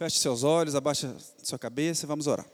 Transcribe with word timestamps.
Feche 0.00 0.18
seus 0.18 0.42
olhos, 0.44 0.74
abaixa 0.74 1.14
sua 1.42 1.58
cabeça 1.58 2.06
e 2.06 2.08
vamos 2.08 2.26
orar. 2.26 2.46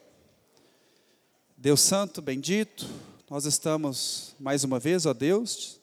Deus 1.56 1.80
Santo, 1.80 2.20
bendito, 2.20 2.84
nós 3.30 3.44
estamos 3.44 4.34
mais 4.36 4.64
uma 4.64 4.80
vez, 4.80 5.06
ó 5.06 5.14
Deus, 5.14 5.80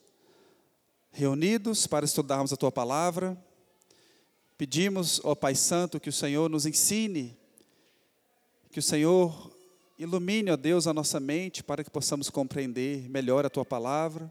reunidos 1.10 1.88
para 1.88 2.04
estudarmos 2.04 2.52
a 2.52 2.58
tua 2.58 2.70
palavra. 2.70 3.42
Pedimos, 4.58 5.22
ó 5.24 5.34
Pai 5.36 5.56
Santo, 5.56 6.02
que 6.02 6.10
o 6.10 6.12
Senhor 6.12 6.50
nos 6.50 6.66
ensine, 6.66 7.40
que 8.70 8.80
o 8.80 8.84
Senhor 8.84 9.50
ilumine, 9.98 10.52
ó 10.52 10.58
Deus, 10.58 10.86
a 10.86 10.94
nossa 10.94 11.18
mente 11.18 11.64
para 11.64 11.82
que 11.82 11.90
possamos 11.90 12.30
compreender 12.30 13.10
melhor 13.10 13.46
a 13.46 13.50
tua 13.50 13.64
palavra 13.64 14.30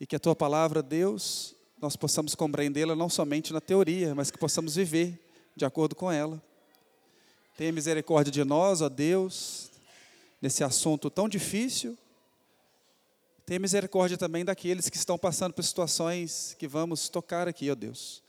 e 0.00 0.04
que 0.04 0.16
a 0.16 0.18
tua 0.18 0.34
palavra, 0.34 0.82
Deus, 0.82 1.54
nós 1.80 1.94
possamos 1.94 2.34
compreendê-la 2.34 2.96
não 2.96 3.08
somente 3.08 3.52
na 3.52 3.60
teoria, 3.60 4.16
mas 4.16 4.32
que 4.32 4.38
possamos 4.38 4.74
viver 4.74 5.30
de 5.54 5.64
acordo 5.64 5.94
com 5.94 6.10
ela. 6.10 6.42
Tenha 7.56 7.72
misericórdia 7.72 8.32
de 8.32 8.44
nós, 8.44 8.80
ó 8.80 8.88
Deus, 8.88 9.70
nesse 10.40 10.64
assunto 10.64 11.10
tão 11.10 11.28
difícil. 11.28 11.96
Tenha 13.44 13.60
misericórdia 13.60 14.16
também 14.16 14.44
daqueles 14.44 14.88
que 14.88 14.96
estão 14.96 15.18
passando 15.18 15.52
por 15.52 15.62
situações 15.62 16.56
que 16.58 16.66
vamos 16.66 17.08
tocar 17.08 17.46
aqui, 17.46 17.70
ó 17.70 17.74
Deus, 17.74 18.22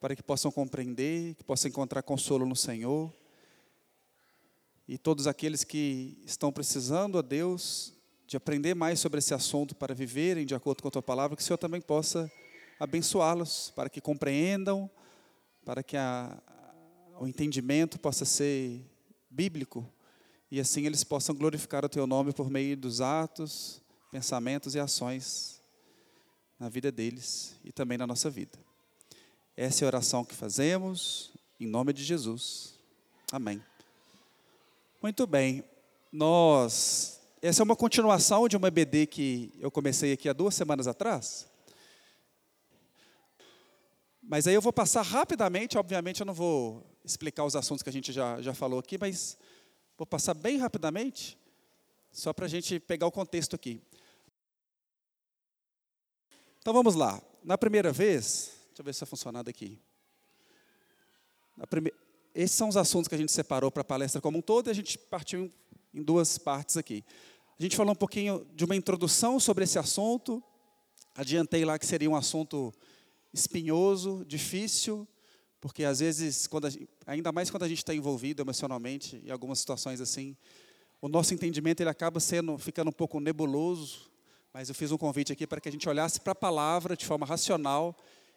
para 0.00 0.16
que 0.16 0.22
possam 0.22 0.50
compreender, 0.50 1.34
que 1.34 1.44
possam 1.44 1.68
encontrar 1.68 2.02
consolo 2.02 2.44
no 2.44 2.56
Senhor. 2.56 3.12
E 4.88 4.98
todos 4.98 5.26
aqueles 5.26 5.64
que 5.64 6.18
estão 6.24 6.50
precisando, 6.50 7.16
ó 7.16 7.22
Deus, 7.22 7.92
de 8.26 8.36
aprender 8.36 8.74
mais 8.74 8.98
sobre 9.00 9.18
esse 9.18 9.32
assunto 9.32 9.74
para 9.74 9.94
viverem 9.94 10.44
de 10.44 10.54
acordo 10.54 10.82
com 10.82 10.88
a 10.88 10.90
tua 10.90 11.02
palavra, 11.02 11.36
que 11.36 11.42
o 11.42 11.44
Senhor 11.46 11.58
também 11.58 11.80
possa 11.80 12.30
abençoá-los, 12.80 13.72
para 13.76 13.88
que 13.88 14.00
compreendam, 14.00 14.90
para 15.64 15.82
que 15.82 15.96
a, 15.96 16.36
o 17.18 17.26
entendimento 17.26 17.98
possa 17.98 18.24
ser 18.24 18.84
bíblico 19.28 19.86
e 20.50 20.60
assim 20.60 20.86
eles 20.86 21.04
possam 21.04 21.34
glorificar 21.34 21.84
o 21.84 21.88
teu 21.88 22.06
nome 22.06 22.32
por 22.32 22.48
meio 22.48 22.76
dos 22.76 23.00
atos, 23.00 23.82
pensamentos 24.10 24.74
e 24.74 24.80
ações 24.80 25.60
na 26.58 26.68
vida 26.68 26.90
deles 26.90 27.54
e 27.64 27.72
também 27.72 27.98
na 27.98 28.06
nossa 28.06 28.30
vida. 28.30 28.58
Essa 29.56 29.84
é 29.84 29.86
a 29.86 29.88
oração 29.88 30.24
que 30.24 30.34
fazemos 30.34 31.32
em 31.60 31.66
nome 31.66 31.92
de 31.92 32.04
Jesus. 32.04 32.78
Amém. 33.30 33.62
Muito 35.02 35.26
bem. 35.26 35.64
Nós 36.10 37.18
essa 37.40 37.62
é 37.62 37.64
uma 37.64 37.76
continuação 37.76 38.48
de 38.48 38.56
uma 38.56 38.66
EBD 38.66 39.06
que 39.06 39.52
eu 39.60 39.70
comecei 39.70 40.12
aqui 40.12 40.28
há 40.28 40.32
duas 40.32 40.54
semanas 40.54 40.88
atrás. 40.88 41.46
Mas 44.20 44.46
aí 44.46 44.54
eu 44.54 44.60
vou 44.60 44.72
passar 44.72 45.02
rapidamente, 45.02 45.78
obviamente 45.78 46.20
eu 46.20 46.26
não 46.26 46.34
vou 46.34 46.84
explicar 47.10 47.44
os 47.44 47.56
assuntos 47.56 47.82
que 47.82 47.88
a 47.88 47.92
gente 47.92 48.12
já, 48.12 48.40
já 48.40 48.52
falou 48.54 48.78
aqui, 48.78 48.98
mas 48.98 49.38
vou 49.96 50.06
passar 50.06 50.34
bem 50.34 50.58
rapidamente, 50.58 51.38
só 52.12 52.32
para 52.32 52.46
a 52.46 52.48
gente 52.48 52.78
pegar 52.78 53.06
o 53.06 53.12
contexto 53.12 53.56
aqui. 53.56 53.80
Então 56.60 56.72
vamos 56.72 56.94
lá. 56.94 57.20
Na 57.42 57.56
primeira 57.56 57.92
vez, 57.92 58.52
deixa 58.66 58.80
eu 58.80 58.84
ver 58.84 58.92
se 58.92 58.96
está 58.96 59.06
funcionando 59.06 59.48
aqui. 59.48 59.78
Prime... 61.68 61.92
Esses 62.34 62.56
são 62.56 62.68
os 62.68 62.76
assuntos 62.76 63.08
que 63.08 63.14
a 63.14 63.18
gente 63.18 63.32
separou 63.32 63.70
para 63.70 63.80
a 63.80 63.84
palestra 63.84 64.20
como 64.20 64.38
um 64.38 64.42
todo 64.42 64.68
e 64.68 64.70
a 64.70 64.74
gente 64.74 64.98
partiu 64.98 65.50
em 65.92 66.02
duas 66.02 66.38
partes 66.38 66.76
aqui. 66.76 67.04
A 67.58 67.62
gente 67.62 67.74
falou 67.74 67.92
um 67.92 67.96
pouquinho 67.96 68.46
de 68.54 68.64
uma 68.64 68.76
introdução 68.76 69.40
sobre 69.40 69.64
esse 69.64 69.78
assunto. 69.78 70.42
Adiantei 71.14 71.64
lá 71.64 71.78
que 71.78 71.86
seria 71.86 72.08
um 72.08 72.14
assunto 72.14 72.72
espinhoso, 73.32 74.24
difícil, 74.24 75.08
porque 75.60 75.84
às 75.84 76.00
vezes, 76.00 76.48
gente, 76.70 76.88
ainda 77.06 77.32
mais 77.32 77.50
quando 77.50 77.64
a 77.64 77.68
gente 77.68 77.78
está 77.78 77.94
envolvido 77.94 78.42
emocionalmente 78.42 79.20
em 79.24 79.30
algumas 79.30 79.58
situações 79.58 80.00
assim, 80.00 80.36
o 81.00 81.08
nosso 81.08 81.34
entendimento 81.34 81.80
ele 81.80 81.90
acaba 81.90 82.20
sendo 82.20 82.56
ficando 82.58 82.88
um 82.88 82.92
pouco 82.92 83.20
nebuloso. 83.20 84.10
Mas 84.52 84.68
eu 84.68 84.74
fiz 84.74 84.90
um 84.90 84.96
convite 84.96 85.32
aqui 85.32 85.46
para 85.46 85.60
que 85.60 85.68
a 85.68 85.72
gente 85.72 85.88
olhasse 85.88 86.20
para 86.20 86.32
a 86.32 86.34
palavra 86.34 86.96
de 86.96 87.04
forma 87.04 87.26
racional 87.26 87.96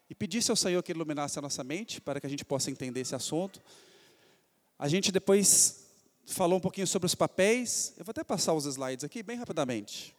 e 0.10 0.16
pedisse 0.16 0.52
ao 0.52 0.58
Senhor 0.58 0.84
que 0.84 0.92
iluminasse 0.92 1.40
a 1.40 1.42
nossa 1.42 1.64
mente 1.64 2.02
para 2.02 2.20
que 2.20 2.28
a 2.28 2.30
gente 2.30 2.44
possa 2.44 2.70
entender 2.70 3.00
esse 3.00 3.16
assunto. 3.16 3.62
A 4.78 4.88
gente 4.88 5.12
depois 5.12 5.86
falou 6.26 6.58
um 6.58 6.62
pouquinho 6.62 6.86
sobre 6.86 7.06
os 7.06 7.16
papéis. 7.16 7.94
Eu 7.98 8.04
vou 8.04 8.12
até 8.12 8.24
passar 8.24 8.54
os 8.54 8.66
slides 8.66 9.06
aqui 9.06 9.24
bem 9.24 9.38
rapidamente. 9.38 10.16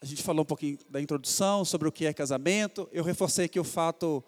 A 0.00 0.06
gente 0.06 0.22
falou 0.22 0.42
um 0.42 0.46
pouquinho 0.46 0.78
da 0.88 1.00
introdução, 1.00 1.64
sobre 1.64 1.88
o 1.88 1.92
que 1.92 2.06
é 2.06 2.12
casamento. 2.12 2.88
Eu 2.92 3.02
reforcei 3.02 3.46
aqui 3.46 3.58
o 3.58 3.64
fato 3.64 4.24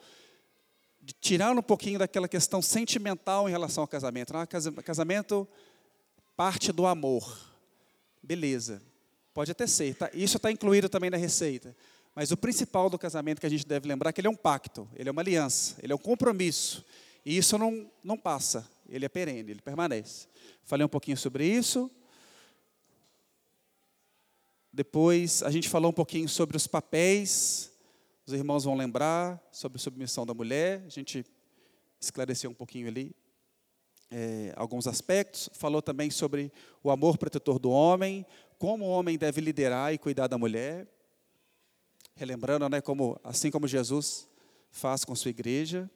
de 1.01 1.13
tirar 1.13 1.57
um 1.57 1.63
pouquinho 1.63 1.99
daquela 1.99 2.29
questão 2.29 2.61
sentimental 2.61 3.49
em 3.49 3.53
relação 3.53 3.83
ao 3.83 3.89
casamento. 3.89 4.33
Não, 4.33 4.47
casamento 4.83 5.49
parte 6.37 6.73
do 6.73 6.87
amor. 6.87 7.39
Beleza. 8.23 8.83
Pode 9.33 9.51
até 9.53 9.67
ser. 9.67 9.95
Tá? 9.95 10.11
Isso 10.13 10.37
está 10.37 10.51
incluído 10.51 10.89
também 10.89 11.11
na 11.11 11.17
receita. 11.17 11.77
Mas 12.15 12.33
o 12.33 12.37
principal 12.37 12.91
do 12.91 12.99
casamento 12.99 13.41
que 13.41 13.47
a 13.47 13.51
gente 13.51 13.67
deve 13.67 13.87
lembrar 13.87 14.11
é 14.11 14.13
que 14.13 14.21
ele 14.21 14.29
é 14.29 14.31
um 14.31 14.37
pacto, 14.37 14.89
ele 14.97 15.09
é 15.09 15.13
uma 15.13 15.23
aliança, 15.23 15.77
ele 15.81 15.93
é 15.93 15.95
um 15.95 15.99
compromisso. 15.99 16.85
E 17.25 17.37
isso 17.37 17.57
não, 17.57 17.89
não 18.03 18.17
passa 18.17 18.69
ele 18.91 19.05
é 19.05 19.09
perene, 19.09 19.53
ele 19.53 19.63
permanece. 19.63 20.27
Falei 20.65 20.85
um 20.85 20.89
pouquinho 20.89 21.17
sobre 21.17 21.47
isso. 21.47 21.91
Depois 24.73 25.43
a 25.43 25.51
gente 25.51 25.69
falou 25.69 25.91
um 25.91 25.95
pouquinho 25.95 26.29
sobre 26.29 26.57
os 26.57 26.67
papéis. 26.67 27.73
Os 28.25 28.33
irmãos 28.33 28.65
vão 28.65 28.77
lembrar 28.77 29.43
sobre 29.51 29.79
a 29.79 29.81
submissão 29.81 30.25
da 30.25 30.33
mulher. 30.33 30.85
A 30.87 30.89
gente 30.89 31.27
esclareceu 32.01 32.51
um 32.51 32.55
pouquinho 32.55 32.87
ali 32.87 33.15
é, 34.11 34.53
alguns 34.57 34.87
aspectos. 34.87 35.51
Falou 35.55 35.83
também 35.83 36.09
sobre 36.09 36.53
o 36.83 36.91
amor 36.91 37.19
protetor 37.19 37.59
do 37.59 37.71
homem, 37.71 38.25
como 38.59 38.85
o 38.85 38.89
homem 38.89 39.19
deve 39.19 39.41
liderar 39.41 39.93
e 39.93 39.99
cuidar 39.99 40.29
da 40.29 40.39
mulher. 40.39 40.87
Relembrando, 42.15 42.69
né, 42.69 42.81
como 42.81 43.19
assim 43.25 43.51
como 43.51 43.67
Jesus 43.67 44.29
faz 44.71 45.05
com 45.05 45.17
sua 45.17 45.31
igreja. 45.31 45.91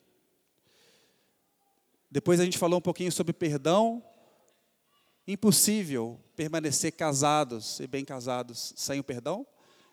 Depois 2.11 2.41
a 2.41 2.45
gente 2.45 2.59
falou 2.59 2.79
um 2.79 2.83
pouquinho 2.83 3.12
sobre 3.12 3.33
perdão. 3.33 4.03
Impossível 5.27 6.21
permanecer 6.37 6.93
casados 6.93 7.81
e 7.81 7.87
bem 7.87 8.05
casados 8.05 8.75
sem 8.77 9.01
o 9.01 9.05
perdão. 9.05 9.47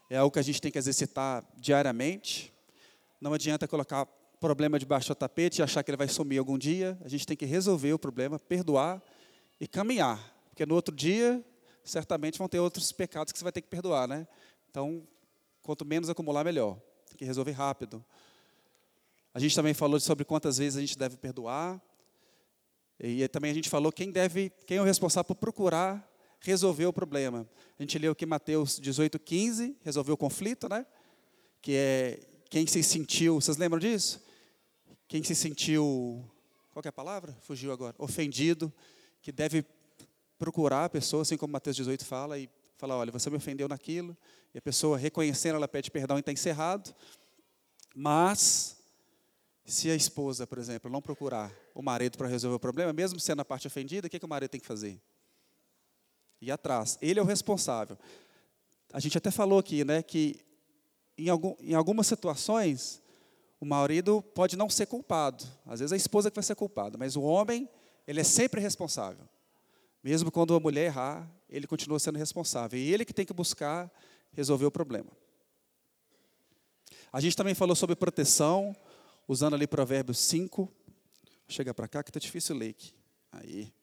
É 0.09 0.18
algo 0.18 0.31
que 0.31 0.40
a 0.40 0.44
gente 0.44 0.62
tem 0.62 0.72
que 0.72 0.78
exercitar 0.78 1.44
diariamente. 1.56 2.53
Não 3.19 3.34
adianta 3.34 3.68
colocar 3.68 4.06
problema 4.42 4.80
debaixo 4.80 5.09
do 5.09 5.16
tapete 5.16 5.59
e 5.59 5.64
achar 5.64 5.84
que 5.84 5.92
ele 5.92 5.97
vai 5.97 6.08
sumir 6.08 6.40
algum 6.40 6.58
dia. 6.58 6.97
A 7.06 7.08
gente 7.08 7.25
tem 7.25 7.38
que 7.38 7.46
resolver 7.46 7.94
o 7.94 8.00
problema, 8.00 8.40
perdoar 8.40 9.02
e 9.59 9.68
caminhar. 9.68 10.19
Porque 10.50 10.66
no 10.66 10.75
outro 10.75 10.94
dia, 10.94 11.42
certamente 11.84 12.38
vão 12.38 12.50
ter 12.50 12.59
outros 12.59 12.92
pecados 12.92 13.31
que 13.31 13.40
você 13.40 13.44
vai 13.44 13.53
ter 13.53 13.62
que 13.62 13.69
perdoar, 13.69 14.08
né? 14.08 14.28
Então, 14.69 15.08
quanto 15.62 15.86
menos 15.86 16.09
acumular, 16.09 16.44
melhor. 16.44 16.75
Tem 17.08 17.18
que 17.18 17.25
resolver 17.25 17.52
rápido. 17.52 18.03
A 19.34 19.40
gente 19.40 19.56
também 19.56 19.74
falou 19.74 20.00
sobre 20.00 20.25
quantas 20.25 20.58
vezes 20.58 20.78
a 20.78 20.81
gente 20.81 20.98
deve 20.98 21.16
perdoar. 21.18 21.80
E 23.03 23.28
também 23.28 23.50
a 23.50 23.53
gente 23.53 23.69
falou 23.69 23.91
quem 23.91 24.12
deve, 24.12 24.51
quem 24.66 24.78
é 24.78 24.81
o 24.81 24.85
responsável 24.85 25.25
por 25.25 25.35
procurar 25.35 26.07
resolver 26.41 26.85
o 26.85 26.94
problema. 26.94 27.47
A 27.78 27.81
gente 27.81 27.97
leu 27.97 28.12
aqui 28.12 28.25
Mateus 28.25 28.79
18, 28.79 29.17
15, 29.19 29.78
resolveu 29.84 30.16
o 30.16 30.17
conflito, 30.17 30.67
né? 30.67 30.85
Que 31.62 31.75
é 31.75 32.19
quem 32.50 32.67
se 32.67 32.84
sentiu, 32.84 33.39
vocês 33.39 33.57
lembram 33.57 33.79
disso? 33.79 34.22
Quem 35.07 35.23
se 35.23 35.34
sentiu, 35.34 36.23
qual 36.73 36.81
é 36.84 36.89
a 36.89 36.91
palavra? 36.91 37.38
Fugiu 37.41 37.72
agora. 37.72 37.95
Ofendido, 37.97 38.73
que 39.22 39.31
deve 39.31 39.63
procurar 40.38 40.85
a 40.85 40.89
pessoa, 40.89 41.22
assim 41.22 41.38
como 41.38 41.53
Mateus 41.53 41.75
18 41.75 42.03
fala, 42.03 42.38
e 42.38 42.50
falar, 42.77 42.98
olha, 42.98 43.12
você 43.12 43.30
me 43.30 43.38
ofendeu 43.38 43.68
naquilo, 43.68 44.18
e 44.53 44.57
a 44.57 44.62
pessoa 44.62 44.98
reconhecendo, 44.98 45.56
ela 45.56 45.68
pede 45.68 45.89
perdão 45.89 46.18
e 46.18 46.19
está 46.19 46.31
encerrado. 46.31 46.94
Mas 47.95 48.81
se 49.71 49.89
a 49.89 49.95
esposa, 49.95 50.45
por 50.45 50.57
exemplo, 50.57 50.91
não 50.91 51.01
procurar 51.01 51.51
o 51.73 51.81
marido 51.81 52.18
para 52.18 52.27
resolver 52.27 52.56
o 52.56 52.59
problema, 52.59 52.91
mesmo 52.91 53.19
sendo 53.19 53.41
a 53.41 53.45
parte 53.45 53.68
ofendida, 53.68 54.07
o 54.07 54.09
que, 54.09 54.19
que 54.19 54.25
o 54.25 54.29
marido 54.29 54.50
tem 54.50 54.59
que 54.59 54.68
fazer? 54.68 55.01
Ir 56.41 56.51
atrás. 56.51 56.97
Ele 57.01 57.19
é 57.19 57.23
o 57.23 57.25
responsável. 57.25 57.97
A 58.91 59.00
gente 59.00 59.18
até 59.18 59.31
falou 59.31 59.59
aqui, 59.59 59.85
né, 59.85 60.03
que 60.03 60.44
em, 61.18 61.29
algum, 61.29 61.56
em 61.62 61.73
algumas 61.73 62.06
situações, 62.06 63.01
o 63.62 63.65
marido 63.65 64.21
pode 64.35 64.57
não 64.57 64.69
ser 64.69 64.88
culpado. 64.88 65.45
Às 65.65 65.79
vezes 65.79 65.94
a 65.94 65.95
esposa 65.95 66.29
que 66.29 66.35
vai 66.35 66.44
ser 66.44 66.56
culpada, 66.56 66.97
mas 66.97 67.15
o 67.15 67.21
homem, 67.21 67.69
ele 68.06 68.19
é 68.19 68.25
sempre 68.25 68.59
responsável. 68.59 69.25
Mesmo 70.03 70.31
quando 70.31 70.53
a 70.53 70.59
mulher 70.59 70.88
errar, 70.88 71.31
ele 71.47 71.65
continua 71.65 72.00
sendo 72.00 72.17
responsável. 72.17 72.77
E 72.77 72.94
ele 72.94 73.06
que 73.06 73.13
tem 73.13 73.25
que 73.25 73.33
buscar 73.33 73.89
resolver 74.33 74.65
o 74.65 74.71
problema. 74.71 75.12
A 77.13 77.21
gente 77.21 77.38
também 77.38 77.53
falou 77.53 77.75
sobre 77.75 77.95
proteção, 77.95 78.75
usando 79.27 79.53
ali 79.53 79.68
Provérbios 79.68 80.19
5. 80.19 80.71
Chega 81.47 81.73
para 81.73 81.88
cá 81.88 82.03
que 82.03 82.09
está 82.09 82.19
difícil 82.19 82.56
ler 82.56 82.69
aqui. 82.69 82.94
Aí. 83.31 83.73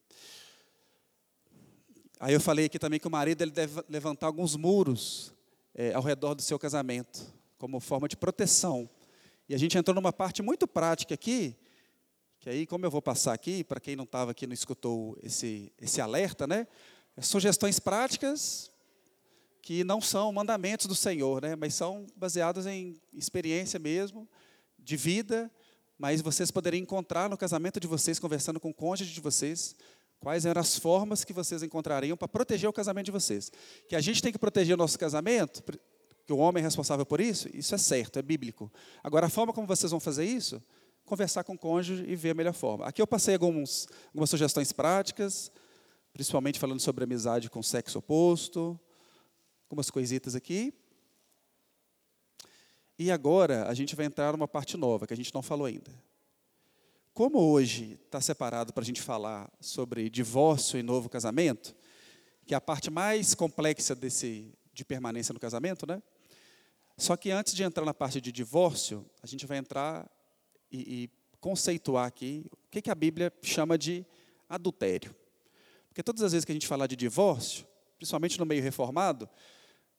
Aí 2.20 2.35
eu 2.35 2.40
falei 2.40 2.67
aqui 2.67 2.79
também 2.79 2.99
que 2.99 3.06
o 3.06 3.11
marido 3.11 3.43
ele 3.43 3.50
deve 3.50 3.82
levantar 3.88 4.26
alguns 4.26 4.56
muros 4.56 5.32
é, 5.75 5.94
ao 5.94 6.02
redor 6.02 6.35
do 6.35 6.43
seu 6.43 6.58
casamento, 6.58 7.32
como 7.56 7.79
forma 7.79 8.08
de 8.08 8.17
proteção. 8.17 8.90
E 9.49 9.55
a 9.55 9.58
gente 9.58 9.79
entrou 9.79 9.94
numa 9.94 10.12
parte 10.12 10.43
muito 10.43 10.67
prática 10.67 11.14
aqui, 11.14 11.56
que 12.41 12.50
aí, 12.50 12.67
como 12.67 12.84
eu 12.84 12.91
vou 12.91 13.00
passar 13.00 13.32
aqui, 13.32 13.64
para 13.64 13.81
quem 13.81 13.96
não 13.96 14.05
estava 14.05 14.32
aqui, 14.32 14.46
não 14.46 14.55
escutou 14.55 15.17
esse, 15.23 15.73
esse 15.81 16.00
alerta, 16.00 16.46
né? 16.46 16.67
É 17.17 17.23
sugestões 17.23 17.79
práticas 17.81 18.70
que 19.62 19.84
não 19.84 20.00
são 20.00 20.32
mandamentos 20.32 20.87
do 20.87 20.94
Senhor, 20.94 21.43
né? 21.43 21.56
Mas 21.56 21.75
são 21.75 22.06
baseadas 22.17 22.67
em 22.67 23.00
experiência 23.12 23.79
mesmo, 23.79 24.29
de 24.88 24.96
vida, 24.96 25.50
mas 25.99 26.23
vocês 26.23 26.50
poderiam 26.50 26.81
encontrar 26.81 27.29
no 27.29 27.37
casamento 27.37 27.79
de 27.79 27.87
vocês, 27.87 28.19
conversando 28.19 28.58
com 28.58 28.70
o 28.70 28.75
cônjuge 28.75 29.12
de 29.12 29.20
vocês, 29.20 29.76
quais 30.19 30.46
eram 30.46 30.61
as 30.61 30.79
formas 30.79 31.25
que 31.25 31.32
vocês 31.32 31.62
encontrariam 31.62 32.17
para 32.17 32.26
proteger 32.26 32.70
o 32.70 32.73
casamento 32.73 33.05
de 33.05 33.12
vocês. 33.12 33.52
Que 33.87 33.94
a 33.94 34.00
gente 34.00 34.23
tem 34.23 34.32
que 34.32 34.38
proteger 34.38 34.75
o 34.75 34.79
nosso 34.79 34.99
casamento, 34.99 35.62
que 36.25 36.32
o 36.32 36.38
homem 36.38 36.62
é 36.62 36.64
responsável 36.64 37.05
por 37.05 37.20
isso, 37.20 37.49
isso 37.55 37.75
é 37.75 37.79
certo, 37.79 38.19
é 38.19 38.23
bíblico. 38.23 38.73
Agora, 39.05 39.26
a 39.26 39.29
forma 39.29 39.52
como 39.52 39.67
vocês 39.67 39.90
vão 39.90 40.00
fazer 40.00 40.25
isso, 40.25 40.62
conversar 41.05 41.44
com 41.44 41.52
o 41.52 41.58
cônjuge 41.58 42.05
e 42.08 42.17
ver 42.17 42.31
a 42.31 42.34
melhor 42.34 42.55
forma. 42.55 42.87
Aqui 42.87 43.02
eu 43.02 43.06
passei 43.06 43.34
alguns, 43.34 43.87
algumas 44.06 44.31
sugestões 44.31 44.73
práticas, 44.73 45.52
principalmente 46.14 46.58
falando 46.58 46.81
sobre 46.81 47.05
amizade 47.05 47.50
com 47.50 47.62
sexo 47.62 47.99
oposto, 47.99 48.81
algumas 49.69 49.91
coisitas 49.91 50.34
aqui. 50.34 50.73
E 52.99 53.12
agora 53.12 53.69
a 53.69 53.75
gente 53.75 53.95
vai 53.95 54.06
entrar 54.06 54.33
numa 54.33 54.49
parte 54.49 54.77
nova 54.77 55.06
que 55.06 55.15
a 55.15 55.17
gente 55.17 55.33
não 55.33 55.41
falou 55.41 55.67
ainda. 55.67 55.91
Como 57.15 57.39
hoje 57.39 57.99
está 58.05 58.21
separado 58.21 58.73
para 58.73 58.83
a 58.83 58.85
gente 58.85 59.00
falar 59.00 59.49
sobre 59.61 60.11
divórcio 60.11 60.79
e 60.79 60.83
novo 60.83 61.09
casamento, 61.09 61.77
que 62.45 62.55
é 62.55 62.56
a 62.56 62.61
parte 62.61 62.91
mais 62.91 63.35
complexa 63.35 63.95
desse, 63.95 64.53
de 64.73 64.85
permanência 64.85 65.33
no 65.33 65.39
casamento, 65.39 65.87
né? 65.87 66.03
Só 66.97 67.17
que 67.17 67.31
antes 67.31 67.55
de 67.55 67.62
entrar 67.62 67.85
na 67.85 67.95
parte 67.95 68.21
de 68.21 68.33
divórcio, 68.33 69.09
a 69.23 69.27
gente 69.27 69.47
vai 69.47 69.59
entrar 69.59 70.11
e, 70.71 71.05
e 71.05 71.11
conceituar 71.41 72.06
aqui 72.06 72.47
o 72.53 72.71
que, 72.71 72.83
que 72.83 72.91
a 72.91 72.94
Bíblia 72.94 73.33
chama 73.43 73.79
de 73.79 74.05
adultério. 74.49 75.15
Porque 75.89 76.03
todas 76.03 76.23
as 76.23 76.33
vezes 76.33 76.44
que 76.44 76.51
a 76.51 76.55
gente 76.55 76.67
falar 76.67 76.89
de 76.89 76.97
divórcio, 76.97 77.65
principalmente 77.97 78.39
no 78.39 78.47
meio 78.47 78.62
reformado, 78.62 79.29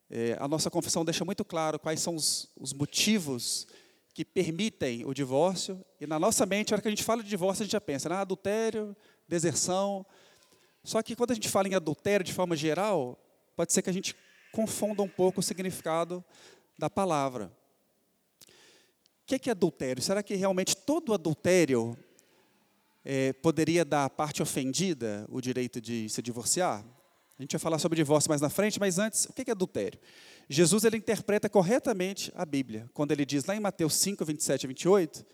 é, 0.09 0.35
a 0.39 0.47
nossa 0.47 0.71
confissão 0.71 1.05
deixa 1.05 1.23
muito 1.23 1.45
claro 1.45 1.77
quais 1.77 1.99
são 1.99 2.15
os, 2.15 2.49
os, 2.59 2.73
motivos 2.73 3.67
que 4.13 4.25
permitem 4.25 5.05
o 5.05 5.13
divórcio. 5.13 5.85
E 6.01 6.07
na 6.07 6.17
nossa 6.17 6.45
mente, 6.45 6.71
na 6.71 6.75
hora 6.75 6.81
que 6.81 6.87
a 6.87 6.91
gente 6.91 7.03
fala 7.03 7.21
de 7.21 7.29
divórcio, 7.29 7.61
a 7.61 7.65
gente 7.65 7.73
já 7.73 7.81
pensa, 7.81 8.11
ah, 8.13 8.21
adultério, 8.21 8.95
deserção. 9.27 10.03
Só 10.83 11.03
que 11.03 11.15
quando 11.15 11.31
a 11.31 11.33
gente 11.35 11.47
fala 11.47 11.67
em 11.67 11.75
adultério 11.75 12.23
de 12.23 12.33
forma 12.33 12.55
geral, 12.55 13.19
pode 13.55 13.71
ser 13.71 13.83
que 13.83 13.89
a 13.89 13.93
gente 13.93 14.15
confunda 14.51 15.03
um 15.03 15.07
pouco 15.07 15.41
o 15.41 15.43
significado 15.43 16.25
da 16.75 16.89
palavra. 16.89 17.51
O 19.23 19.37
que 19.37 19.47
é 19.47 19.51
adultério? 19.51 20.01
Será 20.01 20.23
que 20.23 20.33
realmente 20.33 20.75
todo 20.75 21.13
adultério 21.13 21.95
é, 23.05 23.31
poderia 23.33 23.85
dar 23.85 24.05
à 24.05 24.09
parte 24.09 24.41
ofendida 24.41 25.27
o 25.29 25.39
direito 25.39 25.79
de 25.79 26.09
se 26.09 26.19
divorciar? 26.19 26.83
A 27.39 27.41
gente 27.41 27.53
vai 27.53 27.59
falar 27.59 27.79
sobre 27.79 27.95
divórcio 27.95 28.29
mais 28.29 28.41
na 28.41 28.49
frente, 28.49 28.81
mas 28.81 28.99
antes, 28.99 29.23
o 29.23 29.31
que 29.31 29.49
é 29.49 29.51
adultério? 29.51 29.97
Jesus 30.49 30.83
ele 30.83 30.97
interpreta 30.97 31.47
corretamente 31.47 32.33
a 32.35 32.45
Bíblia. 32.45 32.89
Quando 32.93 33.13
ele 33.13 33.25
diz 33.25 33.45
lá 33.45 33.55
em 33.55 33.61
Mateus 33.61 33.93
5, 33.93 34.25
27 34.25 34.63
e 34.65 34.67
28, 34.67 35.25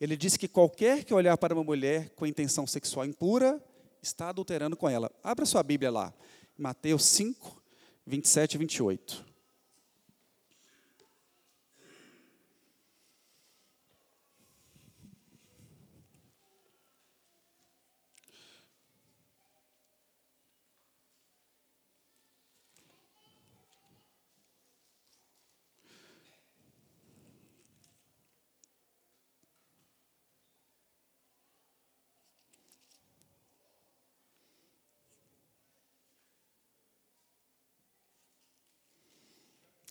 ele 0.00 0.16
diz 0.16 0.36
que 0.36 0.46
qualquer 0.46 1.02
que 1.02 1.12
olhar 1.12 1.36
para 1.36 1.52
uma 1.52 1.64
mulher 1.64 2.10
com 2.10 2.24
intenção 2.24 2.64
sexual 2.64 3.04
impura 3.04 3.60
está 4.00 4.28
adulterando 4.28 4.76
com 4.76 4.88
ela. 4.88 5.10
Abra 5.20 5.44
sua 5.44 5.64
Bíblia 5.64 5.90
lá, 5.90 6.14
Mateus 6.56 7.04
5, 7.06 7.60
27 8.06 8.54
e 8.54 8.58
28. 8.58 9.27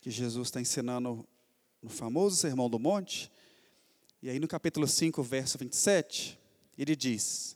Que 0.08 0.12
Jesus 0.12 0.48
está 0.48 0.58
ensinando 0.58 1.22
no 1.82 1.90
famoso 1.90 2.34
Sermão 2.34 2.70
do 2.70 2.78
Monte. 2.78 3.30
E 4.22 4.30
aí 4.30 4.38
no 4.38 4.48
capítulo 4.48 4.88
5, 4.88 5.22
verso 5.22 5.58
27, 5.58 6.40
ele 6.78 6.96
diz: 6.96 7.54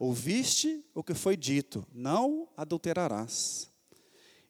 Ouviste 0.00 0.84
o 0.96 1.04
que 1.04 1.14
foi 1.14 1.36
dito, 1.36 1.86
não 1.94 2.48
adulterarás. 2.56 3.70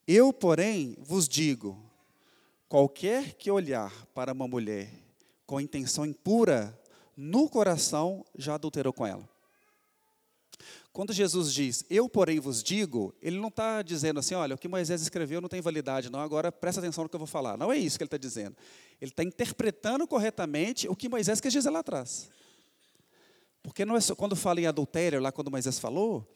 Eu, 0.08 0.32
porém, 0.32 0.96
vos 0.98 1.28
digo: 1.28 1.78
qualquer 2.70 3.34
que 3.34 3.50
olhar 3.50 4.06
para 4.14 4.32
uma 4.32 4.48
mulher 4.48 4.90
com 5.46 5.60
intenção 5.60 6.06
impura, 6.06 6.80
no 7.14 7.50
coração 7.50 8.24
já 8.34 8.54
adulterou 8.54 8.94
com 8.94 9.06
ela. 9.06 9.28
Quando 10.92 11.12
Jesus 11.12 11.54
diz, 11.54 11.84
eu 11.88 12.06
porém 12.06 12.38
vos 12.38 12.62
digo, 12.62 13.14
ele 13.22 13.38
não 13.38 13.48
está 13.48 13.80
dizendo 13.80 14.20
assim, 14.20 14.34
olha, 14.34 14.54
o 14.54 14.58
que 14.58 14.68
Moisés 14.68 15.00
escreveu 15.00 15.40
não 15.40 15.48
tem 15.48 15.60
validade, 15.62 16.10
não, 16.10 16.20
agora 16.20 16.52
presta 16.52 16.82
atenção 16.82 17.04
no 17.04 17.08
que 17.08 17.16
eu 17.16 17.18
vou 17.20 17.26
falar. 17.26 17.56
Não 17.56 17.72
é 17.72 17.78
isso 17.78 17.96
que 17.96 18.04
ele 18.04 18.08
está 18.08 18.18
dizendo. 18.18 18.54
Ele 19.00 19.10
está 19.10 19.22
interpretando 19.22 20.06
corretamente 20.06 20.86
o 20.88 20.94
que 20.94 21.08
Moisés 21.08 21.40
quis 21.40 21.52
dizer 21.52 21.70
lá 21.70 21.78
atrás. 21.78 22.28
Porque 23.62 23.86
não 23.86 23.96
é 23.96 24.00
só, 24.00 24.14
quando 24.14 24.36
fala 24.36 24.60
em 24.60 24.66
adultério, 24.66 25.18
lá 25.18 25.32
quando 25.32 25.50
Moisés 25.50 25.78
falou, 25.78 26.28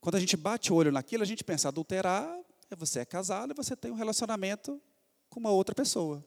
quando 0.00 0.14
a 0.14 0.20
gente 0.20 0.36
bate 0.38 0.72
o 0.72 0.76
olho 0.76 0.90
naquilo, 0.90 1.22
a 1.22 1.26
gente 1.26 1.44
pensa, 1.44 1.68
adulterar 1.68 2.34
é 2.70 2.76
você 2.76 3.00
é 3.00 3.04
casado 3.04 3.52
e 3.52 3.54
você 3.54 3.76
tem 3.76 3.90
um 3.90 3.94
relacionamento 3.94 4.80
com 5.28 5.38
uma 5.38 5.50
outra 5.50 5.74
pessoa. 5.74 6.24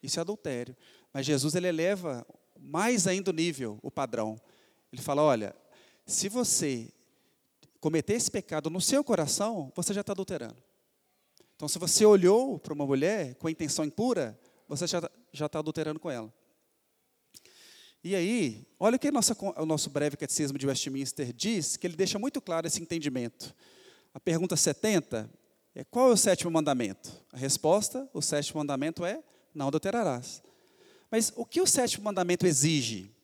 Isso 0.00 0.20
é 0.20 0.22
adultério. 0.22 0.76
Mas 1.12 1.26
Jesus 1.26 1.56
ele 1.56 1.66
eleva 1.66 2.24
mais 2.56 3.08
ainda 3.08 3.30
o 3.30 3.34
nível, 3.34 3.78
o 3.82 3.90
padrão. 3.90 4.40
Ele 4.92 5.02
fala, 5.02 5.22
olha, 5.22 5.56
se 6.06 6.28
você 6.28 6.92
cometer 7.80 8.14
esse 8.14 8.30
pecado 8.30 8.70
no 8.70 8.80
seu 8.80 9.04
coração, 9.04 9.72
você 9.74 9.94
já 9.94 10.00
está 10.00 10.12
adulterando. 10.12 10.62
Então, 11.56 11.68
se 11.68 11.78
você 11.78 12.04
olhou 12.04 12.58
para 12.58 12.72
uma 12.72 12.86
mulher 12.86 13.34
com 13.34 13.48
a 13.48 13.50
intenção 13.50 13.84
impura, 13.84 14.38
você 14.68 14.86
já 14.86 15.46
está 15.46 15.58
adulterando 15.58 15.98
com 15.98 16.10
ela. 16.10 16.32
E 18.02 18.14
aí, 18.14 18.66
olha 18.78 18.96
o 18.96 18.98
que 18.98 19.10
nossa, 19.10 19.36
o 19.56 19.66
nosso 19.66 19.90
breve 19.90 20.16
catecismo 20.16 20.56
de 20.56 20.66
Westminster 20.66 21.32
diz, 21.32 21.76
que 21.76 21.86
ele 21.86 21.96
deixa 21.96 22.18
muito 22.18 22.40
claro 22.40 22.66
esse 22.66 22.80
entendimento. 22.80 23.54
A 24.14 24.20
pergunta 24.20 24.56
70 24.56 25.28
é: 25.74 25.82
qual 25.84 26.10
é 26.10 26.12
o 26.12 26.16
sétimo 26.16 26.50
mandamento? 26.50 27.10
A 27.32 27.36
resposta: 27.36 28.08
o 28.14 28.22
sétimo 28.22 28.60
mandamento 28.60 29.04
é: 29.04 29.22
não 29.52 29.66
adulterarás. 29.66 30.42
Mas 31.10 31.32
o 31.34 31.44
que 31.44 31.60
o 31.60 31.66
sétimo 31.66 32.04
mandamento 32.04 32.46
exige? 32.46 33.14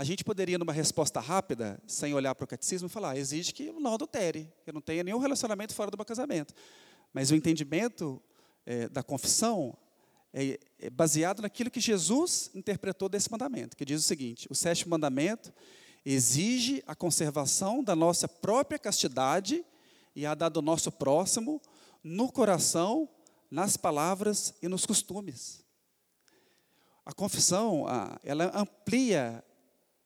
A 0.00 0.02
gente 0.02 0.24
poderia, 0.24 0.56
numa 0.56 0.72
resposta 0.72 1.20
rápida, 1.20 1.78
sem 1.86 2.14
olhar 2.14 2.34
para 2.34 2.46
o 2.46 2.48
catecismo, 2.48 2.88
falar: 2.88 3.18
exige 3.18 3.52
que 3.52 3.70
não 3.70 3.92
adultere, 3.92 4.50
que 4.64 4.72
não 4.72 4.80
tenha 4.80 5.04
nenhum 5.04 5.18
relacionamento 5.18 5.74
fora 5.74 5.90
do 5.90 6.04
casamento. 6.06 6.54
Mas 7.12 7.30
o 7.30 7.34
entendimento 7.34 8.18
é, 8.64 8.88
da 8.88 9.02
confissão 9.02 9.76
é, 10.32 10.58
é 10.78 10.88
baseado 10.88 11.42
naquilo 11.42 11.70
que 11.70 11.80
Jesus 11.80 12.50
interpretou 12.54 13.10
desse 13.10 13.30
mandamento, 13.30 13.76
que 13.76 13.84
diz 13.84 14.00
o 14.00 14.02
seguinte: 14.02 14.48
o 14.50 14.54
sétimo 14.54 14.92
mandamento 14.92 15.52
exige 16.02 16.82
a 16.86 16.94
conservação 16.94 17.84
da 17.84 17.94
nossa 17.94 18.26
própria 18.26 18.78
castidade 18.78 19.62
e 20.16 20.24
a 20.24 20.34
da 20.34 20.48
do 20.48 20.62
nosso 20.62 20.90
próximo 20.90 21.60
no 22.02 22.32
coração, 22.32 23.06
nas 23.50 23.76
palavras 23.76 24.54
e 24.62 24.66
nos 24.66 24.86
costumes. 24.86 25.62
A 27.04 27.12
confissão, 27.12 27.84
ela 28.24 28.50
amplia 28.58 29.44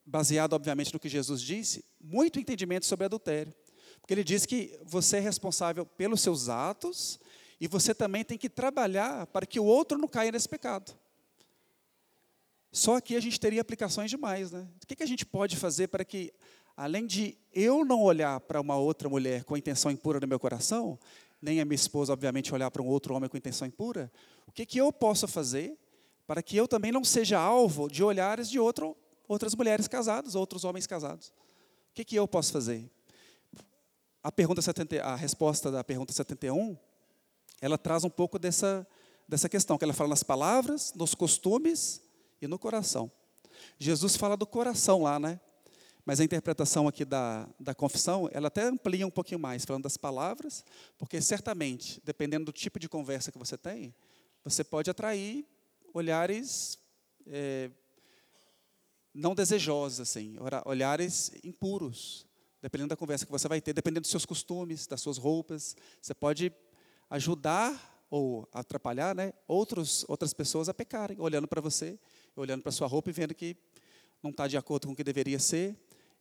baseado, 0.05 0.53
obviamente, 0.53 0.93
no 0.93 0.99
que 0.99 1.09
Jesus 1.09 1.41
disse, 1.41 1.83
muito 1.99 2.39
entendimento 2.39 2.85
sobre 2.85 3.05
adultério. 3.05 3.53
Porque 3.99 4.13
ele 4.13 4.23
diz 4.23 4.45
que 4.45 4.79
você 4.83 5.17
é 5.17 5.19
responsável 5.19 5.85
pelos 5.85 6.21
seus 6.21 6.47
atos 6.47 7.19
e 7.59 7.67
você 7.67 7.95
também 7.95 8.23
tem 8.23 8.37
que 8.37 8.49
trabalhar 8.49 9.25
para 9.27 9.45
que 9.45 9.59
o 9.59 9.65
outro 9.65 9.97
não 9.97 10.07
caia 10.07 10.31
nesse 10.31 10.47
pecado. 10.47 10.95
Só 12.71 12.97
aqui 12.97 13.15
a 13.15 13.19
gente 13.19 13.39
teria 13.39 13.61
aplicações 13.61 14.11
demais, 14.11 14.51
né? 14.51 14.67
O 14.83 14.85
que 14.85 15.01
a 15.01 15.07
gente 15.07 15.25
pode 15.25 15.55
fazer 15.55 15.87
para 15.87 16.03
que, 16.03 16.33
além 16.75 17.07
de 17.07 17.37
eu 17.53 17.85
não 17.85 18.03
olhar 18.03 18.39
para 18.41 18.59
uma 18.59 18.75
outra 18.75 19.07
mulher 19.07 19.43
com 19.45 19.55
intenção 19.55 19.89
impura 19.89 20.19
no 20.19 20.27
meu 20.27 20.39
coração, 20.39 20.99
nem 21.41 21.61
a 21.61 21.65
minha 21.65 21.75
esposa, 21.75 22.11
obviamente, 22.11 22.53
olhar 22.53 22.69
para 22.69 22.81
um 22.81 22.87
outro 22.87 23.15
homem 23.15 23.29
com 23.29 23.37
intenção 23.37 23.67
impura, 23.67 24.11
o 24.45 24.51
que, 24.51 24.65
que 24.65 24.77
eu 24.77 24.91
posso 24.91 25.27
fazer 25.27 25.79
para 26.27 26.43
que 26.43 26.57
eu 26.57 26.67
também 26.67 26.91
não 26.91 27.03
seja 27.03 27.39
alvo 27.39 27.89
de 27.89 28.03
olhares 28.03 28.49
de 28.49 28.59
outro 28.59 28.97
outras 29.27 29.55
mulheres 29.55 29.87
casadas, 29.87 30.35
outros 30.35 30.63
homens 30.63 30.87
casados. 30.87 31.29
O 31.29 31.93
que, 31.93 32.05
que 32.05 32.15
eu 32.15 32.27
posso 32.27 32.51
fazer? 32.51 32.89
A, 34.23 34.31
pergunta 34.31 34.61
70, 34.61 35.01
a 35.03 35.15
resposta 35.15 35.71
da 35.71 35.83
pergunta 35.83 36.11
71, 36.11 36.77
ela 37.61 37.77
traz 37.77 38.03
um 38.03 38.09
pouco 38.09 38.37
dessa, 38.39 38.85
dessa 39.27 39.47
questão, 39.47 39.77
que 39.77 39.83
ela 39.83 39.93
fala 39.93 40.09
nas 40.09 40.23
palavras, 40.23 40.93
nos 40.95 41.13
costumes 41.13 42.01
e 42.41 42.47
no 42.47 42.59
coração. 42.59 43.11
Jesus 43.79 44.15
fala 44.15 44.35
do 44.35 44.45
coração 44.45 45.03
lá, 45.03 45.19
né? 45.19 45.39
Mas 46.05 46.19
a 46.19 46.23
interpretação 46.23 46.87
aqui 46.87 47.03
da, 47.03 47.47
da 47.59 47.73
confissão, 47.73 48.29
ela 48.31 48.47
até 48.47 48.63
amplia 48.63 49.07
um 49.07 49.11
pouquinho 49.11 49.39
mais, 49.39 49.65
falando 49.65 49.83
das 49.83 49.97
palavras, 49.97 50.63
porque 50.97 51.19
certamente, 51.19 51.99
dependendo 52.05 52.45
do 52.45 52.51
tipo 52.51 52.79
de 52.79 52.87
conversa 52.87 53.31
que 53.31 53.39
você 53.39 53.57
tem, 53.57 53.93
você 54.43 54.63
pode 54.63 54.89
atrair 54.89 55.47
olhares 55.93 56.77
é, 57.25 57.71
não 59.15 59.33
desejosos, 59.33 60.01
assim, 60.01 60.35
olhares 60.65 61.31
impuros, 61.41 62.27
dependendo 62.61 62.89
da 62.89 62.97
conversa 62.97 63.25
que 63.25 63.31
você 63.31 63.47
vai 63.47 63.61
ter, 63.61 63.71
dependendo 63.71 64.01
dos 64.01 64.11
seus 64.11 64.25
costumes, 64.25 64.85
das 64.85 64.99
suas 64.99 65.17
roupas. 65.17 65.75
Você 66.01 66.13
pode 66.13 66.51
ajudar 67.09 68.03
ou 68.09 68.47
atrapalhar 68.51 69.15
né, 69.15 69.31
outros, 69.47 70.05
outras 70.09 70.33
pessoas 70.33 70.67
a 70.67 70.73
pecarem, 70.73 71.17
olhando 71.19 71.47
para 71.47 71.61
você, 71.61 71.97
olhando 72.35 72.61
para 72.61 72.71
sua 72.71 72.87
roupa 72.87 73.09
e 73.09 73.13
vendo 73.13 73.33
que 73.33 73.55
não 74.21 74.31
está 74.31 74.47
de 74.47 74.57
acordo 74.57 74.87
com 74.87 74.93
o 74.93 74.95
que 74.95 75.03
deveria 75.03 75.39
ser 75.39 75.77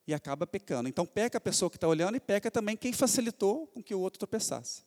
e 0.06 0.14
acaba 0.14 0.46
pecando. 0.46 0.88
Então, 0.88 1.04
peca 1.04 1.38
a 1.38 1.40
pessoa 1.40 1.68
que 1.68 1.76
está 1.76 1.88
olhando 1.88 2.16
e 2.16 2.20
peca 2.20 2.50
também 2.50 2.76
quem 2.76 2.92
facilitou 2.92 3.66
com 3.68 3.82
que 3.82 3.94
o 3.94 4.00
outro 4.00 4.18
tropeçasse. 4.18 4.82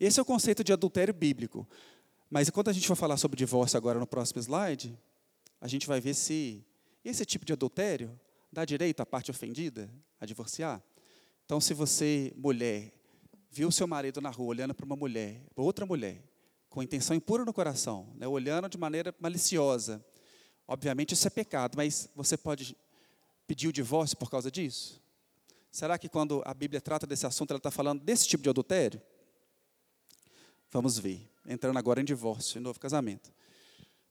Esse 0.00 0.18
é 0.18 0.22
o 0.22 0.26
conceito 0.26 0.64
de 0.64 0.72
adultério 0.72 1.12
bíblico. 1.12 1.68
Mas 2.30 2.48
quando 2.50 2.70
a 2.70 2.72
gente 2.72 2.86
for 2.86 2.96
falar 2.96 3.16
sobre 3.16 3.36
divórcio 3.36 3.76
agora 3.76 3.98
no 3.98 4.06
próximo 4.06 4.40
slide, 4.40 4.98
a 5.64 5.66
gente 5.66 5.86
vai 5.86 5.98
ver 5.98 6.12
se 6.12 6.62
esse 7.02 7.24
tipo 7.24 7.42
de 7.42 7.54
adultério 7.54 8.20
dá 8.52 8.66
direito 8.66 9.00
à 9.00 9.06
parte 9.06 9.30
ofendida 9.30 9.90
a 10.20 10.26
divorciar. 10.26 10.82
Então, 11.46 11.58
se 11.58 11.72
você, 11.72 12.34
mulher, 12.36 12.92
viu 13.50 13.70
seu 13.70 13.86
marido 13.86 14.20
na 14.20 14.28
rua 14.28 14.48
olhando 14.48 14.74
para 14.74 14.84
uma 14.84 14.94
mulher, 14.94 15.40
para 15.54 15.64
outra 15.64 15.86
mulher, 15.86 16.22
com 16.68 16.82
intenção 16.82 17.16
impura 17.16 17.46
no 17.46 17.52
coração, 17.54 18.12
né, 18.16 18.28
olhando 18.28 18.68
de 18.68 18.76
maneira 18.76 19.14
maliciosa, 19.18 20.04
obviamente 20.68 21.14
isso 21.14 21.26
é 21.26 21.30
pecado, 21.30 21.78
mas 21.78 22.10
você 22.14 22.36
pode 22.36 22.76
pedir 23.46 23.66
o 23.68 23.72
divórcio 23.72 24.18
por 24.18 24.30
causa 24.30 24.50
disso? 24.50 25.02
Será 25.72 25.96
que 25.96 26.10
quando 26.10 26.42
a 26.44 26.52
Bíblia 26.52 26.82
trata 26.82 27.06
desse 27.06 27.26
assunto, 27.26 27.52
ela 27.52 27.58
está 27.58 27.70
falando 27.70 28.02
desse 28.02 28.28
tipo 28.28 28.42
de 28.42 28.50
adultério? 28.50 29.00
Vamos 30.70 30.98
ver. 30.98 31.26
Entrando 31.46 31.78
agora 31.78 32.02
em 32.02 32.04
divórcio, 32.04 32.58
em 32.58 32.62
novo 32.62 32.78
casamento. 32.78 33.32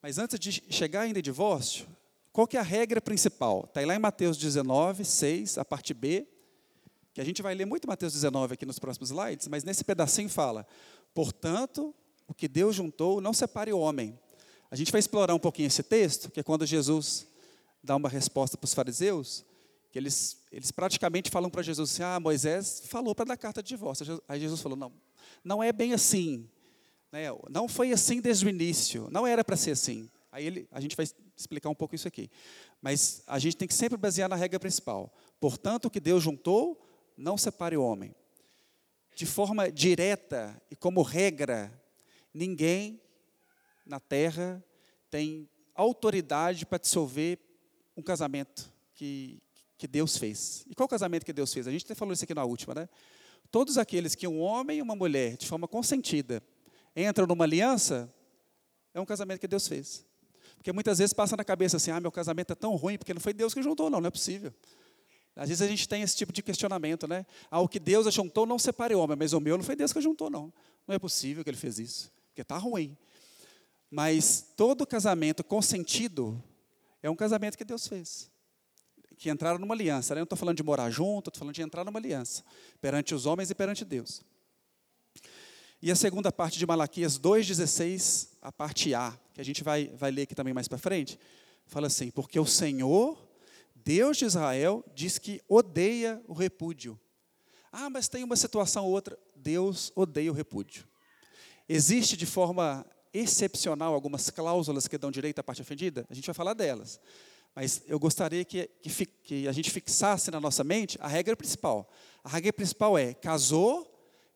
Mas 0.04 0.18
antes 0.18 0.38
de 0.38 0.52
chegar 0.70 1.04
ainda 1.04 1.20
em 1.20 1.22
divórcio, 1.22 1.88
qual 2.34 2.46
que 2.46 2.58
é 2.58 2.60
a 2.60 2.64
regra 2.64 3.00
principal? 3.00 3.64
Está 3.64 3.80
lá 3.86 3.96
em 3.96 4.00
Mateus 4.00 4.36
19, 4.36 5.06
6, 5.06 5.58
a 5.58 5.64
parte 5.64 5.94
B, 5.94 6.28
que 7.14 7.22
a 7.22 7.24
gente 7.24 7.42
vai 7.42 7.56
ler 7.56 7.64
muito 7.64 7.88
Mateus 7.88 8.12
19 8.12 8.56
aqui 8.56 8.66
nos 8.66 8.78
próximos 8.78 9.12
slides, 9.12 9.48
mas 9.48 9.64
nesse 9.64 9.82
pedacinho 9.82 10.28
fala: 10.28 10.68
portanto, 11.14 11.96
o 12.28 12.34
que 12.34 12.50
Deus 12.50 12.76
juntou, 12.76 13.22
não 13.22 13.32
separe 13.32 13.72
o 13.72 13.80
homem. 13.80 14.20
A 14.70 14.76
gente 14.76 14.92
vai 14.92 15.00
explorar 15.00 15.34
um 15.36 15.40
pouquinho 15.40 15.68
esse 15.68 15.82
texto, 15.82 16.30
que 16.30 16.42
é 16.42 16.44
quando 16.44 16.66
Jesus 16.66 17.26
dá 17.82 17.96
uma 17.96 18.10
resposta 18.10 18.58
para 18.58 18.66
os 18.66 18.74
fariseus, 18.74 19.46
que 19.90 19.98
eles, 19.98 20.38
eles 20.52 20.70
praticamente 20.70 21.32
falam 21.32 21.50
para 21.50 21.62
Jesus 21.62 21.94
assim, 21.94 22.04
ah, 22.04 22.20
Moisés 22.20 22.84
falou 22.88 23.16
para 23.16 23.24
dar 23.24 23.38
carta 23.38 23.64
de 23.64 23.70
divórcio. 23.70 24.22
Aí 24.28 24.42
Jesus 24.42 24.60
falou, 24.60 24.78
não, 24.78 24.92
não 25.46 25.64
é 25.64 25.72
bem 25.72 25.94
assim. 25.94 26.50
Né? 27.14 27.28
Não 27.48 27.68
foi 27.68 27.92
assim 27.92 28.20
desde 28.20 28.44
o 28.44 28.50
início, 28.50 29.08
não 29.12 29.28
era 29.28 29.44
para 29.44 29.56
ser 29.56 29.70
assim. 29.70 30.10
Aí 30.32 30.48
ele, 30.48 30.68
a 30.72 30.82
gente 30.82 30.96
vai 30.98 31.06
explicar 31.38 31.70
um 31.70 31.76
pouco 31.76 31.94
isso 31.94 32.08
aqui. 32.08 32.28
Mas 32.82 33.22
a 33.28 33.38
gente 33.38 33.56
tem 33.56 33.68
que 33.68 33.74
sempre 33.76 33.96
basear 33.96 34.28
na 34.28 34.36
regra 34.36 34.60
principal. 34.60 35.14
Portanto, 35.40 35.86
o 35.86 35.92
que 35.92 36.00
Deus 36.00 36.24
juntou, 36.24 36.84
não 37.16 37.38
separe 37.38 37.78
o 37.78 37.84
homem. 37.84 38.16
De 39.16 39.28
forma 39.28 39.72
direta 39.72 40.60
e 40.72 40.76
como 40.76 41.04
regra, 41.04 41.72
ninguém 42.34 43.00
na 43.86 44.00
terra 44.00 44.64
tem 45.12 45.48
autoridade 45.76 46.66
para 46.66 46.80
dissolver 46.80 47.38
um 47.96 48.02
casamento 48.02 48.74
que, 48.96 49.40
que 49.78 49.88
Deus 49.88 50.18
fez. 50.18 50.66
E 50.68 50.74
qual 50.74 50.90
casamento 50.90 51.28
que 51.28 51.34
Deus 51.34 51.54
fez? 51.54 51.68
A 51.68 51.72
gente 51.72 51.86
até 51.86 51.94
falou 51.94 52.12
isso 52.12 52.24
aqui 52.24 52.34
na 52.34 52.44
última, 52.44 52.74
né? 52.74 52.90
Todos 53.52 53.78
aqueles 53.78 54.16
que 54.16 54.28
um 54.28 54.40
homem 54.40 54.80
e 54.80 54.82
uma 54.82 54.96
mulher, 54.96 55.38
de 55.38 55.46
forma 55.46 55.68
consentida, 55.68 56.42
entram 56.96 57.26
numa 57.26 57.44
aliança, 57.44 58.14
é 58.94 59.00
um 59.00 59.06
casamento 59.06 59.40
que 59.40 59.48
Deus 59.48 59.68
fez. 59.68 60.06
Porque 60.56 60.72
muitas 60.72 61.00
vezes 61.00 61.14
passa 61.14 61.36
na 61.36 61.44
cabeça 61.44 61.78
assim, 61.78 61.92
ah, 61.92 62.00
meu 62.00 62.12
casamento 62.12 62.54
é 62.54 62.56
tão 62.56 62.76
ruim, 62.76 62.98
porque 62.98 63.14
não 63.14 63.22
foi 63.22 63.34
Deus 63.34 63.54
que 63.54 63.62
juntou, 63.62 63.90
não, 63.90 64.00
não 64.00 64.08
é 64.08 64.12
possível. 64.12 64.54
Às 65.36 65.50
vezes 65.50 65.62
a 65.62 65.68
gente 65.68 65.90
tem 65.90 66.04
esse 66.04 66.16
tipo 66.16 66.32
de 66.32 66.44
questionamento, 66.44 67.08
né? 67.08 67.26
Ah, 67.50 67.60
o 67.60 67.68
que 67.68 67.80
Deus 67.80 68.12
juntou 68.14 68.46
não 68.46 68.60
separe 68.60 68.94
o 68.94 69.00
homem, 69.00 69.18
mas 69.18 69.34
o 69.34 69.40
meu 69.40 69.58
não 69.58 69.64
foi 69.64 69.76
Deus 69.76 69.92
que 69.92 70.00
juntou, 70.00 70.30
não. 70.30 70.54
Não 70.88 70.96
é 70.96 71.00
possível 71.00 71.44
que 71.44 71.50
ele 71.50 71.58
fez 71.58 71.80
isso, 71.80 72.12
porque 72.28 72.42
está 72.42 72.58
ruim. 72.58 72.96
Mas 73.90 74.54
todo 74.56 74.86
casamento 74.86 75.44
consentido 75.44 76.42
é 77.02 77.10
um 77.10 77.16
casamento 77.16 77.58
que 77.58 77.66
Deus 77.66 77.88
fez. 77.88 78.32
Que 79.18 79.30
entraram 79.30 79.60
numa 79.60 79.74
aliança. 79.74 80.14
Né? 80.14 80.20
Eu 80.20 80.22
não 80.22 80.26
estou 80.26 80.38
falando 80.38 80.58
de 80.58 80.64
morar 80.64 80.90
junto, 80.90 81.30
estou 81.30 81.40
falando 81.40 81.56
de 81.56 81.62
entrar 81.62 81.84
numa 81.84 82.00
aliança. 82.00 82.44
Perante 82.82 83.14
os 83.14 83.26
homens 83.26 83.50
e 83.50 83.56
perante 83.56 83.84
Deus. 83.86 84.24
E 85.86 85.92
a 85.92 85.98
segunda 85.98 86.32
parte 86.32 86.58
de 86.58 86.66
Malaquias 86.66 87.20
2,16, 87.20 88.30
a 88.42 88.54
parte 88.54 88.96
A, 88.96 89.20
que 89.34 89.42
a 89.42 89.44
gente 89.44 89.66
vai, 89.66 89.88
vai 89.98 90.12
ler 90.12 90.22
aqui 90.22 90.34
também 90.34 90.54
mais 90.54 90.66
para 90.66 90.78
frente, 90.78 91.20
fala 91.66 91.88
assim: 91.88 92.10
Porque 92.10 92.40
o 92.40 92.46
Senhor, 92.46 93.22
Deus 93.76 94.16
de 94.16 94.24
Israel, 94.24 94.82
diz 94.96 95.18
que 95.20 95.42
odeia 95.46 96.24
o 96.26 96.32
repúdio. 96.32 96.98
Ah, 97.70 97.90
mas 97.90 98.08
tem 98.08 98.24
uma 98.24 98.38
situação 98.38 98.86
ou 98.86 98.92
outra. 98.92 99.20
Deus 99.36 99.92
odeia 99.94 100.32
o 100.32 100.34
repúdio. 100.34 100.88
Existe 101.68 102.16
de 102.16 102.26
forma 102.26 102.86
excepcional 103.14 103.94
algumas 103.94 104.30
cláusulas 104.30 104.88
que 104.88 104.98
dão 104.98 105.12
direito 105.12 105.40
à 105.40 105.44
parte 105.44 105.62
ofendida? 105.62 106.08
A 106.10 106.14
gente 106.14 106.28
vai 106.28 106.34
falar 106.34 106.54
delas. 106.54 106.98
Mas 107.54 107.84
eu 107.88 108.00
gostaria 108.00 108.46
que, 108.46 108.70
que, 108.82 109.06
que, 109.06 109.48
a 109.50 109.52
gente 109.52 109.70
fixasse 109.70 110.32
na 110.32 110.40
nossa 110.40 110.64
mente 110.64 110.98
a 111.02 111.10
regra 111.10 111.36
principal. 111.36 111.92
A 112.24 112.30
regra 112.30 112.54
principal 112.54 112.98
é: 112.98 113.14
casou, 113.14 113.93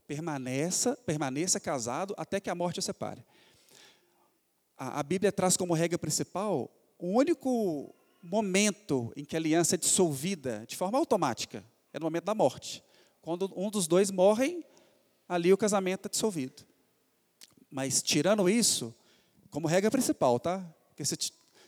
permaneça, 0.08 0.96
permaneça 1.06 1.60
casado 1.60 2.16
até 2.18 2.40
que 2.40 2.50
a 2.50 2.56
morte 2.56 2.80
o 2.80 2.82
separe. 2.82 3.24
A, 4.78 5.00
a 5.00 5.04
Bíblia 5.04 5.32
traz 5.32 5.58
como 5.58 5.74
regra 5.74 6.00
principal 6.00 6.72
o 6.98 7.08
único 7.08 7.94
momento 8.24 9.12
em 9.16 9.24
que 9.24 9.36
a 9.36 9.40
aliança 9.40 9.76
é 9.76 9.78
dissolvida 9.78 10.66
de 10.68 10.76
forma 10.76 10.98
automática 10.98 11.64
é 11.94 12.00
no 12.00 12.06
momento 12.06 12.26
da 12.26 12.36
morte. 12.36 12.84
Quando 13.22 13.52
um 13.56 13.70
dos 13.70 13.88
dois 13.88 14.10
morrem, 14.10 14.64
ali 15.28 15.52
o 15.52 15.58
casamento 15.58 16.08
é 16.08 16.10
dissolvido. 16.10 16.64
Mas 17.70 18.02
tirando 18.02 18.50
isso, 18.50 18.96
como 19.50 19.68
regra 19.68 19.92
principal, 19.92 20.40
tá? 20.40 20.64
Porque 20.90 21.04
se, 21.04 21.16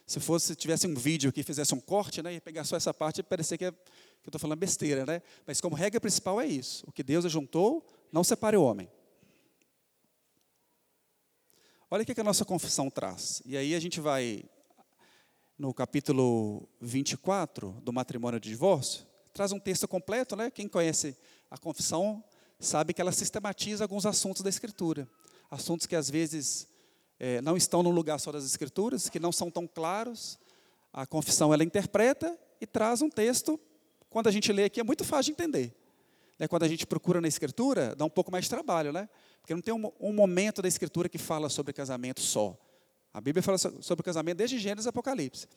se 0.05 0.19
fosse 0.19 0.55
tivesse 0.55 0.88
um 0.88 0.96
vídeo 0.96 1.31
que 1.34 1.43
fizesse 1.43 1.74
um 1.74 1.79
corte, 1.79 2.22
né, 2.22 2.34
e 2.34 2.39
pegar 2.39 2.63
só 2.63 2.77
essa 2.77 2.93
parte, 2.93 3.22
parecer 3.22 3.58
que, 3.58 3.65
é, 3.65 3.72
que 3.72 3.77
eu 3.77 4.29
estou 4.29 4.39
falando 4.39 4.60
besteira, 4.60 5.05
né? 5.05 5.22
Mas 5.46 5.60
como 5.60 5.75
regra 5.75 6.00
principal 6.00 6.39
é 6.39 6.48
isso: 6.48 6.86
o 6.88 6.91
que 6.91 7.03
Deus 7.03 7.29
juntou, 7.29 7.86
não 8.11 8.23
separe 8.23 8.57
o 8.57 8.63
homem. 8.63 8.89
Olha 11.91 12.03
o 12.03 12.05
que 12.05 12.19
a 12.19 12.23
nossa 12.23 12.45
confissão 12.45 12.89
traz. 12.89 13.41
E 13.45 13.57
aí 13.57 13.73
a 13.73 13.79
gente 13.79 13.99
vai 13.99 14.43
no 15.57 15.73
capítulo 15.73 16.67
24 16.79 17.71
do 17.81 17.91
matrimônio 17.91 18.39
de 18.39 18.49
divórcio, 18.49 19.05
traz 19.33 19.51
um 19.51 19.59
texto 19.59 19.87
completo, 19.87 20.35
né? 20.35 20.49
Quem 20.51 20.67
conhece 20.67 21.17
a 21.49 21.57
confissão 21.57 22.23
sabe 22.59 22.93
que 22.93 23.01
ela 23.01 23.11
sistematiza 23.11 23.83
alguns 23.83 24.05
assuntos 24.05 24.41
da 24.41 24.49
Escritura 24.49 25.07
assuntos 25.49 25.87
que 25.87 25.95
às 25.95 26.09
vezes 26.09 26.67
é, 27.19 27.41
não 27.41 27.57
estão 27.57 27.81
no 27.81 27.89
lugar 27.89 28.19
só 28.19 28.31
das 28.31 28.45
Escrituras, 28.45 29.09
que 29.09 29.19
não 29.19 29.31
são 29.31 29.49
tão 29.49 29.67
claros. 29.67 30.39
A 30.93 31.05
confissão 31.05 31.53
ela 31.53 31.63
interpreta 31.63 32.37
e 32.61 32.67
traz 32.67 33.01
um 33.01 33.09
texto. 33.09 33.59
Quando 34.09 34.27
a 34.27 34.31
gente 34.31 34.51
lê 34.51 34.65
aqui 34.65 34.79
é 34.79 34.83
muito 34.83 35.03
fácil 35.03 35.33
de 35.33 35.41
entender. 35.41 35.75
Né? 36.39 36.48
Quando 36.48 36.63
a 36.63 36.67
gente 36.67 36.88
procura 36.88 37.19
na 37.19 37.27
Escritura, 37.27 37.93
dá 37.93 38.05
um 38.05 38.10
pouco 38.10 38.31
mais 38.31 38.46
de 38.46 38.50
trabalho, 38.50 38.93
né? 38.93 39.10
Porque 39.41 39.53
não 39.53 39.62
tem 39.62 39.74
um, 39.74 39.91
um 40.00 40.13
momento 40.13 40.62
da 40.62 40.67
Escritura 40.67 41.10
que 41.10 41.17
fala 41.17 41.50
sobre 41.50 41.74
casamento 41.74 42.22
só. 42.22 42.58
A 43.13 43.19
Bíblia 43.19 43.43
fala 43.43 43.58
sobre 43.58 44.03
casamento 44.03 44.38
desde 44.38 44.58
Gênesis 44.58 44.86
e 44.86 44.89
Apocalipse. 44.89 45.48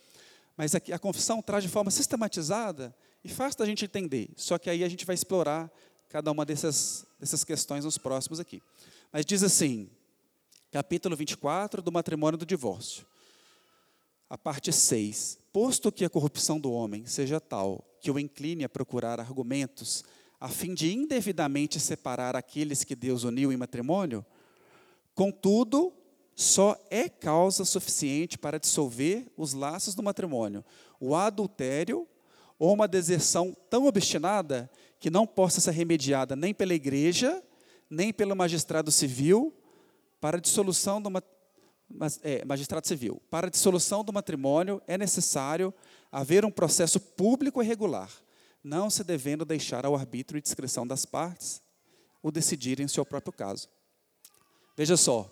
Mas 0.57 0.75
aqui 0.75 0.93
a 0.93 0.99
confissão 0.99 1.41
traz 1.41 1.62
de 1.62 1.71
forma 1.71 1.91
sistematizada 1.91 2.95
e 3.23 3.29
fácil 3.29 3.61
da 3.61 3.67
gente 3.67 3.85
entender. 3.85 4.31
Só 4.37 4.59
que 4.59 4.69
aí 4.69 4.83
a 4.83 4.89
gente 4.89 5.07
vai 5.07 5.15
explorar 5.15 5.71
cada 6.09 6.31
uma 6.31 6.45
dessas, 6.45 7.07
dessas 7.19 7.45
questões 7.45 7.85
nos 7.85 7.97
próximos 7.97 8.41
aqui. 8.41 8.62
Mas 9.12 9.25
diz 9.25 9.43
assim, 9.43 9.91
capítulo 10.71 11.17
24 11.17 11.81
do 11.81 11.93
matrimônio 11.93 12.39
do 12.39 12.45
divórcio, 12.45 13.07
a 14.29 14.37
parte 14.37 14.73
6. 14.73 15.39
Posto 15.53 15.93
que 15.93 16.05
a 16.05 16.11
corrupção 16.11 16.59
do 16.59 16.73
homem 16.73 17.07
seja 17.07 17.39
tal 17.39 17.85
que 18.01 18.11
o 18.11 18.19
incline 18.19 18.65
a 18.65 18.69
procurar 18.69 19.21
argumentos 19.21 20.05
a 20.43 20.49
fim 20.49 20.75
de 20.75 20.93
indevidamente 20.93 21.79
separar 21.79 22.35
aqueles 22.35 22.83
que 22.83 22.97
Deus 22.97 23.23
uniu 23.23 23.53
em 23.53 23.57
matrimônio, 23.57 24.27
contudo, 25.15 25.93
só 26.35 26.77
é 26.91 27.09
causa 27.09 27.65
suficiente 27.65 28.37
para 28.37 28.59
dissolver 28.59 29.31
os 29.37 29.53
laços 29.53 29.95
do 29.95 30.03
matrimônio 30.03 30.65
o 30.99 31.15
adultério 31.15 32.09
ou 32.59 32.75
uma 32.75 32.89
deserção 32.89 33.57
tão 33.71 33.87
obstinada 33.87 34.69
que 34.99 35.11
não 35.11 35.29
possa 35.29 35.61
ser 35.61 35.71
remediada 35.71 36.35
nem 36.35 36.53
pela 36.53 36.75
igreja, 36.75 37.41
nem 37.89 38.13
pelo 38.13 38.35
magistrado 38.35 38.91
civil 38.91 39.55
para 40.21 40.39
a 40.39 40.41
dissolução 40.41 41.01
do 41.01 41.09
é, 42.25 42.45
magistrado 42.45 42.89
civil. 42.89 43.23
Para 43.31 43.47
a 43.47 43.51
dissolução 43.51 44.03
do 44.03 44.13
matrimônio 44.13 44.83
é 44.89 44.99
necessário 44.99 45.73
haver 46.11 46.45
um 46.45 46.51
processo 46.51 46.99
público 46.99 47.63
e 47.63 47.67
regular, 47.67 48.11
não 48.62 48.88
se 48.88 49.02
devendo 49.02 49.45
deixar 49.45 49.85
ao 49.85 49.95
arbítrio 49.95 50.38
e 50.38 50.42
discrição 50.42 50.87
das 50.87 51.04
partes 51.04 51.62
o 52.23 52.31
decidirem 52.31 52.85
em 52.85 52.88
seu 52.88 53.04
próprio 53.04 53.33
caso. 53.33 53.69
Veja 54.76 54.97
só, 54.97 55.31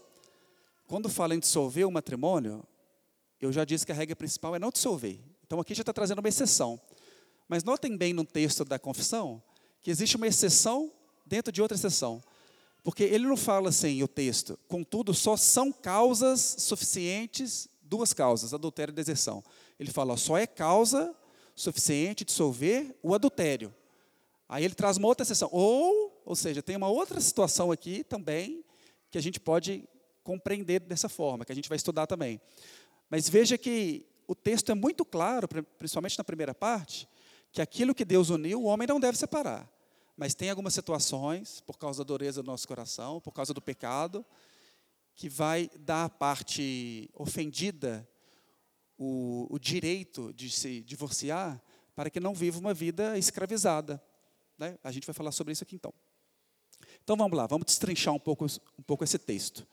quando 0.87 1.09
fala 1.09 1.35
em 1.35 1.39
dissolver 1.39 1.87
o 1.87 1.91
matrimônio, 1.91 2.65
eu 3.41 3.53
já 3.53 3.65
disse 3.65 3.87
que 3.87 3.93
a 3.93 3.95
regra 3.95 4.17
principal 4.17 4.57
é 4.57 4.59
não 4.59 4.71
dissolver. 4.71 5.21
Então 5.47 5.61
aqui 5.61 5.75
já 5.75 5.83
está 5.83 5.93
trazendo 5.93 6.19
uma 6.19 6.29
exceção. 6.29 6.81
Mas 7.49 7.65
notem 7.65 7.97
bem 7.97 8.13
no 8.13 8.25
texto 8.25 8.65
da 8.65 8.79
confissão 8.79 9.43
que 9.81 9.91
existe 9.91 10.17
uma 10.17 10.27
exceção 10.27 10.93
dentro 11.25 11.53
de 11.53 11.63
outra 11.63 11.77
exceção. 11.77 12.23
Porque 12.83 13.05
ele 13.05 13.27
não 13.27 13.37
fala 13.37 13.69
assim, 13.69 14.03
o 14.03 14.09
texto, 14.09 14.59
contudo, 14.67 15.13
só 15.15 15.37
são 15.37 15.71
causas 15.71 16.41
suficientes, 16.59 17.69
duas 17.83 18.13
causas, 18.13 18.55
adultério 18.55 18.93
e 18.93 18.95
deserção. 18.95 19.45
Ele 19.79 19.91
fala, 19.91 20.15
ó, 20.15 20.17
só 20.17 20.37
é 20.39 20.47
causa 20.47 21.15
suficiente 21.61 22.25
dissolver 22.25 22.97
o 23.03 23.15
adultério. 23.15 23.75
Aí 24.49 24.65
ele 24.65 24.75
traz 24.75 24.97
uma 24.97 25.07
outra 25.07 25.23
exceção. 25.23 25.49
Ou, 25.53 26.23
ou 26.25 26.35
seja, 26.35 26.63
tem 26.63 26.77
uma 26.77 26.89
outra 26.89 27.21
situação 27.21 27.71
aqui 27.71 28.03
também 28.03 28.65
que 29.11 29.19
a 29.19 29.21
gente 29.21 29.39
pode 29.39 29.89
compreender 30.25 30.81
dessa 30.81 31.09
forma, 31.09 31.45
que 31.45 31.53
a 31.53 31.55
gente 31.55 31.69
vai 31.69 31.77
estudar 31.77 32.07
também. 32.07 32.41
Mas 33.09 33.29
veja 33.29 33.59
que 33.59 34.07
o 34.27 34.35
texto 34.35 34.71
é 34.71 34.75
muito 34.75 35.05
claro, 35.05 35.49
principalmente 35.79 36.17
na 36.17 36.25
primeira 36.25 36.55
parte, 36.55 37.09
que 37.53 37.61
aquilo 37.61 37.95
que 37.95 38.05
Deus 38.05 38.31
uniu, 38.31 38.63
o 38.63 38.65
homem 38.65 38.87
não 38.87 39.01
deve 39.01 39.19
separar. 39.19 39.69
Mas 40.17 40.35
tem 40.35 40.51
algumas 40.51 40.75
situações, 40.75 41.61
por 41.61 41.79
causa 41.79 42.05
da 42.05 42.09
dureza 42.09 42.43
do 42.43 42.47
nosso 42.47 42.67
coração, 42.67 43.21
por 43.21 43.33
causa 43.33 43.53
do 43.53 43.61
pecado, 43.61 44.25
que 45.15 45.29
vai 45.29 45.69
dar 45.79 46.05
à 46.05 46.09
parte 46.09 47.11
ofendida 47.15 48.09
o, 49.03 49.47
o 49.49 49.59
direito 49.59 50.31
de 50.35 50.51
se 50.51 50.83
divorciar 50.83 51.59
para 51.97 52.11
que 52.11 52.21
não 52.21 52.35
viva 52.35 52.59
uma 52.59 52.75
vida 52.75 53.17
escravizada. 53.17 54.01
Né? 54.59 54.79
A 54.85 54.93
gente 54.93 55.07
vai 55.07 55.15
falar 55.15 55.33
sobre 55.33 55.55
isso 55.55 55.65
aqui 55.65 55.75
então. 55.75 55.93
Então 57.03 57.17
vamos 57.17 57.35
lá, 57.35 57.47
vamos 57.47 57.65
destrinchar 57.65 58.13
um 58.13 58.19
pouco, 58.19 58.45
um 58.79 58.83
pouco 58.83 59.03
esse 59.03 59.19
texto. 59.19 59.67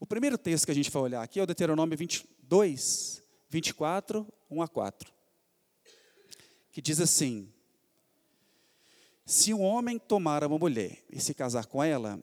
O 0.00 0.06
primeiro 0.06 0.36
texto 0.36 0.64
que 0.64 0.72
a 0.72 0.74
gente 0.74 0.90
vai 0.90 1.00
olhar 1.00 1.22
aqui 1.22 1.38
é 1.38 1.44
o 1.44 1.46
Deuteronômio 1.46 1.96
22, 1.96 3.22
24, 3.48 4.26
1 4.50 4.62
a 4.62 4.68
4. 4.68 5.14
Que 6.72 6.82
diz 6.82 7.00
assim: 7.00 7.48
Se 9.24 9.54
um 9.54 9.62
homem 9.62 9.96
tomar 9.96 10.42
uma 10.44 10.58
mulher 10.58 11.04
e 11.08 11.20
se 11.20 11.32
casar 11.32 11.66
com 11.66 11.82
ela, 11.82 12.20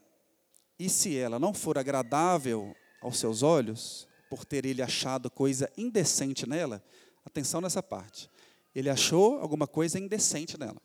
e 0.77 0.89
se 0.89 1.17
ela 1.17 1.39
não 1.39 1.53
for 1.53 1.77
agradável 1.77 2.75
aos 3.01 3.17
seus 3.17 3.41
olhos, 3.41 4.07
por 4.33 4.45
ter 4.45 4.65
ele 4.65 4.81
achado 4.81 5.29
coisa 5.29 5.71
indecente 5.77 6.49
nela, 6.49 6.83
atenção 7.23 7.61
nessa 7.61 7.83
parte. 7.83 8.27
Ele 8.73 8.89
achou 8.89 9.37
alguma 9.37 9.67
coisa 9.67 9.99
indecente 9.99 10.59
nela. 10.59 10.81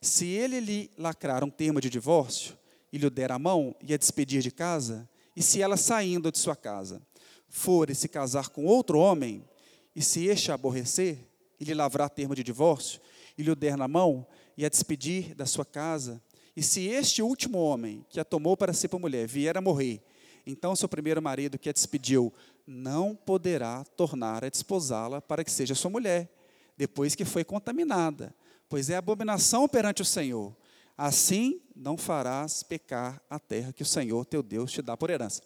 Se 0.00 0.26
ele 0.26 0.58
lhe 0.58 0.90
lacrar 0.98 1.44
um 1.44 1.50
termo 1.50 1.80
de 1.80 1.88
divórcio 1.88 2.58
e 2.92 2.98
lhe 2.98 3.08
der 3.08 3.30
a 3.30 3.38
mão 3.38 3.76
e 3.80 3.94
a 3.94 3.96
despedir 3.96 4.42
de 4.42 4.50
casa, 4.50 5.08
e 5.36 5.40
se 5.40 5.62
ela 5.62 5.76
saindo 5.76 6.32
de 6.32 6.38
sua 6.40 6.56
casa 6.56 7.00
for 7.48 7.90
e 7.90 7.94
se 7.94 8.08
casar 8.08 8.48
com 8.48 8.64
outro 8.66 8.98
homem, 8.98 9.48
e 9.94 10.02
se 10.02 10.26
este 10.26 10.50
a 10.50 10.54
aborrecer, 10.54 11.18
e 11.60 11.64
lhe 11.64 11.74
lavrar 11.74 12.10
termo 12.10 12.34
de 12.34 12.42
divórcio, 12.42 13.00
e 13.38 13.44
lhe 13.44 13.54
der 13.54 13.76
na 13.76 13.86
mão, 13.86 14.26
e 14.56 14.66
a 14.66 14.68
despedir 14.68 15.32
da 15.36 15.46
sua 15.46 15.64
casa, 15.64 16.20
e 16.56 16.62
se 16.62 16.88
este 16.88 17.22
último 17.22 17.58
homem, 17.58 18.04
que 18.10 18.18
a 18.18 18.24
tomou 18.24 18.56
para 18.56 18.72
si 18.72 18.88
por 18.88 18.98
mulher, 18.98 19.28
vier 19.28 19.56
a 19.56 19.60
morrer, 19.60 20.02
então 20.46 20.76
seu 20.76 20.88
primeiro 20.88 21.22
marido, 21.22 21.58
que 21.58 21.68
a 21.68 21.72
despediu, 21.72 22.32
não 22.66 23.14
poderá 23.14 23.84
tornar 23.96 24.44
a 24.44 24.48
desposá-la 24.48 25.20
para 25.20 25.44
que 25.44 25.50
seja 25.50 25.74
sua 25.74 25.90
mulher, 25.90 26.28
depois 26.76 27.14
que 27.14 27.24
foi 27.24 27.44
contaminada, 27.44 28.34
pois 28.68 28.90
é 28.90 28.96
abominação 28.96 29.68
perante 29.68 30.02
o 30.02 30.04
Senhor. 30.04 30.56
Assim 30.96 31.60
não 31.74 31.96
farás 31.96 32.62
pecar 32.62 33.20
a 33.28 33.38
terra 33.38 33.72
que 33.72 33.82
o 33.82 33.86
Senhor 33.86 34.24
teu 34.24 34.42
Deus 34.42 34.72
te 34.72 34.80
dá 34.80 34.96
por 34.96 35.10
herança. 35.10 35.42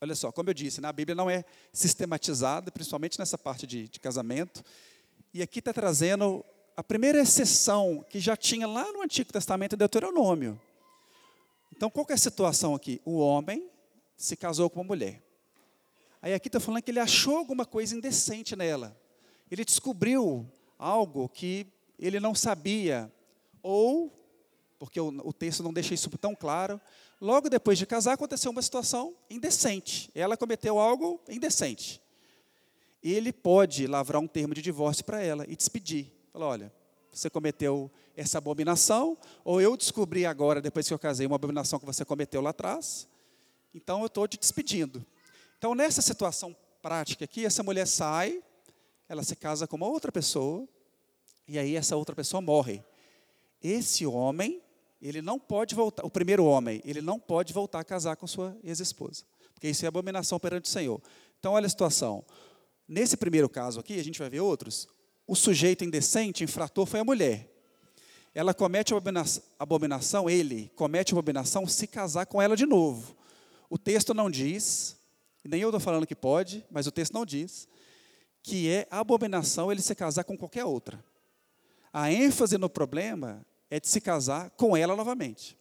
Olha 0.00 0.14
só, 0.14 0.32
como 0.32 0.50
eu 0.50 0.54
disse, 0.54 0.80
na 0.80 0.92
Bíblia 0.92 1.14
não 1.14 1.30
é 1.30 1.44
sistematizada, 1.72 2.70
principalmente 2.70 3.18
nessa 3.18 3.38
parte 3.38 3.66
de, 3.66 3.88
de 3.88 4.00
casamento. 4.00 4.62
E 5.32 5.40
aqui 5.40 5.60
está 5.60 5.72
trazendo 5.72 6.44
a 6.76 6.82
primeira 6.82 7.20
exceção 7.20 8.04
que 8.08 8.18
já 8.18 8.36
tinha 8.36 8.66
lá 8.66 8.92
no 8.92 9.02
Antigo 9.02 9.32
Testamento, 9.32 9.74
em 9.74 9.78
Deuteronômio. 9.78 10.60
Então, 11.74 11.88
qual 11.88 12.06
é 12.08 12.12
a 12.12 12.18
situação 12.18 12.74
aqui? 12.74 13.00
O 13.04 13.18
homem 13.18 13.68
se 14.16 14.36
casou 14.36 14.68
com 14.68 14.80
uma 14.80 14.86
mulher. 14.86 15.22
Aí 16.24 16.32
aqui 16.32 16.48
está 16.48 16.58
falando 16.58 16.80
que 16.80 16.90
ele 16.90 17.00
achou 17.00 17.36
alguma 17.36 17.66
coisa 17.66 17.94
indecente 17.94 18.56
nela. 18.56 18.98
Ele 19.50 19.62
descobriu 19.62 20.50
algo 20.78 21.28
que 21.28 21.66
ele 21.98 22.18
não 22.18 22.34
sabia, 22.34 23.12
ou, 23.62 24.10
porque 24.78 24.98
o, 24.98 25.08
o 25.22 25.34
texto 25.34 25.62
não 25.62 25.70
deixa 25.70 25.92
isso 25.92 26.08
tão 26.16 26.34
claro, 26.34 26.80
logo 27.20 27.50
depois 27.50 27.76
de 27.76 27.84
casar 27.84 28.14
aconteceu 28.14 28.50
uma 28.50 28.62
situação 28.62 29.14
indecente. 29.28 30.10
Ela 30.14 30.34
cometeu 30.34 30.78
algo 30.78 31.20
indecente. 31.28 32.00
Ele 33.02 33.30
pode 33.30 33.86
lavrar 33.86 34.22
um 34.22 34.26
termo 34.26 34.54
de 34.54 34.62
divórcio 34.62 35.04
para 35.04 35.22
ela 35.22 35.44
e 35.46 35.54
despedir. 35.54 36.10
Falar, 36.32 36.46
olha, 36.46 36.72
você 37.12 37.28
cometeu 37.28 37.90
essa 38.16 38.38
abominação, 38.38 39.18
ou 39.44 39.60
eu 39.60 39.76
descobri 39.76 40.24
agora, 40.24 40.62
depois 40.62 40.88
que 40.88 40.94
eu 40.94 40.98
casei, 40.98 41.26
uma 41.26 41.36
abominação 41.36 41.78
que 41.78 41.84
você 41.84 42.02
cometeu 42.02 42.40
lá 42.40 42.48
atrás, 42.48 43.06
então 43.74 44.00
eu 44.00 44.06
estou 44.06 44.26
te 44.26 44.38
despedindo. 44.38 45.04
Então, 45.64 45.74
nessa 45.74 46.02
situação 46.02 46.54
prática 46.82 47.24
aqui, 47.24 47.42
essa 47.46 47.62
mulher 47.62 47.86
sai, 47.86 48.42
ela 49.08 49.22
se 49.22 49.34
casa 49.34 49.66
com 49.66 49.76
uma 49.76 49.88
outra 49.88 50.12
pessoa, 50.12 50.68
e 51.48 51.58
aí 51.58 51.74
essa 51.74 51.96
outra 51.96 52.14
pessoa 52.14 52.42
morre 52.42 52.84
esse 53.62 54.04
homem, 54.04 54.60
ele 55.00 55.22
não 55.22 55.38
pode 55.38 55.74
voltar, 55.74 56.04
o 56.04 56.10
primeiro 56.10 56.44
homem, 56.44 56.82
ele 56.84 57.00
não 57.00 57.18
pode 57.18 57.54
voltar 57.54 57.80
a 57.80 57.84
casar 57.84 58.14
com 58.16 58.26
sua 58.26 58.54
ex-esposa, 58.62 59.24
porque 59.54 59.66
isso 59.66 59.86
é 59.86 59.88
abominação 59.88 60.38
perante 60.38 60.66
o 60.66 60.70
Senhor. 60.70 61.00
Então, 61.40 61.54
olha 61.54 61.64
a 61.64 61.70
situação. 61.70 62.22
Nesse 62.86 63.16
primeiro 63.16 63.48
caso 63.48 63.80
aqui, 63.80 63.98
a 63.98 64.04
gente 64.04 64.18
vai 64.18 64.28
ver 64.28 64.40
outros, 64.40 64.86
o 65.26 65.34
sujeito 65.34 65.82
indecente, 65.82 66.44
infrator, 66.44 66.84
foi 66.84 67.00
a 67.00 67.04
mulher. 67.04 67.50
Ela 68.34 68.52
comete 68.52 68.92
abominação, 69.58 70.28
ele 70.28 70.70
comete 70.76 71.14
abominação 71.14 71.66
se 71.66 71.86
casar 71.86 72.26
com 72.26 72.42
ela 72.42 72.54
de 72.54 72.66
novo. 72.66 73.16
O 73.70 73.78
texto 73.78 74.12
não 74.12 74.30
diz, 74.30 75.02
nem 75.48 75.60
eu 75.60 75.68
estou 75.68 75.80
falando 75.80 76.06
que 76.06 76.14
pode, 76.14 76.64
mas 76.70 76.86
o 76.86 76.90
texto 76.90 77.12
não 77.12 77.24
diz, 77.24 77.68
que 78.42 78.70
é 78.70 78.86
abominação 78.90 79.70
ele 79.70 79.82
se 79.82 79.94
casar 79.94 80.24
com 80.24 80.36
qualquer 80.36 80.64
outra. 80.64 81.04
A 81.92 82.12
ênfase 82.12 82.58
no 82.58 82.68
problema 82.68 83.44
é 83.70 83.78
de 83.78 83.88
se 83.88 84.00
casar 84.00 84.50
com 84.50 84.76
ela 84.76 84.96
novamente. 84.96 85.56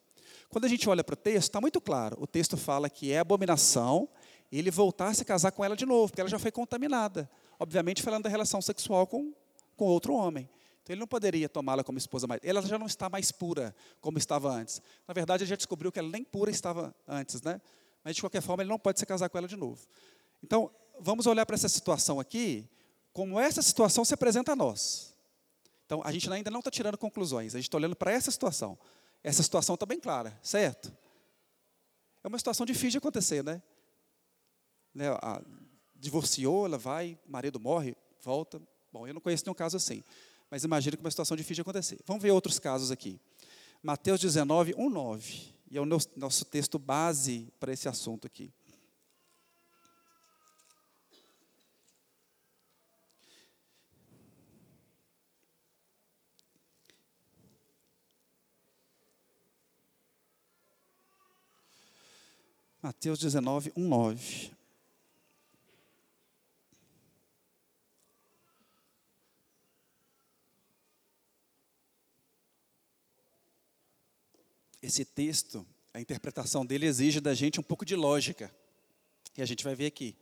Quando 0.50 0.66
a 0.66 0.68
gente 0.68 0.88
olha 0.90 1.04
para 1.04 1.14
o 1.14 1.18
texto, 1.18 1.50
está 1.50 1.62
muito 1.62 1.82
claro. 1.82 2.18
O 2.20 2.28
texto 2.28 2.58
fala 2.58 2.90
que 2.90 3.12
é 3.12 3.20
abominação 3.20 4.08
ele 4.52 4.70
voltar 4.70 5.08
a 5.08 5.14
se 5.14 5.26
casar 5.26 5.52
com 5.52 5.64
ela 5.66 5.76
de 5.76 5.86
novo, 5.86 6.10
porque 6.10 6.22
ela 6.22 6.30
já 6.30 6.38
foi 6.38 6.52
contaminada. 6.52 7.30
Obviamente, 7.60 8.04
falando 8.04 8.24
da 8.24 8.30
relação 8.30 8.62
sexual 8.62 9.08
com, 9.08 9.34
com 9.76 9.86
outro 9.86 10.14
homem. 10.14 10.48
Então, 10.84 10.94
ele 10.94 11.00
não 11.00 11.08
poderia 11.08 11.50
tomá-la 11.50 11.84
como 11.84 11.98
esposa 11.98 12.28
mais. 12.28 12.42
Ela 12.44 12.62
já 12.62 12.78
não 12.78 12.86
está 12.86 13.10
mais 13.10 13.32
pura 13.32 13.76
como 14.00 14.18
estava 14.18 14.52
antes. 14.52 14.82
Na 15.08 15.14
verdade, 15.14 15.44
ele 15.44 15.50
já 15.50 15.56
descobriu 15.56 15.92
que 15.92 15.98
ela 15.98 16.10
nem 16.10 16.24
pura 16.24 16.52
estava 16.52 16.94
antes, 17.08 17.42
né? 17.42 17.60
Mas, 18.04 18.16
de 18.16 18.22
qualquer 18.22 18.42
forma, 18.42 18.64
ele 18.64 18.70
não 18.70 18.80
pode 18.80 19.00
se 19.00 19.06
casar 19.06 19.30
com 19.30 19.38
ela 19.38 19.48
de 19.48 19.56
novo. 19.56 19.86
Então, 20.44 20.70
vamos 21.00 21.26
olhar 21.26 21.46
para 21.46 21.56
essa 21.56 21.70
situação 21.70 22.20
aqui, 22.20 22.68
como 23.14 23.40
essa 23.40 23.62
situação 23.62 24.04
se 24.04 24.14
apresenta 24.14 24.52
a 24.52 24.56
nós. 24.56 25.14
Então, 25.86 26.02
a 26.04 26.12
gente 26.12 26.32
ainda 26.32 26.50
não 26.50 26.60
está 26.60 26.72
tirando 26.72 26.98
conclusões, 26.98 27.54
a 27.56 27.58
gente 27.58 27.68
está 27.68 27.78
olhando 27.78 27.96
para 27.96 28.12
essa 28.12 28.32
situação. 28.32 28.78
Essa 29.24 29.42
situação 29.42 29.76
está 29.76 29.86
bem 29.86 30.00
clara, 30.00 30.38
certo? 30.44 30.92
É 32.24 32.28
uma 32.28 32.38
situação 32.38 32.66
difícil 32.66 32.92
de 32.92 32.98
acontecer, 32.98 33.44
né? 33.44 33.62
né 34.94 35.10
a, 35.22 35.42
divorciou, 35.96 36.66
ela 36.66 36.78
vai, 36.78 37.18
marido 37.28 37.60
morre, 37.60 37.96
volta. 38.22 38.62
Bom, 38.92 39.08
eu 39.08 39.14
não 39.14 39.22
conheço 39.22 39.46
nenhum 39.46 39.56
caso 39.56 39.78
assim, 39.78 40.04
mas 40.50 40.64
imagino 40.64 40.98
que 40.98 41.02
é 41.02 41.06
uma 41.06 41.12
situação 41.12 41.38
difícil 41.38 41.56
de 41.56 41.62
acontecer. 41.62 42.00
Vamos 42.06 42.22
ver 42.22 42.32
outros 42.32 42.60
casos 42.60 42.92
aqui. 42.92 43.20
Mateus 43.82 44.20
19, 44.20 44.74
1, 44.78 44.90
9. 44.90 45.53
E 45.74 45.78
é 45.78 45.82
o 45.82 45.86
nosso 45.88 46.46
texto 46.46 46.78
base 46.78 47.52
para 47.60 47.74
esse 47.74 47.90
assunto 47.90 48.28
aqui. 48.28 48.54
Mateus 62.80 63.18
19, 63.18 63.74
1, 63.76 63.88
9. 63.88 64.63
Esse 74.84 75.06
texto, 75.06 75.66
a 75.94 76.02
interpretação 76.02 76.66
dele 76.66 76.86
exige 76.86 77.22
da 77.22 77.34
gente 77.34 77.58
um 77.58 77.64
pouco 77.64 77.86
de 77.86 77.96
lógica. 77.96 78.54
E 79.38 79.42
a 79.42 79.46
gente 79.46 79.64
vai 79.64 79.74
ver 79.74 79.86
aqui. 79.86 80.14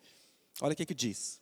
Olha 0.62 0.74
o 0.74 0.76
que, 0.76 0.86
que 0.86 0.93
diz. 0.93 1.41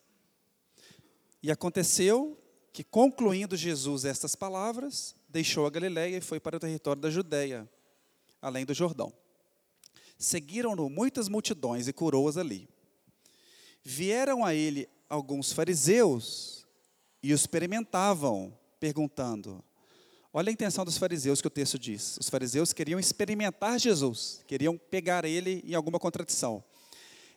E 1.44 1.52
aconteceu 1.52 2.42
que, 2.72 2.82
concluindo 2.82 3.58
Jesus 3.58 4.06
estas 4.06 4.36
palavras, 4.36 5.14
deixou 5.28 5.66
a 5.66 5.70
Galiléia 5.70 6.16
e 6.16 6.22
foi 6.22 6.40
para 6.40 6.56
o 6.56 6.60
território 6.62 7.02
da 7.02 7.10
Judéia, 7.10 7.70
além 8.42 8.66
do 8.66 8.74
Jordão. 8.74 9.12
Seguiram-no 10.18 10.90
muitas 10.90 11.28
multidões 11.28 11.90
e 11.90 11.94
curou-as 11.94 12.38
ali. 12.38 12.70
Vieram 13.84 14.46
a 14.46 14.56
ele 14.56 14.88
alguns 15.10 15.52
fariseus 15.52 16.66
e 17.22 17.34
o 17.34 17.36
experimentavam, 17.36 18.58
perguntando: 18.80 19.62
Olha 20.32 20.50
a 20.50 20.54
intenção 20.54 20.86
dos 20.86 20.98
fariseus 20.98 21.42
que 21.42 21.48
o 21.48 21.52
texto 21.52 21.80
diz. 21.80 22.18
Os 22.20 22.30
fariseus 22.30 22.72
queriam 22.72 23.00
experimentar 23.00 23.80
Jesus, 23.80 24.44
queriam 24.46 24.78
pegar 24.78 25.26
ele 25.26 25.64
em 25.66 25.74
alguma 25.74 26.00
contradição. 26.00 26.64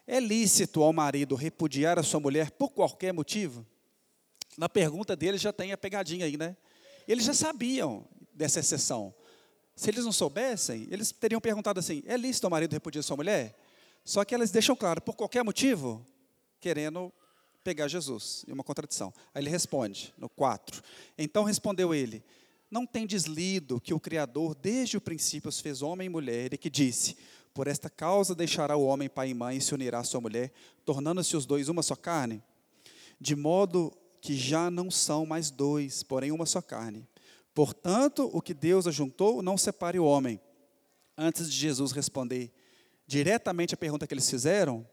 É 0.07 0.21
lícito 0.21 0.83
ao 0.83 0.93
marido 0.93 1.35
repudiar 1.35 1.99
a 1.99 2.03
sua 2.03 2.21
mulher 2.21 2.51
por 2.51 2.71
qualquer 2.71 3.13
motivo? 3.13 3.67
Na 4.59 4.69
pergunta 4.69 5.17
deles 5.17 5.41
já 5.41 5.53
tem 5.53 5.73
a 5.73 5.79
pegadinha 5.79 6.27
aí, 6.27 6.37
né? 6.37 6.55
Eles 7.09 7.25
já 7.25 7.33
sabiam 7.33 8.05
dessa 8.35 8.61
exceção. 8.61 9.15
Se 9.75 9.89
eles 9.89 10.05
não 10.05 10.13
soubessem, 10.13 10.87
eles 10.91 11.11
teriam 11.13 11.41
perguntado 11.41 11.81
assim: 11.81 12.03
é 12.07 12.17
lícito 12.17 12.47
ao 12.47 12.51
marido 12.51 12.73
repudiar 12.73 13.03
sua 13.03 13.17
mulher? 13.17 13.57
Só 14.05 14.25
que 14.25 14.35
elas 14.35 14.51
deixam 14.51 14.77
claro, 14.77 15.01
por 15.01 15.15
qualquer 15.15 15.43
motivo, 15.43 16.05
querendo 16.61 17.11
pegar 17.65 17.89
Jesus, 17.89 18.45
em 18.47 18.53
uma 18.53 18.65
contradição. 18.65 19.15
Aí 19.33 19.43
ele 19.43 19.49
responde, 19.49 20.13
no 20.19 20.29
4. 20.29 20.83
Então 21.17 21.45
respondeu 21.45 21.95
ele: 21.95 22.23
Não 22.73 22.87
tem 22.87 23.07
deslido 23.07 23.79
que 23.79 23.93
o 23.93 24.01
Criador, 24.01 24.55
desde 24.55 24.97
o 24.97 25.01
princípio, 25.01 25.51
os 25.51 25.61
fez 25.61 25.83
homem 25.83 26.07
e 26.07 26.09
mulher, 26.09 26.55
e 26.55 26.57
que 26.57 26.71
disse: 26.71 27.19
Por 27.53 27.67
esta 27.67 27.91
causa 27.91 28.35
deixará 28.35 28.75
o 28.79 28.87
homem 28.87 29.11
pai 29.11 29.29
e 29.29 29.35
mãe 29.35 29.59
e 29.59 29.61
se 29.61 29.75
unirá 29.75 29.99
à 29.99 30.05
sua 30.05 30.23
mulher, 30.23 30.51
tornando-se 30.83 31.37
os 31.37 31.45
dois 31.45 31.69
uma 31.69 31.83
só 31.83 31.95
carne? 31.95 32.43
De 33.21 33.37
modo 33.37 33.93
que 34.23 34.35
já 34.35 34.71
não 34.71 34.91
são 34.91 35.27
mais 35.27 35.51
dois, 35.51 36.03
porém 36.03 36.33
uma 36.33 36.47
só 36.47 36.63
carne. 36.63 37.07
Portanto, 37.55 38.31
o 38.33 38.41
que 38.41 38.55
Deus 38.55 38.87
ajuntou, 38.87 39.43
não 39.43 39.59
separe 39.59 39.99
o 39.99 40.07
homem. 40.07 40.41
Antes 41.15 41.51
de 41.51 41.59
Jesus 41.59 41.93
responder 41.93 42.51
diretamente 43.07 43.75
a 43.75 43.77
pergunta 43.77 44.07
que 44.07 44.15
eles 44.15 44.31
fizeram, 44.31 44.89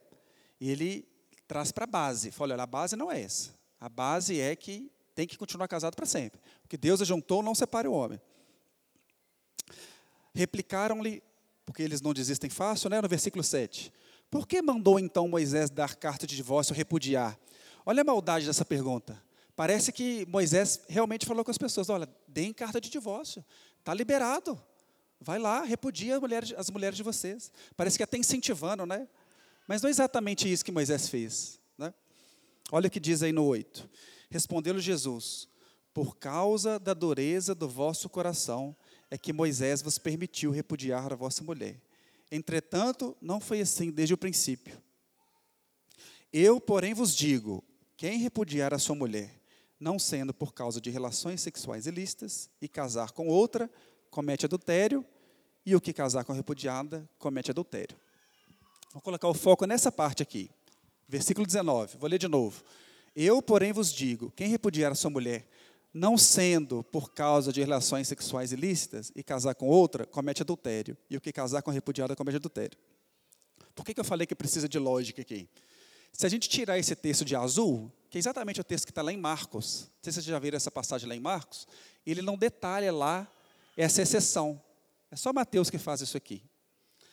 ele 0.60 1.08
traz 1.48 1.72
para 1.72 1.86
a 1.86 1.88
base. 1.88 2.30
Fala, 2.30 2.56
olha, 2.56 2.64
a 2.64 2.68
base 2.68 2.98
não 2.98 3.10
é 3.10 3.22
essa. 3.22 3.58
A 3.80 3.88
base 3.88 4.38
é 4.38 4.54
que 4.54 4.92
tem 5.20 5.28
que 5.28 5.38
continuar 5.38 5.68
casado 5.68 5.98
para 5.98 6.06
sempre. 6.06 6.40
O 6.64 6.68
que 6.70 6.78
Deus 6.78 7.02
ajuntou, 7.02 7.44
não 7.44 7.54
separe 7.54 7.90
o 7.90 7.92
homem. 7.92 8.22
Replicaram-lhe, 10.34 11.22
porque 11.66 11.84
eles 11.84 12.00
não 12.00 12.14
desistem 12.14 12.50
fácil, 12.50 12.90
né, 12.90 13.02
no 13.02 13.08
versículo 13.10 13.44
7. 13.44 13.92
Por 14.32 14.48
que 14.48 14.62
mandou 14.62 14.98
então 14.98 15.28
Moisés 15.28 15.70
dar 15.70 15.94
carta 15.98 16.26
de 16.26 16.38
divórcio, 16.38 16.74
repudiar? 16.74 17.38
Olha 17.86 18.00
a 18.00 18.06
maldade 18.06 18.46
dessa 18.46 18.64
pergunta. 18.64 19.22
Parece 19.58 19.92
que 19.92 20.26
Moisés 20.26 20.80
realmente 20.88 21.26
falou 21.26 21.44
com 21.44 21.52
as 21.52 21.58
pessoas: 21.58 21.90
olha, 21.90 22.08
deem 22.26 22.54
carta 22.54 22.80
de 22.80 22.90
divórcio, 22.90 23.44
está 23.78 23.94
liberado. 23.94 24.58
Vai 25.20 25.38
lá, 25.38 25.66
repudia 25.66 26.16
as 26.16 26.22
mulheres, 26.22 26.54
as 26.56 26.70
mulheres 26.70 26.96
de 26.96 27.04
vocês. 27.04 27.52
Parece 27.76 27.98
que 27.98 28.04
até 28.04 28.16
incentivando, 28.16 28.86
né? 28.86 29.06
Mas 29.68 29.82
não 29.82 29.90
é 29.90 29.92
exatamente 29.92 30.50
isso 30.50 30.64
que 30.64 30.72
Moisés 30.72 31.10
fez. 31.10 31.60
Né? 31.78 31.94
Olha 32.72 32.88
o 32.88 32.90
que 32.90 33.02
diz 33.02 33.22
aí 33.22 33.34
no 33.34 33.44
8. 33.44 33.90
Respondeu-lhe 34.30 34.82
Jesus: 34.82 35.48
Por 35.94 36.18
causa 36.18 36.80
da 36.80 36.94
dureza 36.94 37.56
do 37.56 37.68
vosso 37.68 38.08
coração 38.10 38.76
é 39.10 39.18
que 39.18 39.34
Moisés 39.34 39.82
vos 39.82 39.98
permitiu 39.98 40.52
repudiar 40.52 41.12
a 41.12 41.16
vossa 41.16 41.44
mulher. 41.44 41.82
Entretanto, 42.32 43.18
não 43.20 43.40
foi 43.40 43.62
assim 43.62 43.90
desde 43.90 44.14
o 44.14 44.18
princípio. 44.18 44.80
Eu, 46.32 46.62
porém, 46.62 46.94
vos 46.94 47.16
digo: 47.16 47.64
quem 47.98 48.20
repudiar 48.20 48.74
a 48.74 48.80
sua 48.80 48.96
mulher, 48.96 49.42
não 49.80 49.98
sendo 49.98 50.34
por 50.34 50.54
causa 50.54 50.80
de 50.80 50.90
relações 50.90 51.42
sexuais 51.42 51.88
ilícitas, 51.88 52.50
e 52.62 52.68
casar 52.68 53.12
com 53.12 53.28
outra, 53.28 53.70
comete 54.12 54.46
adultério, 54.46 55.04
e 55.66 55.76
o 55.76 55.82
que 55.82 55.92
casar 55.92 56.24
com 56.24 56.34
repudiada, 56.34 57.10
comete 57.18 57.52
adultério. 57.52 57.98
Vou 58.94 59.02
colocar 59.02 59.28
o 59.28 59.34
foco 59.34 59.66
nessa 59.66 59.92
parte 59.92 60.24
aqui. 60.24 60.50
Versículo 61.08 61.46
19, 61.46 61.98
vou 61.98 62.10
ler 62.10 62.20
de 62.20 62.28
novo. 62.28 62.64
Eu, 63.22 63.42
porém, 63.42 63.74
vos 63.74 63.92
digo: 63.92 64.32
quem 64.32 64.48
repudiar 64.48 64.94
a 64.94 64.96
sua 64.96 65.10
mulher, 65.10 65.46
não 65.94 66.18
sendo 66.18 66.82
por 66.86 67.12
causa 67.12 67.52
de 67.52 67.60
relações 67.60 68.08
sexuais 68.08 68.54
ilícitas, 68.54 69.12
e 69.14 69.22
casar 69.22 69.56
com 69.56 69.68
outra, 69.68 70.06
comete 70.06 70.42
adultério. 70.42 70.98
E 71.10 71.18
o 71.18 71.22
que 71.22 71.34
casar 71.34 71.62
com 71.62 71.70
repudiada, 71.70 72.16
comete 72.16 72.38
adultério. 72.38 72.80
Por 73.76 73.84
que, 73.84 73.94
que 73.94 74.00
eu 74.00 74.06
falei 74.06 74.26
que 74.26 74.34
precisa 74.34 74.70
de 74.70 74.80
lógica 74.80 75.22
aqui? 75.22 75.50
Se 76.14 76.26
a 76.26 76.30
gente 76.30 76.48
tirar 76.48 76.80
esse 76.80 76.96
texto 76.96 77.26
de 77.26 77.36
azul, 77.36 77.92
que 78.10 78.18
é 78.18 78.20
exatamente 78.20 78.62
o 78.62 78.64
texto 78.64 78.86
que 78.86 78.92
está 78.92 79.02
lá 79.02 79.12
em 79.12 79.18
Marcos, 79.18 79.82
não 79.82 80.04
sei 80.04 80.14
se 80.14 80.22
vocês 80.22 80.26
já 80.26 80.40
viram 80.40 80.56
essa 80.56 80.72
passagem 80.72 81.10
lá 81.10 81.14
em 81.14 81.20
Marcos, 81.20 81.68
ele 82.06 82.22
não 82.22 82.38
detalha 82.38 82.90
lá 82.90 83.30
essa 83.76 84.02
exceção. 84.02 84.62
É 85.12 85.18
só 85.18 85.34
Mateus 85.34 85.70
que 85.70 85.78
faz 85.78 86.00
isso 86.00 86.16
aqui. 86.16 86.42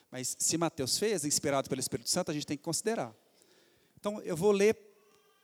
Mas 0.09 0.37
se 0.38 0.57
Mateus 0.57 0.99
fez, 0.99 1.25
inspirado 1.25 1.69
pelo 1.69 1.81
Espírito 1.81 2.09
Santo, 2.09 2.31
a 2.31 2.35
gente 2.35 2.47
tem 2.47 2.57
que 2.57 2.62
considerar. 2.62 3.12
Então, 3.99 4.21
eu 4.21 4.37
vou 4.37 4.53
ler 4.53 4.86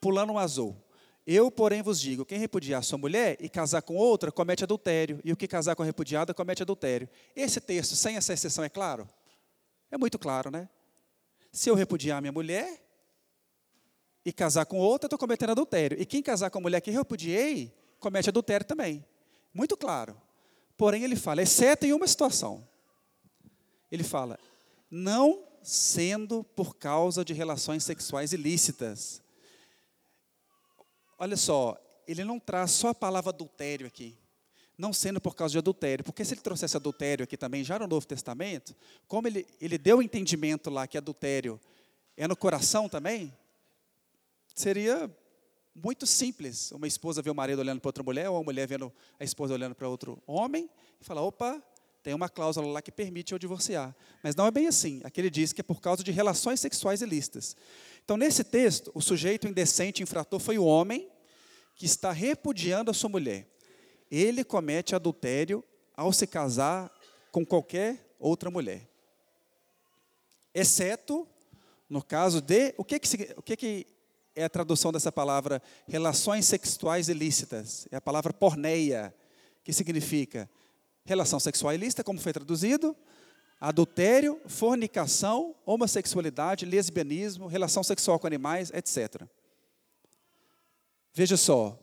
pulando 0.03 0.33
um 0.33 0.39
azul. 0.39 0.77
Eu, 1.25 1.51
porém, 1.51 1.81
vos 1.81 1.99
digo: 1.99 2.27
quem 2.27 2.39
repudiar 2.39 2.83
sua 2.83 2.99
mulher 2.99 3.39
e 3.41 3.49
casar 3.49 3.81
com 3.81 3.95
outra, 3.95 4.31
comete 4.31 4.65
adultério, 4.65 5.21
e 5.25 5.33
o 5.33 5.37
que 5.37 5.49
casar 5.49 5.75
com 5.75 5.83
a 5.83 5.87
repudiada, 5.87 6.35
comete 6.35 6.63
adultério. 6.63 7.09
Esse 7.35 7.61
texto, 7.61 7.97
sem 7.97 8.17
essa 8.17 8.35
exceção, 8.35 8.65
é 8.65 8.69
claro? 8.69 9.09
É 9.91 9.97
muito 9.97 10.19
claro, 10.19 10.51
né? 10.51 10.69
Se 11.53 11.71
eu 11.71 11.75
repudiar 11.75 12.21
minha 12.21 12.33
mulher, 12.33 12.83
e 14.25 14.33
casar 14.33 14.67
com 14.67 14.79
outra, 14.79 15.07
estou 15.07 15.19
cometendo 15.19 15.51
adultério. 15.51 16.01
E 16.01 16.05
quem 16.05 16.23
casar 16.23 16.51
com 16.51 16.59
a 16.59 16.61
mulher 16.61 16.81
que 16.81 16.91
repudiei, 16.91 17.73
comete 17.99 18.29
adultério 18.29 18.67
também. 18.67 19.05
Muito 19.53 19.77
claro. 19.77 20.21
Porém, 20.77 21.05
ele 21.05 21.17
fala, 21.17 21.43
exceto 21.43 21.87
em 21.87 21.93
uma 21.93 22.07
situação. 22.07 22.67
Ele 23.91 24.03
fala, 24.03 24.39
não 24.91 25.45
sendo 25.63 26.43
por 26.43 26.77
causa 26.77 27.25
de 27.25 27.33
relações 27.33 27.85
sexuais 27.85 28.33
ilícitas. 28.33 29.22
Olha 31.23 31.37
só, 31.37 31.79
ele 32.07 32.25
não 32.25 32.41
traz 32.41 32.73
só 32.73 32.89
a 32.89 32.95
palavra 32.95 33.31
adultério 33.31 33.87
aqui. 33.87 34.19
Não 34.77 34.93
sendo 34.93 35.21
por 35.21 35.37
causa 35.37 35.53
de 35.53 35.59
adultério. 35.59 36.05
Porque 36.05 36.25
se 36.25 36.35
ele 36.35 36.41
trouxesse 36.41 36.77
adultério 36.77 37.23
aqui 37.23 37.37
também, 37.37 37.63
já 37.63 37.79
no 37.79 37.87
Novo 37.87 38.05
Testamento, 38.07 38.75
como 39.07 39.29
ele, 39.29 39.47
ele 39.61 39.79
deu 39.79 39.99
o 39.99 40.03
entendimento 40.03 40.69
lá 40.69 40.87
que 40.87 40.99
adultério 40.99 41.61
é 42.17 42.27
no 42.27 42.35
coração 42.37 42.89
também, 42.89 43.33
Seria 44.55 45.11
muito 45.75 46.07
simples 46.07 46.71
uma 46.73 46.87
esposa 46.87 47.23
ver 47.23 47.31
o 47.31 47.35
marido 47.35 47.61
olhando 47.61 47.81
para 47.81 47.89
outra 47.89 48.03
mulher, 48.03 48.29
ou 48.29 48.37
a 48.37 48.43
mulher 48.43 48.67
vendo 48.67 48.93
a 49.19 49.25
esposa 49.25 49.55
olhando 49.55 49.75
para 49.75 49.89
outro 49.89 50.23
homem, 50.27 50.69
e 51.01 51.05
falar: 51.05 51.23
opa, 51.23 51.63
tem 52.03 52.13
uma 52.13 52.29
cláusula 52.29 52.67
lá 52.67 52.83
que 52.83 52.93
permite 52.93 53.33
eu 53.33 53.39
divorciar. 53.39 53.97
Mas 54.23 54.37
não 54.37 54.47
é 54.47 54.51
bem 54.51 54.67
assim. 54.67 55.01
Aqui 55.05 55.21
ele 55.21 55.31
diz 55.31 55.53
que 55.53 55.61
é 55.61 55.65
por 55.65 55.81
causa 55.81 56.05
de 56.05 56.11
relações 56.11 56.61
sexuais 56.61 57.01
ilícitas. 57.01 57.57
Então, 58.05 58.17
nesse 58.17 58.45
texto, 58.45 58.91
o 58.95 59.01
sujeito 59.01 59.49
indecente 59.49 60.03
infrator 60.03 60.39
foi 60.39 60.59
o 60.59 60.65
homem 60.65 61.09
que 61.83 61.87
está 61.87 62.13
repudiando 62.13 62.93
a 62.93 62.95
sua 62.95 63.11
mulher. 63.11 63.45
Ele 64.09 64.45
comete 64.45 64.95
adultério 64.95 65.65
ao 65.97 66.13
se 66.13 66.29
casar 66.29 66.89
com 67.33 67.45
qualquer 67.45 68.15
outra 68.21 68.53
mulher. 68.53 68.89
Exceto 70.55 71.27
no 71.91 72.01
caso 72.01 72.41
de. 72.41 72.73
O 72.77 72.85
que, 72.85 73.01
que, 73.01 73.35
o 73.37 73.43
que, 73.43 73.57
que 73.57 73.87
é 74.37 74.45
a 74.45 74.49
tradução 74.49 74.93
dessa 74.93 75.11
palavra 75.11 75.61
relações 75.89 76.47
sexuais 76.47 77.09
ilícitas. 77.09 77.89
É 77.91 77.97
a 77.97 78.01
palavra 78.01 78.33
porneia, 78.33 79.13
que 79.65 79.73
significa 79.73 80.49
relação 81.05 81.41
sexual 81.41 81.75
ilícita, 81.75 82.05
como 82.05 82.21
foi 82.21 82.33
traduzido, 82.33 82.97
adultério, 83.61 84.41
fornicação, 84.47 85.53
homossexualidade, 85.67 86.65
lesbianismo, 86.65 87.49
relação 87.49 87.83
sexual 87.83 88.21
com 88.21 88.29
animais, 88.29 88.71
etc. 88.73 89.27
Veja 91.15 91.37
só, 91.37 91.79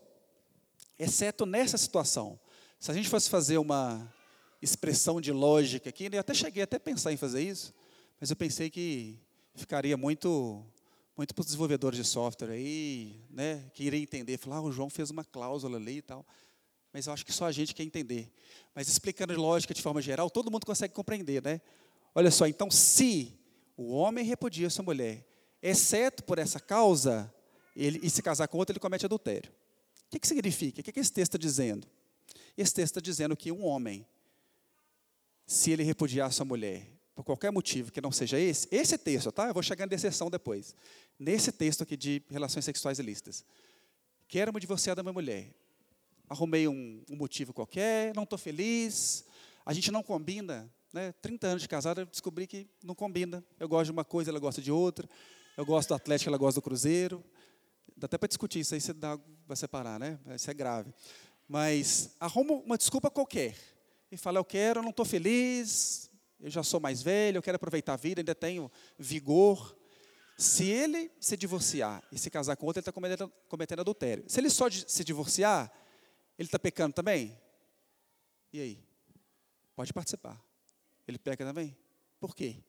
exceto 0.98 1.46
nessa 1.46 1.78
situação, 1.78 2.38
se 2.80 2.90
a 2.90 2.94
gente 2.94 3.08
fosse 3.08 3.30
fazer 3.30 3.58
uma 3.58 4.12
expressão 4.60 5.20
de 5.20 5.30
lógica 5.30 5.88
aqui, 5.88 6.08
eu 6.12 6.18
até 6.20 6.34
cheguei 6.34 6.64
até 6.64 6.76
a 6.76 6.80
pensar 6.80 7.12
em 7.12 7.16
fazer 7.16 7.40
isso, 7.42 7.72
mas 8.20 8.30
eu 8.30 8.36
pensei 8.36 8.68
que 8.68 9.18
ficaria 9.54 9.96
muito 9.96 10.64
muito 11.16 11.34
para 11.34 11.42
os 11.42 11.46
desenvolvedores 11.46 11.98
de 11.98 12.04
software 12.04 12.50
aí, 12.50 13.20
né, 13.28 13.70
que 13.74 13.84
iriam 13.84 14.02
entender, 14.02 14.38
falar, 14.38 14.56
ah, 14.56 14.62
o 14.62 14.72
João 14.72 14.88
fez 14.88 15.10
uma 15.10 15.22
cláusula 15.22 15.76
ali 15.76 15.98
e 15.98 16.02
tal. 16.02 16.26
Mas 16.94 17.06
eu 17.06 17.12
acho 17.12 17.26
que 17.26 17.32
só 17.32 17.44
a 17.44 17.52
gente 17.52 17.74
quer 17.74 17.82
entender. 17.82 18.32
Mas 18.74 18.88
explicando 18.88 19.38
lógica 19.38 19.74
de 19.74 19.82
forma 19.82 20.00
geral, 20.00 20.30
todo 20.30 20.50
mundo 20.50 20.64
consegue 20.64 20.94
compreender, 20.94 21.42
né? 21.42 21.60
Olha 22.14 22.30
só, 22.30 22.46
então 22.46 22.70
se 22.70 23.38
o 23.76 23.92
homem 23.92 24.24
repudia 24.24 24.70
sua 24.70 24.82
mulher, 24.82 25.26
exceto 25.62 26.24
por 26.24 26.38
essa 26.38 26.58
causa, 26.58 27.30
ele, 27.74 28.00
e 28.02 28.10
se 28.10 28.22
casar 28.22 28.48
com 28.48 28.58
outra, 28.58 28.72
ele 28.72 28.80
comete 28.80 29.04
adultério. 29.04 29.50
O 30.06 30.10
que, 30.10 30.18
que 30.18 30.26
significa? 30.26 30.80
O 30.80 30.84
que, 30.84 30.92
que 30.92 31.00
esse 31.00 31.12
texto 31.12 31.36
está 31.36 31.38
dizendo? 31.38 31.86
Esse 32.56 32.74
texto 32.74 32.96
está 32.96 33.00
dizendo 33.00 33.36
que 33.36 33.52
um 33.52 33.64
homem, 33.64 34.06
se 35.46 35.70
ele 35.70 35.82
repudiar 35.82 36.32
sua 36.32 36.44
mulher, 36.44 36.86
por 37.14 37.24
qualquer 37.24 37.52
motivo 37.52 37.92
que 37.92 38.00
não 38.00 38.10
seja 38.10 38.38
esse, 38.38 38.66
esse 38.70 38.96
texto, 38.96 39.30
tá? 39.30 39.48
Eu 39.48 39.54
vou 39.54 39.62
chegar 39.62 39.86
na 39.86 39.94
exceção 39.94 40.30
depois. 40.30 40.74
Nesse 41.18 41.52
texto 41.52 41.82
aqui 41.82 41.96
de 41.96 42.22
relações 42.30 42.64
sexuais 42.64 42.98
ilícitas. 42.98 43.44
Quero 44.26 44.52
me 44.52 44.60
divorciar 44.60 44.96
da 44.96 45.02
minha 45.02 45.12
mulher. 45.12 45.52
arrumei 46.28 46.66
um, 46.66 47.02
um 47.10 47.16
motivo 47.16 47.52
qualquer, 47.52 48.14
não 48.14 48.22
estou 48.22 48.38
feliz, 48.38 49.24
a 49.66 49.72
gente 49.72 49.90
não 49.90 50.02
combina. 50.02 50.72
Né? 50.92 51.12
30 51.20 51.46
anos 51.46 51.62
de 51.62 51.68
casado, 51.68 52.00
eu 52.00 52.06
descobri 52.06 52.46
que 52.46 52.66
não 52.82 52.94
combina. 52.94 53.44
Eu 53.58 53.68
gosto 53.68 53.86
de 53.86 53.92
uma 53.92 54.04
coisa, 54.04 54.30
ela 54.30 54.40
gosta 54.40 54.60
de 54.60 54.72
outra. 54.72 55.08
Eu 55.56 55.64
gosto 55.66 55.88
do 55.88 55.94
Atlético, 55.94 56.30
ela 56.30 56.38
gosta 56.38 56.60
do 56.60 56.64
Cruzeiro. 56.64 57.22
Dá 58.00 58.06
até 58.06 58.16
para 58.16 58.28
discutir 58.28 58.60
isso 58.60 58.74
aí, 58.74 58.80
você 58.80 58.94
dá, 58.94 59.18
vai 59.46 59.56
separar, 59.58 60.00
né? 60.00 60.18
Isso 60.34 60.50
é 60.50 60.54
grave. 60.54 60.90
Mas 61.46 62.16
arruma 62.18 62.54
uma 62.54 62.78
desculpa 62.78 63.10
qualquer. 63.10 63.54
E 64.10 64.16
fala, 64.16 64.38
eu 64.38 64.44
quero, 64.44 64.80
eu 64.80 64.82
não 64.82 64.88
estou 64.90 65.04
feliz, 65.04 66.10
eu 66.40 66.48
já 66.48 66.62
sou 66.62 66.80
mais 66.80 67.02
velho, 67.02 67.36
eu 67.36 67.42
quero 67.42 67.56
aproveitar 67.56 67.92
a 67.92 67.96
vida, 67.96 68.22
ainda 68.22 68.34
tenho 68.34 68.72
vigor. 68.98 69.76
Se 70.38 70.64
ele 70.64 71.10
se 71.20 71.36
divorciar 71.36 72.02
e 72.10 72.18
se 72.18 72.30
casar 72.30 72.56
com 72.56 72.64
outra, 72.64 72.80
ele 72.80 72.84
está 72.84 72.92
cometendo, 72.92 73.30
cometendo 73.46 73.80
adultério. 73.80 74.24
Se 74.26 74.40
ele 74.40 74.48
só 74.48 74.70
se 74.70 75.04
divorciar, 75.04 75.70
ele 76.38 76.46
está 76.48 76.58
pecando 76.58 76.94
também? 76.94 77.38
E 78.50 78.62
aí? 78.62 78.84
Pode 79.76 79.92
participar. 79.92 80.42
Ele 81.06 81.18
peca 81.18 81.44
também? 81.44 81.76
Por 82.18 82.34
quê? 82.34 82.64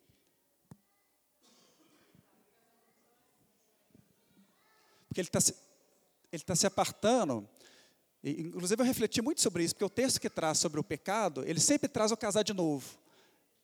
Porque 5.12 5.20
ele 5.20 5.28
está 5.28 5.42
se, 5.42 5.54
ele 6.32 6.42
tá 6.42 6.56
se 6.56 6.66
apartando. 6.66 7.46
E, 8.24 8.44
inclusive, 8.44 8.82
eu 8.82 8.86
refleti 8.86 9.22
muito 9.22 9.42
sobre 9.42 9.64
isso, 9.64 9.76
porque 9.76 9.86
o 9.86 9.90
texto 9.90 10.22
que 10.22 10.30
traz 10.30 10.58
sobre 10.58 10.80
o 10.80 10.84
pecado, 10.84 11.44
ele 11.46 11.60
sempre 11.60 11.90
traz 11.90 12.12
o 12.12 12.18
casar 12.18 12.44
de 12.44 12.54
novo. 12.54 12.98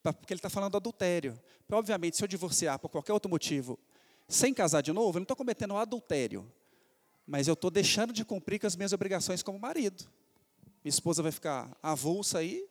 Porque 0.03 0.33
ele 0.33 0.39
está 0.39 0.49
falando 0.49 0.71
do 0.71 0.77
adultério. 0.77 1.39
Porque, 1.59 1.73
obviamente, 1.73 2.17
se 2.17 2.23
eu 2.23 2.27
divorciar 2.27 2.77
por 2.79 2.89
qualquer 2.89 3.13
outro 3.13 3.29
motivo, 3.29 3.79
sem 4.27 4.53
casar 4.53 4.81
de 4.81 4.91
novo, 4.91 5.17
eu 5.17 5.21
não 5.21 5.23
estou 5.23 5.37
cometendo 5.37 5.73
um 5.73 5.77
adultério 5.77 6.45
mas 7.27 7.47
eu 7.47 7.53
estou 7.53 7.69
deixando 7.69 8.13
de 8.13 8.23
cumprir 8.23 8.57
com 8.57 8.65
as 8.65 8.75
minhas 8.77 8.93
obrigações 8.93 9.43
como 9.43 9.59
marido. 9.59 10.05
Minha 10.81 10.89
esposa 10.89 11.21
vai 11.21 11.31
ficar 11.33 11.77
avulsa 11.83 12.39
aí, 12.39 12.65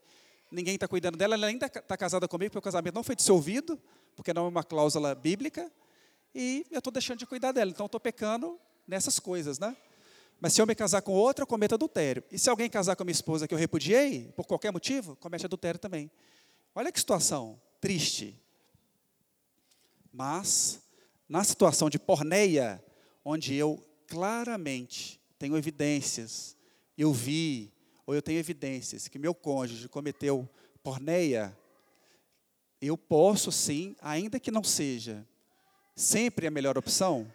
ninguém 0.50 0.76
está 0.76 0.88
cuidando 0.88 1.18
dela, 1.18 1.34
ela 1.34 1.48
ainda 1.48 1.66
está 1.66 1.96
casada 1.96 2.26
comigo, 2.26 2.50
porque 2.50 2.58
o 2.58 2.62
casamento 2.62 2.94
não 2.94 3.04
foi 3.04 3.14
dissolvido, 3.14 3.78
porque 4.16 4.32
não 4.32 4.46
é 4.46 4.48
uma 4.48 4.64
cláusula 4.64 5.14
bíblica, 5.14 5.70
e 6.38 6.66
eu 6.70 6.80
estou 6.80 6.92
deixando 6.92 7.18
de 7.18 7.24
cuidar 7.24 7.50
dela, 7.50 7.70
então 7.70 7.86
estou 7.86 7.98
pecando 7.98 8.60
nessas 8.86 9.18
coisas, 9.18 9.58
né? 9.58 9.74
Mas 10.38 10.52
se 10.52 10.60
eu 10.60 10.66
me 10.66 10.74
casar 10.74 11.00
com 11.00 11.12
outra, 11.12 11.44
eu 11.44 11.46
cometo 11.46 11.74
adultério. 11.74 12.22
E 12.30 12.38
se 12.38 12.50
alguém 12.50 12.68
casar 12.68 12.94
com 12.94 13.02
a 13.02 13.06
minha 13.06 13.12
esposa 13.14 13.48
que 13.48 13.54
eu 13.54 13.58
repudiei, 13.58 14.30
por 14.36 14.46
qualquer 14.46 14.70
motivo, 14.70 15.16
comete 15.16 15.46
adultério 15.46 15.80
também. 15.80 16.10
Olha 16.74 16.92
que 16.92 17.00
situação 17.00 17.58
triste. 17.80 18.38
Mas, 20.12 20.82
na 21.26 21.42
situação 21.42 21.88
de 21.88 21.98
porneia, 21.98 22.84
onde 23.24 23.54
eu 23.54 23.82
claramente 24.06 25.18
tenho 25.38 25.56
evidências, 25.56 26.54
eu 26.98 27.14
vi, 27.14 27.72
ou 28.06 28.14
eu 28.14 28.20
tenho 28.20 28.38
evidências 28.38 29.08
que 29.08 29.18
meu 29.18 29.34
cônjuge 29.34 29.88
cometeu 29.88 30.46
porneia, 30.82 31.56
eu 32.78 32.98
posso 32.98 33.50
sim, 33.50 33.96
ainda 34.02 34.38
que 34.38 34.50
não 34.50 34.62
seja 34.62 35.26
sempre 35.96 36.46
a 36.46 36.50
melhor 36.50 36.76
opção, 36.76 37.26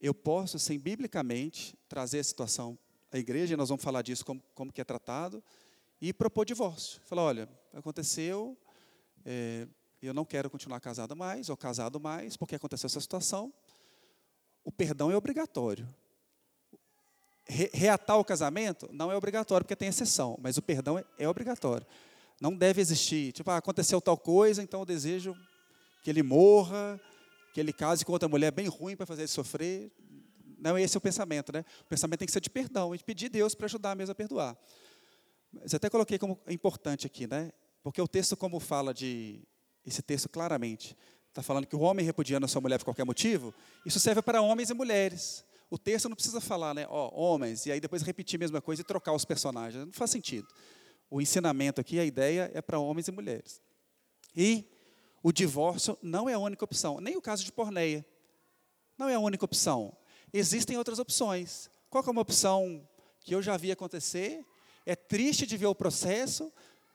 eu 0.00 0.14
posso 0.14 0.60
sim, 0.60 0.78
biblicamente, 0.78 1.76
trazer 1.88 2.20
a 2.20 2.24
situação 2.24 2.78
à 3.10 3.18
igreja, 3.18 3.54
e 3.54 3.56
nós 3.56 3.68
vamos 3.68 3.82
falar 3.82 4.02
disso, 4.02 4.24
como, 4.24 4.40
como 4.54 4.72
que 4.72 4.80
é 4.80 4.84
tratado, 4.84 5.42
e 6.00 6.12
propor 6.12 6.46
divórcio. 6.46 7.00
Falar, 7.04 7.22
olha, 7.22 7.48
aconteceu, 7.74 8.56
é, 9.26 9.66
eu 10.00 10.14
não 10.14 10.24
quero 10.24 10.48
continuar 10.48 10.78
casado 10.78 11.16
mais, 11.16 11.48
ou 11.48 11.56
casado 11.56 11.98
mais, 11.98 12.36
porque 12.36 12.54
aconteceu 12.54 12.86
essa 12.86 13.00
situação, 13.00 13.52
o 14.64 14.70
perdão 14.70 15.10
é 15.10 15.16
obrigatório. 15.16 15.88
Re 17.44 17.70
reatar 17.72 18.18
o 18.18 18.24
casamento 18.24 18.88
não 18.92 19.10
é 19.10 19.16
obrigatório, 19.16 19.64
porque 19.64 19.74
tem 19.74 19.88
exceção, 19.88 20.38
mas 20.40 20.56
o 20.56 20.62
perdão 20.62 20.96
é, 20.96 21.04
é 21.18 21.28
obrigatório. 21.28 21.86
Não 22.40 22.54
deve 22.54 22.80
existir, 22.80 23.32
tipo, 23.32 23.50
ah, 23.50 23.56
aconteceu 23.56 24.00
tal 24.00 24.16
coisa, 24.16 24.62
então 24.62 24.80
eu 24.80 24.86
desejo 24.86 25.34
que 26.04 26.10
ele 26.10 26.22
morra, 26.22 27.00
que 27.52 27.60
ele 27.60 27.72
case 27.72 28.04
com 28.04 28.12
outra 28.12 28.28
mulher 28.28 28.52
bem 28.52 28.66
ruim 28.66 28.96
para 28.96 29.06
fazer 29.06 29.22
ele 29.22 29.28
sofrer. 29.28 29.90
Não, 30.58 30.76
esse 30.78 30.96
é 30.96 30.98
o 30.98 31.00
pensamento, 31.00 31.52
né? 31.52 31.64
O 31.82 31.88
pensamento 31.88 32.18
tem 32.18 32.26
que 32.26 32.32
ser 32.32 32.40
de 32.40 32.50
perdão, 32.50 32.94
de 32.94 33.04
pedir 33.04 33.28
Deus 33.28 33.54
para 33.54 33.66
ajudar 33.66 33.94
mesmo 33.94 34.12
a 34.12 34.14
perdoar. 34.14 34.56
Mas 35.52 35.72
até 35.72 35.88
coloquei 35.88 36.18
como 36.18 36.38
importante 36.48 37.06
aqui, 37.06 37.26
né? 37.26 37.52
Porque 37.82 38.00
o 38.00 38.08
texto, 38.08 38.36
como 38.36 38.60
fala 38.60 38.92
de. 38.92 39.40
Esse 39.84 40.02
texto 40.02 40.28
claramente 40.28 40.96
está 41.28 41.42
falando 41.42 41.66
que 41.66 41.76
o 41.76 41.80
homem 41.80 42.04
repudiando 42.04 42.44
a 42.44 42.48
sua 42.48 42.60
mulher 42.60 42.78
por 42.78 42.84
qualquer 42.84 43.04
motivo, 43.04 43.54
isso 43.86 43.98
serve 43.98 44.20
para 44.20 44.42
homens 44.42 44.70
e 44.70 44.74
mulheres. 44.74 45.44
O 45.70 45.78
texto 45.78 46.08
não 46.08 46.16
precisa 46.16 46.40
falar, 46.40 46.74
né, 46.74 46.86
ó, 46.88 47.10
homens, 47.14 47.66
e 47.66 47.72
aí 47.72 47.80
depois 47.80 48.02
repetir 48.02 48.38
a 48.38 48.40
mesma 48.40 48.60
coisa 48.60 48.82
e 48.82 48.84
trocar 48.84 49.12
os 49.12 49.24
personagens. 49.24 49.84
Não 49.84 49.92
faz 49.92 50.10
sentido. 50.10 50.46
O 51.10 51.20
ensinamento 51.20 51.80
aqui, 51.80 51.98
a 51.98 52.04
ideia 52.04 52.50
é 52.52 52.60
para 52.60 52.78
homens 52.78 53.08
e 53.08 53.12
mulheres. 53.12 53.62
E 54.36 54.66
o 55.22 55.32
divórcio 55.32 55.98
não 56.02 56.28
é 56.28 56.34
a 56.34 56.38
única 56.38 56.64
opção, 56.64 57.00
nem 57.00 57.16
o 57.16 57.22
caso 57.22 57.44
de 57.44 57.52
porneia. 57.52 58.04
Não 58.96 59.08
é 59.08 59.14
a 59.14 59.20
única 59.20 59.44
opção. 59.44 59.96
Existem 60.32 60.76
outras 60.76 60.98
opções. 60.98 61.70
Qual 61.88 62.04
é 62.04 62.10
uma 62.10 62.20
opção 62.20 62.86
que 63.20 63.34
eu 63.34 63.42
já 63.42 63.56
vi 63.56 63.72
acontecer? 63.72 64.44
É 64.84 64.96
triste 64.96 65.46
de 65.46 65.56
ver 65.56 65.66
o 65.66 65.74
processo, 65.74 66.52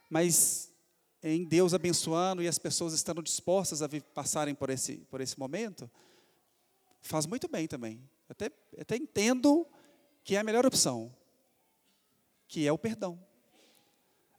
mas 0.09 0.73
em 1.21 1.43
Deus 1.45 1.73
abençoando 1.73 2.43
e 2.43 2.47
as 2.47 2.59
pessoas 2.59 2.93
estando 2.93 3.23
dispostas 3.23 3.81
a 3.81 3.89
passarem 4.13 4.53
por 4.53 4.69
esse, 4.69 4.97
por 5.09 5.21
esse 5.21 5.39
momento, 5.39 5.89
faz 7.01 7.25
muito 7.25 7.47
bem 7.47 7.67
também. 7.67 8.07
Até, 8.27 8.51
até 8.79 8.95
entendo 8.97 9.65
que 10.23 10.35
é 10.35 10.39
a 10.39 10.43
melhor 10.43 10.65
opção, 10.65 11.15
que 12.47 12.67
é 12.67 12.71
o 12.71 12.77
perdão. 12.77 13.19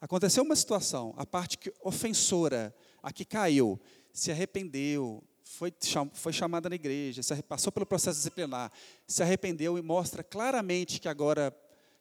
Aconteceu 0.00 0.42
uma 0.42 0.56
situação, 0.56 1.14
a 1.16 1.24
parte 1.24 1.58
ofensora, 1.82 2.74
a 3.04 3.12
que 3.12 3.24
caiu, 3.24 3.78
se 4.10 4.32
arrependeu, 4.32 5.22
foi, 5.42 5.70
foi 6.14 6.32
chamada 6.32 6.70
na 6.70 6.74
igreja, 6.74 7.20
passou 7.46 7.70
pelo 7.70 7.84
processo 7.84 8.16
disciplinar, 8.16 8.72
se 9.06 9.22
arrependeu 9.22 9.76
e 9.76 9.82
mostra 9.82 10.24
claramente 10.24 10.98
que 10.98 11.06
agora 11.06 11.54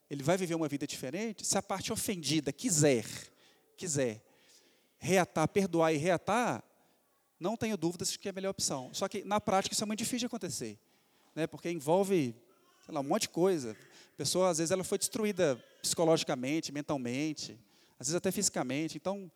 ele 0.10 0.24
vai 0.24 0.38
viver 0.38 0.56
uma 0.56 0.70
vida 0.70 0.88
diferente, 0.88 1.46
se 1.46 1.58
a 1.58 1.62
parte 1.62 1.92
ofendida 1.92 2.54
quiser, 2.54 3.06
quiser, 3.76 4.24
reatar, 4.98 5.46
perdoar 5.50 5.94
e 5.94 5.98
reatar, 5.98 6.64
não 7.38 7.58
tenho 7.58 7.76
dúvidas 7.76 8.10
de 8.10 8.18
que 8.18 8.30
é 8.30 8.32
a 8.32 8.34
melhor 8.34 8.52
opção. 8.52 8.90
Só 8.94 9.10
que 9.10 9.26
na 9.26 9.42
prática 9.42 9.74
isso 9.74 9.84
é 9.84 9.86
muito 9.86 10.00
difícil 10.00 10.20
de 10.20 10.26
acontecer, 10.28 10.80
né? 11.36 11.46
Porque 11.46 11.70
envolve, 11.70 12.34
lá, 12.88 13.02
um 13.02 13.04
monte 13.04 13.24
de 13.24 13.30
coisa. 13.30 13.76
A 14.14 14.16
pessoa 14.16 14.50
às 14.50 14.60
vezes 14.60 14.72
ela 14.72 14.86
foi 14.86 14.98
destruída 14.98 15.62
psicologicamente, 15.82 16.72
mentalmente, 16.72 17.60
às 18.00 18.08
vezes 18.08 18.16
até 18.16 18.32
fisicamente. 18.32 18.96
Então 18.96 19.30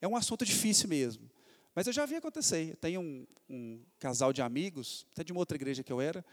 é 0.00 0.08
um 0.08 0.16
assunto 0.16 0.44
difícil 0.44 0.88
mesmo. 0.88 1.30
Mas 1.74 1.86
eu 1.86 1.92
já 1.92 2.04
vi 2.06 2.16
acontecer. 2.16 2.70
Eu 2.70 2.76
tenho 2.76 3.00
um, 3.00 3.26
um 3.48 3.84
casal 3.98 4.32
de 4.32 4.42
amigos, 4.42 5.06
até 5.12 5.22
de 5.22 5.32
uma 5.32 5.40
outra 5.40 5.56
igreja 5.56 5.82
que 5.82 5.92
eu 5.92 6.00
era, 6.00 6.24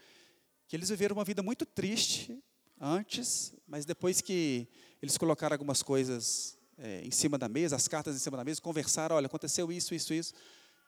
que 0.66 0.76
eles 0.76 0.88
viveram 0.88 1.16
uma 1.16 1.24
vida 1.24 1.42
muito 1.42 1.64
triste 1.64 2.42
antes, 2.80 3.54
mas 3.66 3.84
depois 3.84 4.20
que 4.20 4.68
eles 5.00 5.16
colocaram 5.16 5.54
algumas 5.54 5.82
coisas 5.82 6.58
é, 6.76 7.02
em 7.02 7.10
cima 7.10 7.36
da 7.38 7.48
mesa, 7.48 7.76
as 7.76 7.88
cartas 7.88 8.14
em 8.14 8.18
cima 8.18 8.36
da 8.36 8.44
mesa, 8.44 8.60
conversaram, 8.60 9.16
olha, 9.16 9.26
aconteceu 9.26 9.70
isso, 9.72 9.94
isso, 9.94 10.14
isso, 10.14 10.34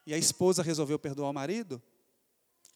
e 0.06 0.14
a 0.14 0.18
esposa 0.18 0.62
resolveu 0.62 0.98
perdoar 0.98 1.30
o 1.30 1.32
marido, 1.32 1.82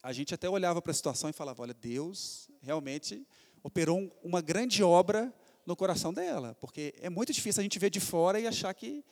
a 0.02 0.12
gente 0.12 0.34
até 0.34 0.48
olhava 0.48 0.82
para 0.82 0.90
a 0.90 0.94
situação 0.94 1.30
e 1.30 1.32
falava, 1.32 1.62
olha, 1.62 1.74
Deus 1.74 2.50
realmente 2.60 3.26
operou 3.62 3.98
um, 3.98 4.10
uma 4.22 4.42
grande 4.42 4.82
obra 4.82 5.32
no 5.66 5.74
coração 5.74 6.12
dela, 6.12 6.54
porque 6.60 6.94
é 6.98 7.08
muito 7.08 7.32
difícil 7.32 7.60
a 7.60 7.62
gente 7.62 7.78
ver 7.78 7.90
de 7.90 8.00
fora 8.00 8.38
e 8.38 8.46
achar 8.46 8.74
que 8.74 9.04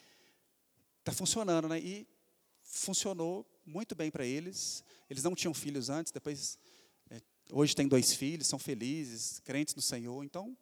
está 1.02 1.12
funcionando, 1.12 1.68
né? 1.68 1.78
E 1.80 2.06
funcionou 2.62 3.46
muito 3.66 3.94
bem 3.94 4.10
para 4.10 4.24
eles. 4.24 4.84
Eles 5.10 5.22
não 5.22 5.34
tinham 5.34 5.52
filhos 5.52 5.90
antes, 5.90 6.12
depois 6.12 6.58
é, 7.10 7.20
hoje 7.50 7.74
tem 7.74 7.86
dois 7.86 8.14
filhos, 8.14 8.46
são 8.46 8.58
felizes, 8.58 9.40
crentes 9.40 9.74
no 9.74 9.82
Senhor. 9.82 10.24
Então 10.24 10.56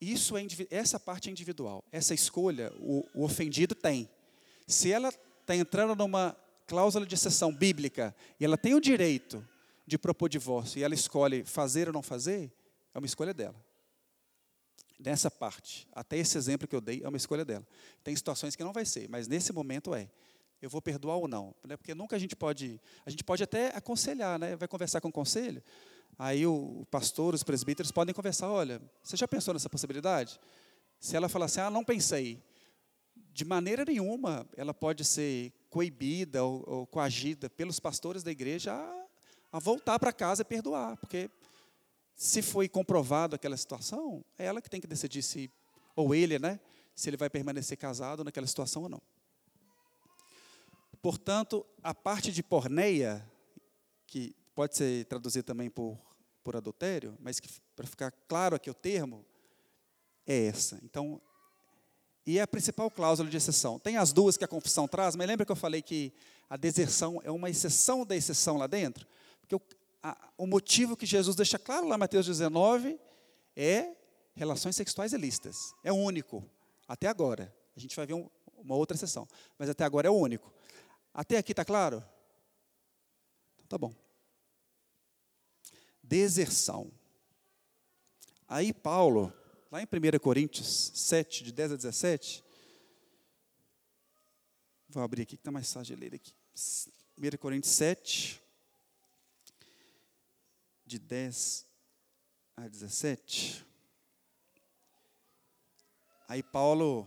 isso 0.00 0.36
é 0.36 0.46
essa 0.70 1.00
parte 1.00 1.28
é 1.28 1.32
individual. 1.32 1.82
Essa 1.90 2.14
escolha 2.14 2.72
o, 2.78 3.06
o 3.14 3.24
ofendido 3.24 3.74
tem. 3.74 4.08
Se 4.66 4.90
ela 4.92 5.08
está 5.40 5.56
entrando 5.56 5.96
numa 5.96 6.36
cláusula 6.66 7.06
de 7.06 7.14
exceção 7.14 7.52
bíblica 7.52 8.14
e 8.38 8.44
ela 8.44 8.56
tem 8.56 8.74
o 8.74 8.80
direito 8.80 9.46
de 9.86 9.98
propor 9.98 10.28
divórcio 10.28 10.78
e 10.78 10.82
ela 10.82 10.94
escolhe 10.94 11.44
fazer 11.44 11.88
ou 11.88 11.94
não 11.94 12.02
fazer, 12.02 12.52
é 12.94 12.98
uma 12.98 13.06
escolha 13.06 13.34
dela. 13.34 13.56
Nessa 14.98 15.30
parte, 15.30 15.88
até 15.92 16.16
esse 16.16 16.38
exemplo 16.38 16.68
que 16.68 16.74
eu 16.74 16.80
dei, 16.80 17.02
é 17.02 17.08
uma 17.08 17.16
escolha 17.16 17.44
dela. 17.44 17.66
Tem 18.02 18.14
situações 18.14 18.54
que 18.54 18.62
não 18.62 18.72
vai 18.72 18.84
ser, 18.84 19.08
mas 19.08 19.26
nesse 19.26 19.52
momento 19.52 19.94
é. 19.94 20.08
Eu 20.62 20.70
vou 20.70 20.80
perdoar 20.80 21.16
ou 21.16 21.28
não? 21.28 21.54
Né? 21.66 21.76
Porque 21.76 21.94
nunca 21.94 22.16
a 22.16 22.18
gente 22.18 22.34
pode. 22.34 22.80
A 23.04 23.10
gente 23.10 23.22
pode 23.22 23.42
até 23.42 23.76
aconselhar, 23.76 24.38
né? 24.38 24.56
vai 24.56 24.66
conversar 24.66 25.00
com 25.00 25.08
o 25.08 25.12
conselho. 25.12 25.62
Aí 26.18 26.46
o 26.46 26.86
pastor, 26.90 27.34
os 27.34 27.42
presbíteros 27.42 27.90
podem 27.90 28.14
conversar, 28.14 28.48
olha, 28.48 28.80
você 29.02 29.16
já 29.16 29.26
pensou 29.26 29.52
nessa 29.52 29.68
possibilidade? 29.68 30.40
Se 31.00 31.16
ela 31.16 31.28
falar 31.28 31.46
assim, 31.46 31.60
ah, 31.60 31.70
não 31.70 31.84
pensei, 31.84 32.42
de 33.32 33.44
maneira 33.44 33.84
nenhuma 33.84 34.48
ela 34.56 34.72
pode 34.72 35.04
ser 35.04 35.52
coibida 35.68 36.44
ou, 36.44 36.64
ou 36.66 36.86
coagida 36.86 37.50
pelos 37.50 37.80
pastores 37.80 38.22
da 38.22 38.30
igreja 38.30 38.72
a, 38.72 39.06
a 39.56 39.58
voltar 39.58 39.98
para 39.98 40.12
casa 40.12 40.42
e 40.42 40.44
perdoar, 40.44 40.96
porque 40.98 41.28
se 42.16 42.42
foi 42.42 42.68
comprovado 42.68 43.34
aquela 43.34 43.56
situação, 43.56 44.24
é 44.38 44.46
ela 44.46 44.62
que 44.62 44.70
tem 44.70 44.80
que 44.80 44.86
decidir 44.86 45.22
se, 45.22 45.50
ou 45.96 46.14
ele, 46.14 46.38
né, 46.38 46.60
se 46.94 47.10
ele 47.10 47.16
vai 47.16 47.28
permanecer 47.28 47.76
casado 47.76 48.22
naquela 48.24 48.46
situação 48.46 48.84
ou 48.84 48.88
não. 48.88 49.02
Portanto, 51.02 51.66
a 51.82 51.92
parte 51.92 52.32
de 52.32 52.42
porneia, 52.42 53.28
que 54.06 54.34
pode 54.54 54.76
ser 54.76 55.04
traduzido 55.06 55.44
também 55.44 55.68
por, 55.68 55.98
por 56.42 56.56
adultério, 56.56 57.16
mas 57.20 57.40
para 57.76 57.86
ficar 57.86 58.10
claro 58.26 58.56
aqui 58.56 58.70
o 58.70 58.74
termo, 58.74 59.24
é 60.26 60.46
essa. 60.46 60.78
Então, 60.82 61.20
e 62.26 62.38
é 62.38 62.42
a 62.42 62.46
principal 62.46 62.90
cláusula 62.90 63.28
de 63.28 63.36
exceção. 63.36 63.78
Tem 63.78 63.96
as 63.96 64.12
duas 64.12 64.36
que 64.36 64.44
a 64.44 64.48
confissão 64.48 64.88
traz, 64.88 65.14
mas 65.14 65.26
lembra 65.26 65.44
que 65.44 65.52
eu 65.52 65.56
falei 65.56 65.82
que 65.82 66.12
a 66.48 66.56
deserção 66.56 67.20
é 67.22 67.30
uma 67.30 67.50
exceção 67.50 68.06
da 68.06 68.16
exceção 68.16 68.56
lá 68.56 68.66
dentro? 68.66 69.06
Porque 69.40 69.54
a, 70.10 70.32
o 70.36 70.46
motivo 70.46 70.96
que 70.96 71.06
Jesus 71.06 71.34
deixa 71.34 71.58
claro 71.58 71.88
lá 71.88 71.96
em 71.96 71.98
Mateus 71.98 72.26
19 72.26 73.00
é 73.56 73.96
relações 74.34 74.76
sexuais 74.76 75.12
ilícitas. 75.12 75.74
É 75.82 75.92
único, 75.92 76.48
até 76.86 77.08
agora. 77.08 77.54
A 77.76 77.80
gente 77.80 77.96
vai 77.96 78.06
ver 78.06 78.14
um, 78.14 78.28
uma 78.58 78.76
outra 78.76 78.96
exceção, 78.96 79.26
mas 79.58 79.68
até 79.68 79.82
agora 79.82 80.06
é 80.06 80.10
o 80.10 80.14
único. 80.14 80.52
Até 81.12 81.38
aqui 81.38 81.52
está 81.52 81.64
claro? 81.64 82.04
Então 83.56 83.66
tá 83.66 83.78
bom. 83.78 83.92
Deserção. 86.02 86.92
Aí 88.46 88.72
Paulo 88.72 89.32
Lá 89.74 89.82
em 89.82 89.86
1 89.86 90.20
Coríntios 90.20 90.92
7, 90.94 91.42
de 91.42 91.50
10 91.50 91.72
a 91.72 91.74
17. 91.74 92.44
Vou 94.88 95.02
abrir 95.02 95.22
aqui, 95.22 95.36
que 95.36 95.40
está 95.40 95.50
mais 95.50 95.72
fácil 95.72 95.96
de 95.96 96.00
ler 96.00 96.14
aqui. 96.14 96.32
1 97.18 97.36
Coríntios 97.38 97.74
7, 97.74 98.40
de 100.84 100.98
10 100.98 101.66
a 102.56 102.68
17. 102.68 103.66
Aí 106.28 106.42
Paulo 106.42 107.06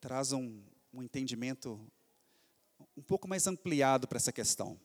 traz 0.00 0.32
um, 0.32 0.62
um 0.92 1.02
entendimento 1.02 1.80
um 2.96 3.02
pouco 3.02 3.26
mais 3.28 3.46
ampliado 3.46 4.06
para 4.06 4.16
essa 4.16 4.32
questão. 4.32 4.80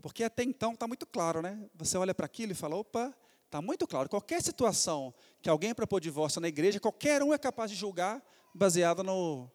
Porque 0.00 0.24
até 0.24 0.42
então 0.42 0.74
está 0.74 0.86
muito 0.86 1.06
claro, 1.06 1.42
né? 1.42 1.68
Você 1.74 1.96
olha 1.96 2.14
para 2.14 2.26
aquilo 2.26 2.52
e 2.52 2.56
fala, 2.56 2.76
opa, 2.76 3.16
Está 3.52 3.60
muito 3.60 3.86
claro. 3.86 4.08
Qualquer 4.08 4.42
situação 4.42 5.12
que 5.42 5.50
alguém 5.50 5.74
propor 5.74 6.00
divórcio 6.00 6.40
na 6.40 6.48
igreja, 6.48 6.80
qualquer 6.80 7.22
um 7.22 7.34
é 7.34 7.38
capaz 7.38 7.70
de 7.70 7.76
julgar 7.76 8.24
baseado 8.54 9.04
no, 9.04 9.46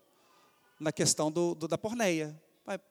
na 0.79 0.91
questão 0.91 1.31
do, 1.31 1.55
do, 1.55 1.67
da 1.67 1.79
porneia. 1.79 2.39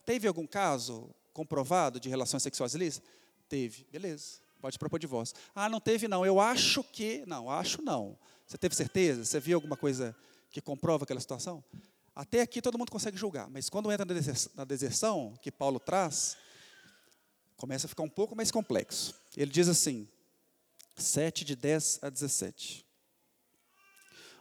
Teve 0.04 0.26
algum 0.26 0.44
caso 0.48 1.14
comprovado 1.32 2.00
de 2.00 2.08
relações 2.08 2.42
sexuais 2.42 2.74
ilícitas? 2.74 3.08
Teve. 3.48 3.86
Beleza. 3.90 4.40
Pode 4.60 4.78
propor 4.78 4.98
divórcio. 4.98 5.36
Ah, 5.54 5.68
não 5.68 5.80
teve 5.80 6.08
não. 6.08 6.24
Eu 6.24 6.40
acho 6.40 6.82
que. 6.82 7.24
Não, 7.26 7.50
acho 7.50 7.82
não. 7.82 8.18
Você 8.46 8.56
teve 8.56 8.74
certeza? 8.74 9.24
Você 9.24 9.40
viu 9.40 9.56
alguma 9.56 9.76
coisa 9.76 10.16
que 10.50 10.60
comprova 10.60 11.04
aquela 11.04 11.20
situação? 11.20 11.62
Até 12.14 12.40
aqui 12.40 12.62
todo 12.62 12.78
mundo 12.78 12.90
consegue 12.90 13.16
julgar, 13.16 13.50
mas 13.50 13.68
quando 13.68 13.92
entra 13.92 14.06
na 14.54 14.64
deserção, 14.64 15.34
que 15.42 15.52
Paulo 15.52 15.78
traz, 15.78 16.34
começa 17.58 17.86
a 17.86 17.88
ficar 17.88 18.04
um 18.04 18.08
pouco 18.08 18.34
mais 18.34 18.50
complexo. 18.50 19.14
Ele 19.36 19.50
diz 19.50 19.68
assim: 19.68 20.08
7, 20.96 21.44
de 21.44 21.54
10 21.54 21.98
a 22.02 22.08
17. 22.08 22.86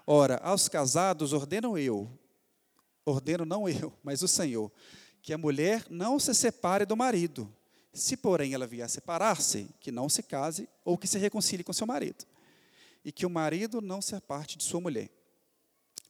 Ora, 0.07 0.37
aos 0.37 0.69
casados 0.69 1.33
ordeno 1.33 1.77
eu, 1.77 2.09
ordeno 3.03 3.43
não 3.43 3.67
eu, 3.67 3.91
mas 4.01 4.21
o 4.21 4.27
Senhor, 4.27 4.71
que 5.21 5.33
a 5.33 5.37
mulher 5.37 5.85
não 5.89 6.17
se 6.19 6.33
separe 6.33 6.85
do 6.85 6.95
marido. 6.95 7.51
Se, 7.95 8.17
porém, 8.17 8.53
ela 8.53 8.67
vier 8.67 8.85
a 8.85 8.89
separar-se, 8.89 9.69
que 9.79 9.89
não 9.89 10.09
se 10.09 10.21
case 10.21 10.67
ou 10.83 10.97
que 10.97 11.07
se 11.07 11.17
reconcilie 11.17 11.63
com 11.63 11.71
seu 11.71 11.87
marido. 11.87 12.25
E 13.05 13.11
que 13.11 13.25
o 13.25 13.29
marido 13.29 13.79
não 13.79 14.01
se 14.01 14.13
aparte 14.13 14.57
de 14.57 14.65
sua 14.65 14.81
mulher. 14.81 15.09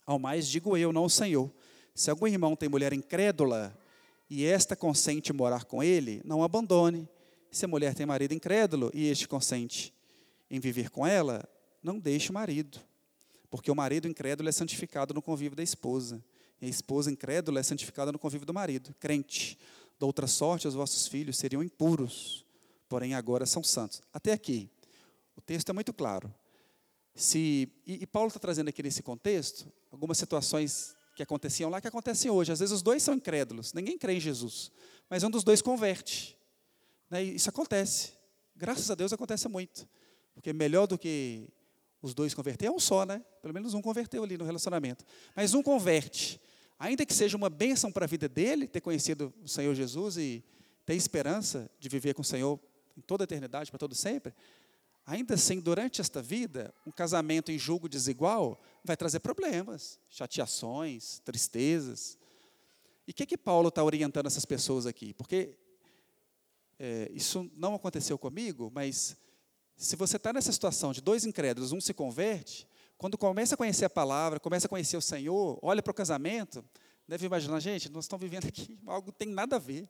Ao 0.04 0.18
mais 0.18 0.48
digo 0.48 0.76
eu, 0.76 0.92
não 0.92 1.06
o 1.06 1.10
Senhor. 1.10 1.54
Se 1.94 2.10
algum 2.10 2.26
irmão 2.26 2.56
tem 2.56 2.68
mulher 2.68 2.92
incrédula 2.92 3.78
e 4.28 4.46
esta 4.46 4.76
consente 4.76 5.32
morar 5.32 5.66
com 5.66 5.84
ele, 5.84 6.24
não 6.26 6.44
abandone. 6.44 7.08
Se 7.52 7.66
a 7.66 7.68
mulher 7.68 7.94
tem 7.94 8.08
marido 8.08 8.34
incrédulo 8.34 8.90
e 8.92 9.08
este 9.08 9.28
consente 9.28 9.94
em 10.50 10.60
viver 10.60 10.90
com 10.90 11.06
ela, 11.06 11.48
não 11.84 12.00
deixe 12.00 12.32
o 12.32 12.34
marido. 12.34 12.80
Porque 13.48 13.70
o 13.70 13.76
marido 13.76 14.08
incrédulo 14.08 14.50
é 14.50 14.52
santificado 14.52 15.14
no 15.14 15.22
convívio 15.22 15.56
da 15.56 15.62
esposa. 15.62 16.24
E 16.60 16.66
a 16.66 16.70
esposa 16.70 17.12
incrédula 17.12 17.60
é 17.60 17.64
santificada 17.64 18.12
no 18.12 18.18
convívio 18.18 18.48
do 18.48 18.54
marido, 18.56 18.96
crente. 19.00 19.56
De 19.98 20.06
outra 20.06 20.28
sorte, 20.28 20.68
os 20.68 20.74
vossos 20.74 21.08
filhos 21.08 21.38
seriam 21.38 21.64
impuros, 21.64 22.46
porém 22.90 23.14
agora 23.14 23.46
são 23.46 23.64
santos. 23.64 24.02
Até 24.14 24.34
aqui, 24.34 24.70
o 25.36 25.42
texto 25.42 25.70
é 25.70 25.74
muito 25.74 25.94
claro. 25.94 26.34
Se, 27.14 27.72
e, 27.86 28.04
e 28.04 28.08
Paulo 28.08 28.28
está 28.28 28.40
trazendo 28.40 28.68
aqui 28.68 28.84
nesse 28.84 29.02
contexto 29.02 29.72
algumas 29.92 30.18
situações 30.18 30.96
que 31.16 31.24
aconteciam 31.24 31.70
lá 31.70 31.80
que 31.80 31.88
acontecem 31.88 32.30
hoje. 32.30 32.52
Às 32.52 32.60
vezes 32.60 32.74
os 32.74 32.82
dois 32.82 33.02
são 33.02 33.14
incrédulos, 33.14 33.74
ninguém 33.74 33.98
crê 33.98 34.14
em 34.14 34.20
Jesus, 34.20 34.72
mas 35.10 35.24
um 35.24 35.30
dos 35.30 35.44
dois 35.44 35.62
converte. 35.62 36.38
Né? 37.10 37.24
Isso 37.24 37.50
acontece. 37.50 38.12
Graças 38.56 38.92
a 38.92 38.96
Deus 38.96 39.14
acontece 39.14 39.48
muito. 39.48 39.88
Porque 40.34 40.52
melhor 40.52 40.86
do 40.86 40.98
que 40.98 41.48
os 42.02 42.14
dois 42.14 42.34
converter 42.34 42.68
é 42.68 42.72
um 42.72 42.80
só, 42.80 43.06
né? 43.06 43.24
Pelo 43.42 43.54
menos 43.54 43.74
um 43.74 43.82
converteu 43.82 44.24
ali 44.24 44.38
no 44.38 44.46
relacionamento. 44.46 45.06
Mas 45.36 45.54
um 45.54 45.64
converte. 45.64 46.40
Ainda 46.78 47.06
que 47.06 47.14
seja 47.14 47.38
uma 47.38 47.50
bênção 47.50 47.92
para 47.92 48.06
a 48.06 48.08
vida 48.08 48.28
dele, 48.28 48.68
ter 48.68 48.82
conhecido 48.82 49.34
o 49.44 49.48
Senhor 49.48 49.74
Jesus 49.74 50.18
e 50.18 50.44
ter 50.86 50.96
esperança 50.96 51.70
de 51.80 51.88
viver 51.90 52.14
com 52.14 52.22
o 52.22 52.26
Senhor 52.26 52.60
em 52.98 53.02
toda 53.02 53.24
a 53.24 53.26
eternidade, 53.26 53.72
para 53.72 53.80
todo 53.80 53.96
sempre, 53.96 54.34
ainda 55.06 55.36
assim, 55.36 55.60
durante 55.60 56.02
esta 56.02 56.22
vida, 56.22 56.74
um 56.86 56.92
casamento 56.92 57.52
em 57.52 57.60
julgo 57.60 57.88
desigual 57.88 58.60
vai 58.84 58.98
trazer 58.98 59.20
problemas, 59.20 60.00
chateações, 60.10 61.20
tristezas. 61.20 62.18
E 63.08 63.12
o 63.12 63.14
que, 63.14 63.26
que 63.26 63.38
Paulo 63.38 63.70
está 63.70 63.84
orientando 63.84 64.26
essas 64.26 64.46
pessoas 64.46 64.86
aqui? 64.86 65.14
Porque 65.14 65.56
é, 66.80 67.10
isso 67.14 67.50
não 67.56 67.76
aconteceu 67.76 68.18
comigo, 68.18 68.72
mas 68.74 69.16
se 69.78 69.96
você 69.96 70.18
está 70.18 70.34
nessa 70.34 70.52
situação 70.52 70.92
de 70.92 71.02
dois 71.02 71.26
incrédulos, 71.26 71.72
um 71.72 71.82
se 71.82 71.94
converte, 71.94 72.68
quando 72.98 73.18
começa 73.18 73.56
a 73.56 73.58
conhecer 73.58 73.86
a 73.86 73.90
palavra, 73.90 74.40
começa 74.40 74.68
a 74.68 74.70
conhecer 74.70 74.98
o 74.98 75.02
Senhor, 75.02 75.60
olha 75.62 75.84
para 75.84 75.92
o 75.92 75.94
casamento, 75.94 76.64
deve 77.08 77.26
imaginar, 77.26 77.60
gente, 77.60 77.90
nós 77.90 78.06
estamos 78.06 78.24
vivendo 78.24 78.48
aqui 78.48 78.80
algo 78.88 79.12
que 79.12 79.18
tem 79.18 79.28
nada 79.28 79.58
a 79.58 79.60
ver. 79.60 79.90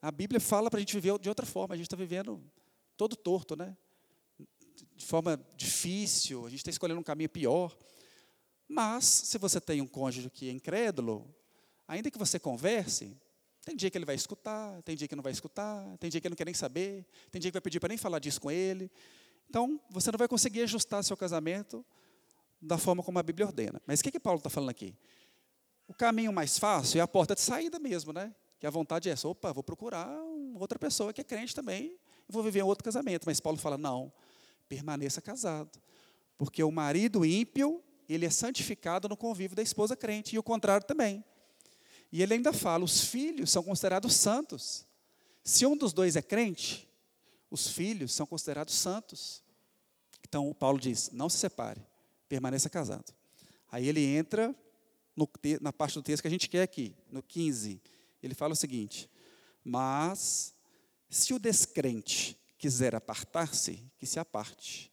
A 0.00 0.10
Bíblia 0.10 0.40
fala 0.40 0.70
para 0.70 0.78
a 0.78 0.80
gente 0.80 0.94
viver 0.94 1.18
de 1.18 1.28
outra 1.28 1.46
forma, 1.46 1.74
a 1.74 1.76
gente 1.76 1.86
está 1.86 1.96
vivendo 1.96 2.42
todo 2.96 3.16
torto, 3.16 3.56
né? 3.56 3.76
De 4.94 5.04
forma 5.04 5.40
difícil, 5.56 6.46
a 6.46 6.50
gente 6.50 6.58
está 6.58 6.70
escolhendo 6.70 7.00
um 7.00 7.04
caminho 7.04 7.28
pior. 7.28 7.76
Mas, 8.68 9.04
se 9.04 9.38
você 9.38 9.60
tem 9.60 9.80
um 9.80 9.86
cônjuge 9.86 10.28
que 10.28 10.48
é 10.48 10.52
incrédulo, 10.52 11.34
ainda 11.88 12.10
que 12.10 12.18
você 12.18 12.38
converse, 12.38 13.16
tem 13.64 13.74
dia 13.74 13.90
que 13.90 13.96
ele 13.96 14.04
vai 14.04 14.14
escutar, 14.14 14.82
tem 14.82 14.94
dia 14.94 15.08
que 15.08 15.16
não 15.16 15.22
vai 15.22 15.32
escutar, 15.32 15.96
tem 15.98 16.10
dia 16.10 16.20
que 16.20 16.26
ele 16.26 16.32
não 16.32 16.36
quer 16.36 16.44
nem 16.44 16.54
saber, 16.54 17.06
tem 17.30 17.40
dia 17.40 17.50
que 17.50 17.54
vai 17.54 17.62
pedir 17.62 17.80
para 17.80 17.88
nem 17.88 17.98
falar 17.98 18.18
disso 18.18 18.40
com 18.40 18.50
ele. 18.50 18.90
Então, 19.48 19.80
você 19.90 20.10
não 20.10 20.18
vai 20.18 20.28
conseguir 20.28 20.62
ajustar 20.62 21.02
seu 21.02 21.16
casamento 21.16 21.84
da 22.60 22.78
forma 22.78 23.02
como 23.02 23.18
a 23.18 23.22
Bíblia 23.22 23.46
ordena. 23.46 23.80
Mas 23.86 24.00
o 24.00 24.04
que, 24.04 24.10
que 24.10 24.20
Paulo 24.20 24.38
está 24.38 24.50
falando 24.50 24.70
aqui? 24.70 24.96
O 25.86 25.94
caminho 25.94 26.32
mais 26.32 26.58
fácil 26.58 26.98
é 26.98 27.02
a 27.02 27.08
porta 27.08 27.34
de 27.34 27.40
saída 27.40 27.78
mesmo, 27.78 28.12
né? 28.12 28.34
Que 28.58 28.66
a 28.66 28.70
vontade 28.70 29.08
é 29.08 29.12
essa, 29.12 29.28
opa, 29.28 29.52
vou 29.52 29.62
procurar 29.62 30.08
outra 30.54 30.78
pessoa 30.78 31.12
que 31.12 31.20
é 31.20 31.24
crente 31.24 31.54
também, 31.54 31.96
e 32.28 32.32
vou 32.32 32.42
viver 32.42 32.62
um 32.62 32.66
outro 32.66 32.82
casamento. 32.82 33.24
Mas 33.26 33.38
Paulo 33.38 33.58
fala, 33.58 33.76
não, 33.76 34.12
permaneça 34.68 35.20
casado. 35.20 35.78
Porque 36.36 36.62
o 36.62 36.70
marido 36.70 37.24
ímpio, 37.24 37.82
ele 38.08 38.26
é 38.26 38.30
santificado 38.30 39.08
no 39.08 39.16
convívio 39.16 39.56
da 39.56 39.62
esposa 39.62 39.96
crente, 39.96 40.34
e 40.34 40.38
o 40.38 40.42
contrário 40.42 40.86
também. 40.86 41.24
E 42.10 42.22
ele 42.22 42.34
ainda 42.34 42.52
fala: 42.52 42.84
os 42.84 43.02
filhos 43.02 43.50
são 43.50 43.62
considerados 43.62 44.14
santos. 44.14 44.86
Se 45.44 45.66
um 45.66 45.76
dos 45.76 45.92
dois 45.92 46.16
é 46.16 46.22
crente, 46.22 46.88
os 47.50 47.68
filhos 47.68 48.12
são 48.12 48.26
considerados 48.26 48.74
santos. 48.74 49.42
Então, 50.26 50.52
Paulo 50.54 50.78
diz: 50.78 51.10
não 51.10 51.28
se 51.28 51.38
separe, 51.38 51.80
permaneça 52.28 52.68
casado. 52.68 53.12
Aí 53.70 53.88
ele 53.88 54.04
entra 54.04 54.54
no, 55.16 55.28
na 55.60 55.72
parte 55.72 55.94
do 55.94 56.02
texto 56.02 56.22
que 56.22 56.28
a 56.28 56.30
gente 56.30 56.48
quer 56.48 56.62
aqui, 56.62 56.94
no 57.10 57.22
15. 57.22 57.80
Ele 58.22 58.34
fala 58.34 58.52
o 58.52 58.56
seguinte: 58.56 59.10
Mas, 59.64 60.54
se 61.08 61.34
o 61.34 61.38
descrente 61.38 62.38
quiser 62.58 62.94
apartar-se, 62.94 63.82
que 63.98 64.06
se 64.06 64.18
aparte. 64.18 64.92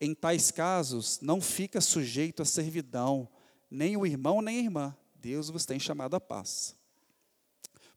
Em 0.00 0.14
tais 0.14 0.50
casos, 0.50 1.20
não 1.20 1.40
fica 1.40 1.80
sujeito 1.80 2.42
à 2.42 2.44
servidão, 2.44 3.28
nem 3.70 3.96
o 3.96 4.06
irmão 4.06 4.42
nem 4.42 4.58
a 4.58 4.62
irmã 4.62 4.96
Deus 5.26 5.50
vos 5.50 5.66
tem 5.66 5.80
chamado 5.80 6.14
à 6.14 6.20
paz. 6.20 6.76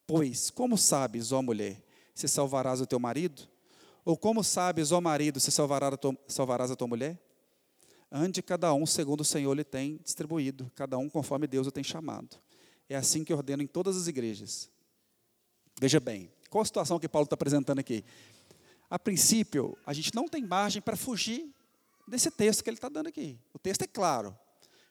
Pois, 0.07 0.49
como 0.49 0.77
sabes, 0.77 1.31
ó 1.31 1.43
mulher, 1.43 1.79
se 2.15 2.27
salvarás 2.27 2.81
o 2.81 2.87
teu 2.87 2.99
marido? 2.99 3.47
Ou 4.03 4.17
como 4.17 4.43
sabes, 4.43 4.91
ó 4.91 4.99
marido, 4.99 5.39
se 5.39 5.51
salvarás 5.51 5.93
a 5.93 5.97
tua, 5.97 6.17
salvarás 6.27 6.71
a 6.71 6.75
tua 6.75 6.87
mulher? 6.87 7.19
Ande 8.11 8.41
cada 8.41 8.73
um 8.73 8.85
segundo 8.85 9.21
o 9.21 9.25
Senhor 9.25 9.53
lhe 9.53 9.63
tem 9.63 9.99
distribuído, 10.03 10.71
cada 10.75 10.97
um 10.97 11.09
conforme 11.09 11.45
Deus 11.47 11.67
o 11.67 11.71
tem 11.71 11.83
chamado. 11.83 12.37
É 12.87 12.95
assim 12.95 13.23
que 13.23 13.33
ordeno 13.33 13.61
em 13.61 13.67
todas 13.67 13.95
as 13.95 14.07
igrejas. 14.07 14.69
Veja 15.79 15.99
bem, 15.99 16.31
qual 16.49 16.61
a 16.61 16.65
situação 16.65 16.99
que 16.99 17.07
Paulo 17.07 17.25
está 17.25 17.35
apresentando 17.35 17.79
aqui? 17.79 18.03
A 18.89 18.97
princípio, 18.97 19.77
a 19.85 19.93
gente 19.93 20.13
não 20.15 20.27
tem 20.27 20.43
margem 20.43 20.81
para 20.81 20.97
fugir 20.97 21.53
desse 22.07 22.31
texto 22.31 22.63
que 22.63 22.69
ele 22.69 22.77
está 22.77 22.89
dando 22.89 23.07
aqui. 23.07 23.39
O 23.53 23.59
texto 23.59 23.83
é 23.83 23.87
claro. 23.87 24.35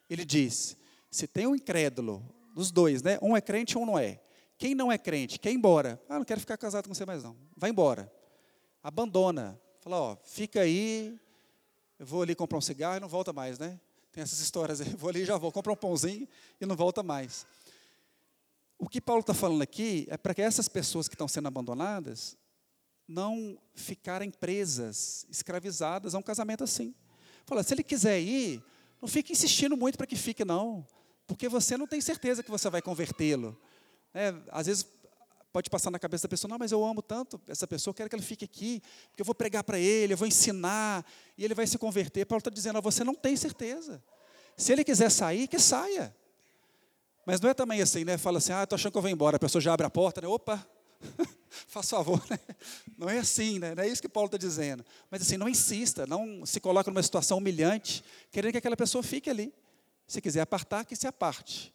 Ele 0.09 0.23
diz: 0.23 0.77
se 1.11 1.27
tem 1.27 1.45
um 1.45 1.55
incrédulo, 1.55 2.25
dos 2.59 2.71
dois, 2.71 3.01
né? 3.01 3.17
Um 3.21 3.35
é 3.35 3.41
crente 3.41 3.77
um 3.77 3.85
não 3.85 3.97
é. 3.97 4.19
Quem 4.57 4.75
não 4.75 4.91
é 4.91 4.97
crente, 4.97 5.39
quer 5.39 5.51
ir 5.51 5.55
embora. 5.55 6.01
Ah, 6.09 6.17
não 6.17 6.25
quero 6.25 6.39
ficar 6.39 6.57
casado 6.57 6.87
com 6.87 6.93
você 6.93 7.05
mais 7.05 7.23
não. 7.23 7.35
Vai 7.55 7.69
embora. 7.69 8.11
Abandona. 8.83 9.59
Fala, 9.79 9.97
ó, 9.97 10.17
fica 10.25 10.61
aí, 10.61 11.17
eu 11.99 12.05
vou 12.05 12.21
ali 12.21 12.33
comprar 12.33 12.57
um 12.57 12.61
cigarro 12.61 12.95
e 12.95 12.99
não 13.01 13.09
volta 13.09 13.33
mais, 13.33 13.59
né? 13.59 13.77
Tem 14.11 14.23
essas 14.23 14.39
histórias 14.39 14.79
aí, 14.79 14.89
vou 14.95 15.09
ali 15.09 15.25
já 15.25 15.37
vou, 15.37 15.51
comprar 15.51 15.73
um 15.73 15.75
pãozinho 15.75 16.27
e 16.59 16.65
não 16.65 16.75
volta 16.75 17.03
mais. 17.03 17.45
O 18.77 18.87
que 18.87 19.01
Paulo 19.01 19.19
está 19.19 19.33
falando 19.33 19.61
aqui 19.61 20.07
é 20.09 20.17
para 20.17 20.33
que 20.33 20.41
essas 20.41 20.69
pessoas 20.69 21.09
que 21.09 21.15
estão 21.15 21.27
sendo 21.27 21.49
abandonadas 21.49 22.37
não 23.05 23.59
ficarem 23.75 24.31
presas, 24.31 25.25
escravizadas 25.29 26.15
a 26.15 26.17
um 26.17 26.21
casamento 26.21 26.63
assim. 26.63 26.95
Fala, 27.45 27.61
se 27.63 27.73
ele 27.73 27.83
quiser 27.83 28.19
ir, 28.21 28.63
não 29.01 29.09
fique 29.09 29.33
insistindo 29.33 29.75
muito 29.75 29.97
para 29.97 30.07
que 30.07 30.15
fique, 30.15 30.45
não, 30.45 30.85
porque 31.27 31.49
você 31.49 31.75
não 31.75 31.87
tem 31.87 31.99
certeza 31.99 32.41
que 32.41 32.51
você 32.51 32.69
vai 32.69 32.81
convertê-lo. 32.81 33.59
É, 34.13 34.33
às 34.51 34.67
vezes 34.67 34.87
pode 35.51 35.69
passar 35.69 35.89
na 35.89 35.99
cabeça 35.99 36.23
da 36.23 36.29
pessoa, 36.29 36.49
não, 36.49 36.57
mas 36.57 36.71
eu 36.71 36.83
amo 36.85 37.01
tanto 37.01 37.41
essa 37.47 37.65
pessoa, 37.65 37.93
quero 37.93 38.09
que 38.09 38.15
ele 38.15 38.23
fique 38.23 38.45
aqui, 38.45 38.81
porque 39.09 39.21
eu 39.21 39.25
vou 39.25 39.33
pregar 39.33 39.63
para 39.63 39.79
ele, 39.79 40.13
eu 40.13 40.17
vou 40.17 40.27
ensinar, 40.27 41.05
e 41.37 41.43
ele 41.43 41.55
vai 41.55 41.65
se 41.65 41.77
converter. 41.77 42.25
Paulo 42.25 42.39
está 42.39 42.51
dizendo, 42.51 42.81
você 42.81 43.03
não 43.03 43.15
tem 43.15 43.35
certeza. 43.35 44.03
Se 44.55 44.71
ele 44.71 44.83
quiser 44.83 45.09
sair, 45.09 45.47
que 45.47 45.57
saia. 45.57 46.15
Mas 47.25 47.39
não 47.39 47.49
é 47.49 47.53
também 47.53 47.81
assim, 47.81 48.03
né? 48.03 48.17
Fala 48.17 48.37
assim, 48.37 48.51
ah, 48.51 48.63
estou 48.63 48.75
achando 48.75 48.91
que 48.91 48.97
eu 48.97 49.01
vou 49.01 49.11
embora, 49.11 49.37
a 49.37 49.39
pessoa 49.39 49.61
já 49.61 49.73
abre 49.73 49.85
a 49.85 49.89
porta, 49.89 50.21
né? 50.21 50.27
Opa, 50.27 50.65
faz 51.67 51.89
favor, 51.89 52.21
né? 52.29 52.39
Não 52.97 53.09
é 53.09 53.19
assim, 53.19 53.57
né? 53.57 53.73
Não 53.73 53.83
é 53.83 53.87
isso 53.87 54.01
que 54.01 54.09
Paulo 54.09 54.27
está 54.27 54.37
dizendo. 54.37 54.85
Mas 55.09 55.21
assim, 55.21 55.37
não 55.37 55.49
insista, 55.49 56.05
não 56.05 56.45
se 56.45 56.59
coloque 56.59 56.89
numa 56.89 57.01
situação 57.01 57.37
humilhante, 57.37 58.03
querendo 58.31 58.51
que 58.51 58.57
aquela 58.57 58.77
pessoa 58.77 59.03
fique 59.03 59.29
ali. 59.29 59.53
Se 60.07 60.21
quiser 60.21 60.41
apartar, 60.41 60.85
que 60.85 60.95
se 60.95 61.07
aparte. 61.07 61.73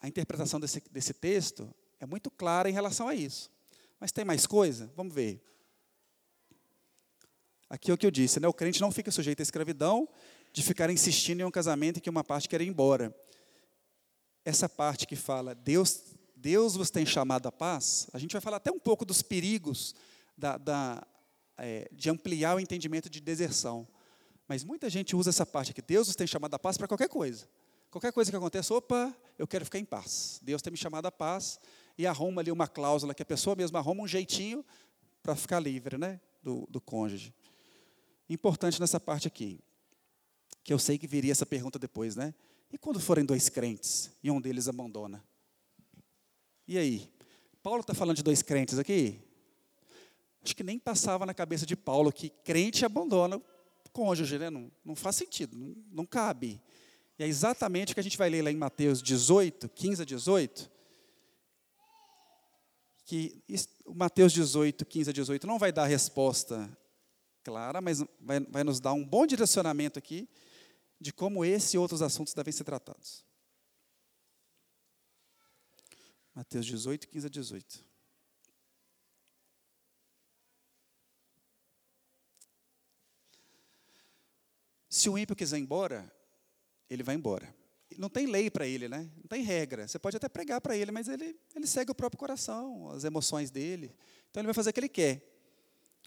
A 0.00 0.08
interpretação 0.08 0.60
desse, 0.60 0.82
desse 0.90 1.12
texto 1.12 1.72
é 2.00 2.06
muito 2.06 2.30
clara 2.30 2.68
em 2.68 2.72
relação 2.72 3.08
a 3.08 3.14
isso. 3.14 3.50
Mas 3.98 4.12
tem 4.12 4.24
mais 4.24 4.46
coisa? 4.46 4.90
Vamos 4.94 5.14
ver. 5.14 5.42
Aqui 7.68 7.90
é 7.90 7.94
o 7.94 7.98
que 7.98 8.06
eu 8.06 8.10
disse, 8.10 8.38
né? 8.38 8.46
O 8.46 8.52
crente 8.52 8.80
não 8.80 8.92
fica 8.92 9.10
sujeito 9.10 9.40
à 9.40 9.42
escravidão 9.42 10.08
de 10.52 10.62
ficar 10.62 10.88
insistindo 10.88 11.40
em 11.40 11.44
um 11.44 11.50
casamento 11.50 11.98
em 11.98 12.00
que 12.00 12.08
uma 12.08 12.22
parte 12.22 12.48
quer 12.48 12.60
ir 12.60 12.68
embora. 12.68 13.14
Essa 14.44 14.68
parte 14.68 15.06
que 15.06 15.16
fala 15.16 15.54
Deus, 15.54 16.02
Deus 16.36 16.76
vos 16.76 16.90
tem 16.90 17.04
chamado 17.04 17.48
à 17.48 17.52
paz, 17.52 18.08
a 18.12 18.18
gente 18.18 18.32
vai 18.32 18.40
falar 18.40 18.58
até 18.58 18.70
um 18.70 18.78
pouco 18.78 19.04
dos 19.04 19.20
perigos 19.20 19.94
da, 20.38 20.56
da, 20.56 21.06
é, 21.58 21.88
de 21.90 22.08
ampliar 22.08 22.56
o 22.56 22.60
entendimento 22.60 23.10
de 23.10 23.20
deserção. 23.20 23.88
Mas 24.46 24.62
muita 24.62 24.88
gente 24.88 25.16
usa 25.16 25.30
essa 25.30 25.44
parte 25.44 25.72
aqui, 25.72 25.82
Deus 25.82 26.06
vos 26.06 26.14
tem 26.14 26.26
chamado 26.26 26.54
à 26.54 26.58
paz 26.58 26.78
para 26.78 26.86
qualquer 26.86 27.08
coisa. 27.08 27.48
Qualquer 27.90 28.12
coisa 28.12 28.30
que 28.30 28.36
aconteça, 28.36 28.72
opa, 28.74 29.14
eu 29.38 29.46
quero 29.46 29.64
ficar 29.64 29.78
em 29.78 29.84
paz. 29.84 30.38
Deus 30.42 30.62
tem 30.62 30.70
me 30.70 30.76
chamado 30.76 31.06
à 31.06 31.10
paz 31.10 31.58
e 31.98 32.06
arruma 32.06 32.40
ali 32.40 32.50
uma 32.50 32.68
cláusula 32.68 33.14
que 33.14 33.22
a 33.22 33.26
pessoa 33.26 33.56
mesma 33.56 33.78
arruma 33.78 34.02
um 34.02 34.08
jeitinho 34.08 34.64
para 35.22 35.34
ficar 35.34 35.60
livre 35.60 35.96
né, 35.96 36.20
do, 36.42 36.66
do 36.70 36.80
cônjuge. 36.80 37.34
Importante 38.28 38.80
nessa 38.80 39.00
parte 39.00 39.28
aqui, 39.28 39.60
que 40.62 40.72
eu 40.72 40.78
sei 40.78 40.98
que 40.98 41.06
viria 41.06 41.32
essa 41.32 41.46
pergunta 41.46 41.78
depois, 41.78 42.16
né? 42.16 42.34
E 42.72 42.76
quando 42.76 42.98
forem 42.98 43.24
dois 43.24 43.48
crentes 43.48 44.10
e 44.22 44.30
um 44.30 44.40
deles 44.40 44.68
abandona? 44.68 45.22
E 46.66 46.76
aí? 46.76 47.10
Paulo 47.62 47.80
está 47.80 47.94
falando 47.94 48.16
de 48.16 48.22
dois 48.22 48.42
crentes 48.42 48.78
aqui? 48.78 49.20
Acho 50.42 50.54
que 50.54 50.64
nem 50.64 50.78
passava 50.78 51.24
na 51.24 51.34
cabeça 51.34 51.64
de 51.64 51.76
Paulo 51.76 52.12
que 52.12 52.30
crente 52.44 52.84
abandona 52.84 53.36
o 53.36 53.42
cônjuge, 53.92 54.38
né? 54.38 54.50
Não, 54.50 54.70
não 54.84 54.94
faz 54.94 55.16
sentido, 55.16 55.56
não, 55.56 55.74
não 55.90 56.06
cabe. 56.06 56.60
E 57.18 57.24
é 57.24 57.26
exatamente 57.26 57.92
o 57.92 57.94
que 57.94 58.00
a 58.00 58.02
gente 58.02 58.18
vai 58.18 58.28
ler 58.28 58.42
lá 58.42 58.50
em 58.50 58.56
Mateus 58.56 59.02
18, 59.02 59.68
15 59.68 60.02
a 60.02 60.04
18, 60.04 60.70
que 63.06 63.40
Mateus 63.86 64.32
18, 64.32 64.84
15 64.84 65.10
a 65.10 65.12
18 65.12 65.46
não 65.46 65.60
vai 65.60 65.70
dar 65.70 65.84
a 65.84 65.86
resposta 65.86 66.68
clara, 67.44 67.80
mas 67.80 68.04
vai, 68.20 68.40
vai 68.40 68.64
nos 68.64 68.80
dar 68.80 68.92
um 68.92 69.04
bom 69.04 69.24
direcionamento 69.24 69.96
aqui 69.96 70.28
de 71.00 71.12
como 71.12 71.44
esse 71.44 71.76
e 71.76 71.78
outros 71.78 72.02
assuntos 72.02 72.34
devem 72.34 72.52
ser 72.52 72.64
tratados. 72.64 73.24
Mateus 76.34 76.66
18, 76.66 77.06
15 77.06 77.26
a 77.26 77.30
18. 77.30 77.84
Se 84.88 85.08
o 85.08 85.16
ímpio 85.16 85.36
quiser 85.36 85.58
ir 85.58 85.60
embora, 85.60 86.12
ele 86.90 87.04
vai 87.04 87.14
embora. 87.14 87.54
Não 87.98 88.08
tem 88.08 88.26
lei 88.26 88.50
para 88.50 88.66
ele, 88.66 88.88
né? 88.88 89.08
Não 89.16 89.28
tem 89.28 89.42
regra. 89.42 89.86
Você 89.86 89.98
pode 89.98 90.16
até 90.16 90.28
pregar 90.28 90.60
para 90.60 90.76
ele, 90.76 90.90
mas 90.90 91.08
ele, 91.08 91.38
ele 91.54 91.66
segue 91.66 91.90
o 91.90 91.94
próprio 91.94 92.18
coração, 92.18 92.90
as 92.90 93.04
emoções 93.04 93.50
dele. 93.50 93.94
Então 94.30 94.40
ele 94.40 94.46
vai 94.46 94.54
fazer 94.54 94.70
o 94.70 94.72
que 94.72 94.80
ele 94.80 94.88
quer. 94.88 95.22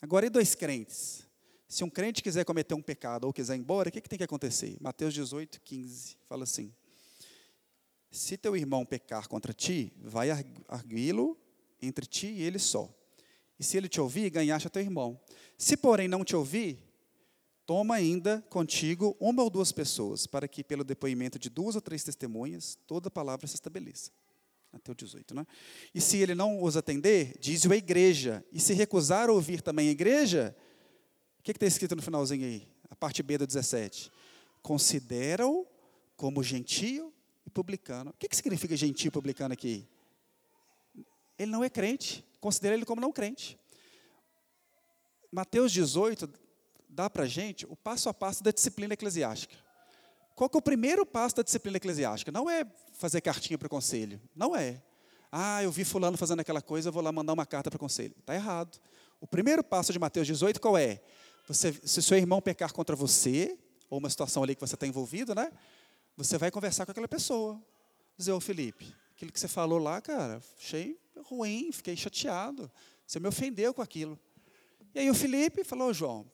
Agora, 0.01 0.25
e 0.25 0.29
dois 0.29 0.55
crentes? 0.55 1.27
Se 1.67 1.83
um 1.83 1.89
crente 1.89 2.23
quiser 2.23 2.43
cometer 2.45 2.73
um 2.73 2.81
pecado 2.81 3.25
ou 3.25 3.33
quiser 3.33 3.55
ir 3.55 3.59
embora, 3.59 3.89
o 3.89 3.91
que, 3.91 4.01
que 4.01 4.09
tem 4.09 4.17
que 4.17 4.23
acontecer? 4.23 4.75
Mateus 4.81 5.13
18, 5.13 5.61
15, 5.61 6.17
fala 6.27 6.43
assim: 6.43 6.73
Se 8.09 8.37
teu 8.37 8.57
irmão 8.57 8.85
pecar 8.85 9.27
contra 9.27 9.53
ti, 9.53 9.93
vai 10.01 10.29
arguí-lo 10.67 11.37
entre 11.81 12.05
ti 12.05 12.27
e 12.27 12.41
ele 12.41 12.57
só. 12.57 12.89
E 13.59 13.63
se 13.63 13.77
ele 13.77 13.87
te 13.87 14.01
ouvir, 14.01 14.29
ganhaste 14.29 14.67
a 14.67 14.71
teu 14.71 14.81
irmão. 14.81 15.19
Se, 15.57 15.77
porém, 15.77 16.07
não 16.07 16.23
te 16.23 16.35
ouvir, 16.35 16.88
toma 17.69 17.93
ainda 17.93 18.43
contigo 18.49 19.15
uma 19.19 19.43
ou 19.43 19.49
duas 19.51 19.71
pessoas, 19.71 20.25
para 20.25 20.47
que, 20.47 20.63
pelo 20.63 20.83
depoimento 20.83 21.37
de 21.37 21.51
duas 21.51 21.75
ou 21.75 21.81
três 21.81 22.03
testemunhas, 22.03 22.75
toda 22.87 23.11
palavra 23.11 23.45
se 23.45 23.53
estabeleça. 23.53 24.09
Até 24.73 24.91
o 24.91 24.95
18, 24.95 25.35
né? 25.35 25.45
E 25.93 26.01
se 26.01 26.17
ele 26.17 26.33
não 26.33 26.63
os 26.63 26.75
atender, 26.75 27.37
diz-o 27.39 27.71
a 27.71 27.75
igreja. 27.77 28.43
E 28.51 28.59
se 28.59 28.73
recusar 28.73 29.29
ouvir 29.29 29.61
também 29.61 29.87
a 29.87 29.91
igreja, 29.91 30.57
o 31.37 31.43
que 31.43 31.51
está 31.51 31.67
escrito 31.67 31.95
no 31.95 32.01
finalzinho 32.01 32.43
aí? 32.43 32.67
A 32.89 32.95
parte 32.95 33.21
B 33.21 33.37
do 33.37 33.45
17. 33.45 34.11
Considera-o 34.63 35.67
como 36.17 36.41
gentio 36.41 37.13
e 37.45 37.51
publicano. 37.51 38.09
O 38.09 38.13
que, 38.17 38.27
que 38.27 38.35
significa 38.35 38.75
gentio 38.75 39.09
e 39.09 39.11
publicano 39.11 39.53
aqui? 39.53 39.87
Ele 41.37 41.51
não 41.51 41.63
é 41.63 41.69
crente. 41.69 42.25
Considera 42.39 42.73
ele 42.73 42.83
como 42.83 42.99
não 42.99 43.11
crente. 43.11 43.59
Mateus 45.31 45.71
18 45.71 46.48
dá 46.99 47.09
para 47.09 47.23
a 47.23 47.27
gente 47.27 47.65
o 47.69 47.77
passo 47.77 48.09
a 48.09 48.13
passo 48.13 48.43
da 48.43 48.51
disciplina 48.51 48.93
eclesiástica. 48.93 49.55
Qual 50.35 50.49
que 50.49 50.57
é 50.57 50.59
o 50.59 50.61
primeiro 50.61 51.05
passo 51.05 51.37
da 51.37 51.43
disciplina 51.43 51.77
eclesiástica? 51.77 52.29
Não 52.29 52.49
é 52.49 52.65
fazer 52.91 53.21
cartinha 53.21 53.57
para 53.57 53.67
o 53.67 53.69
conselho. 53.69 54.19
Não 54.35 54.53
é. 54.53 54.81
Ah, 55.31 55.63
eu 55.63 55.71
vi 55.71 55.85
fulano 55.85 56.17
fazendo 56.17 56.41
aquela 56.41 56.61
coisa, 56.61 56.89
eu 56.89 56.93
vou 56.93 57.01
lá 57.01 57.09
mandar 57.09 57.31
uma 57.31 57.45
carta 57.45 57.69
para 57.69 57.77
o 57.77 57.79
conselho. 57.79 58.13
Está 58.19 58.35
errado. 58.35 58.81
O 59.21 59.25
primeiro 59.25 59.63
passo 59.63 59.93
de 59.93 59.99
Mateus 59.99 60.27
18 60.27 60.59
qual 60.59 60.77
é? 60.77 61.01
Você, 61.47 61.71
se 61.85 62.01
seu 62.01 62.17
irmão 62.17 62.41
pecar 62.41 62.73
contra 62.73 62.97
você, 62.97 63.57
ou 63.89 63.97
uma 63.97 64.09
situação 64.09 64.43
ali 64.43 64.53
que 64.53 64.61
você 64.61 64.75
está 64.75 64.85
envolvido, 64.85 65.33
né? 65.33 65.53
Você 66.17 66.37
vai 66.37 66.51
conversar 66.51 66.85
com 66.85 66.91
aquela 66.91 67.07
pessoa. 67.07 67.61
Dizer, 68.17 68.33
ô 68.33 68.41
Felipe, 68.41 68.93
aquilo 69.15 69.31
que 69.31 69.39
você 69.39 69.47
falou 69.47 69.79
lá, 69.79 70.01
cara, 70.01 70.41
achei 70.57 70.99
ruim, 71.29 71.71
fiquei 71.71 71.95
chateado. 71.95 72.69
Você 73.07 73.21
me 73.21 73.27
ofendeu 73.29 73.73
com 73.73 73.81
aquilo. 73.81 74.19
E 74.93 74.99
aí 74.99 75.09
o 75.09 75.15
Felipe 75.15 75.63
falou, 75.63 75.93
João, 75.93 76.29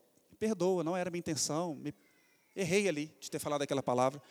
perdoa, 0.45 0.83
não 0.83 0.95
era 0.95 1.09
minha 1.09 1.19
intenção, 1.19 1.73
me... 1.75 1.93
errei 2.55 2.87
ali 2.87 3.11
de 3.19 3.31
ter 3.31 3.39
falado 3.39 3.63
aquela 3.63 3.81
palavra. 3.81 4.21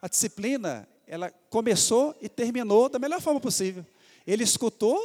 A 0.00 0.08
disciplina, 0.08 0.88
ela 1.06 1.30
começou 1.50 2.16
e 2.22 2.28
terminou 2.28 2.88
da 2.88 2.98
melhor 2.98 3.20
forma 3.20 3.38
possível. 3.38 3.84
Ele 4.26 4.44
escutou, 4.44 4.98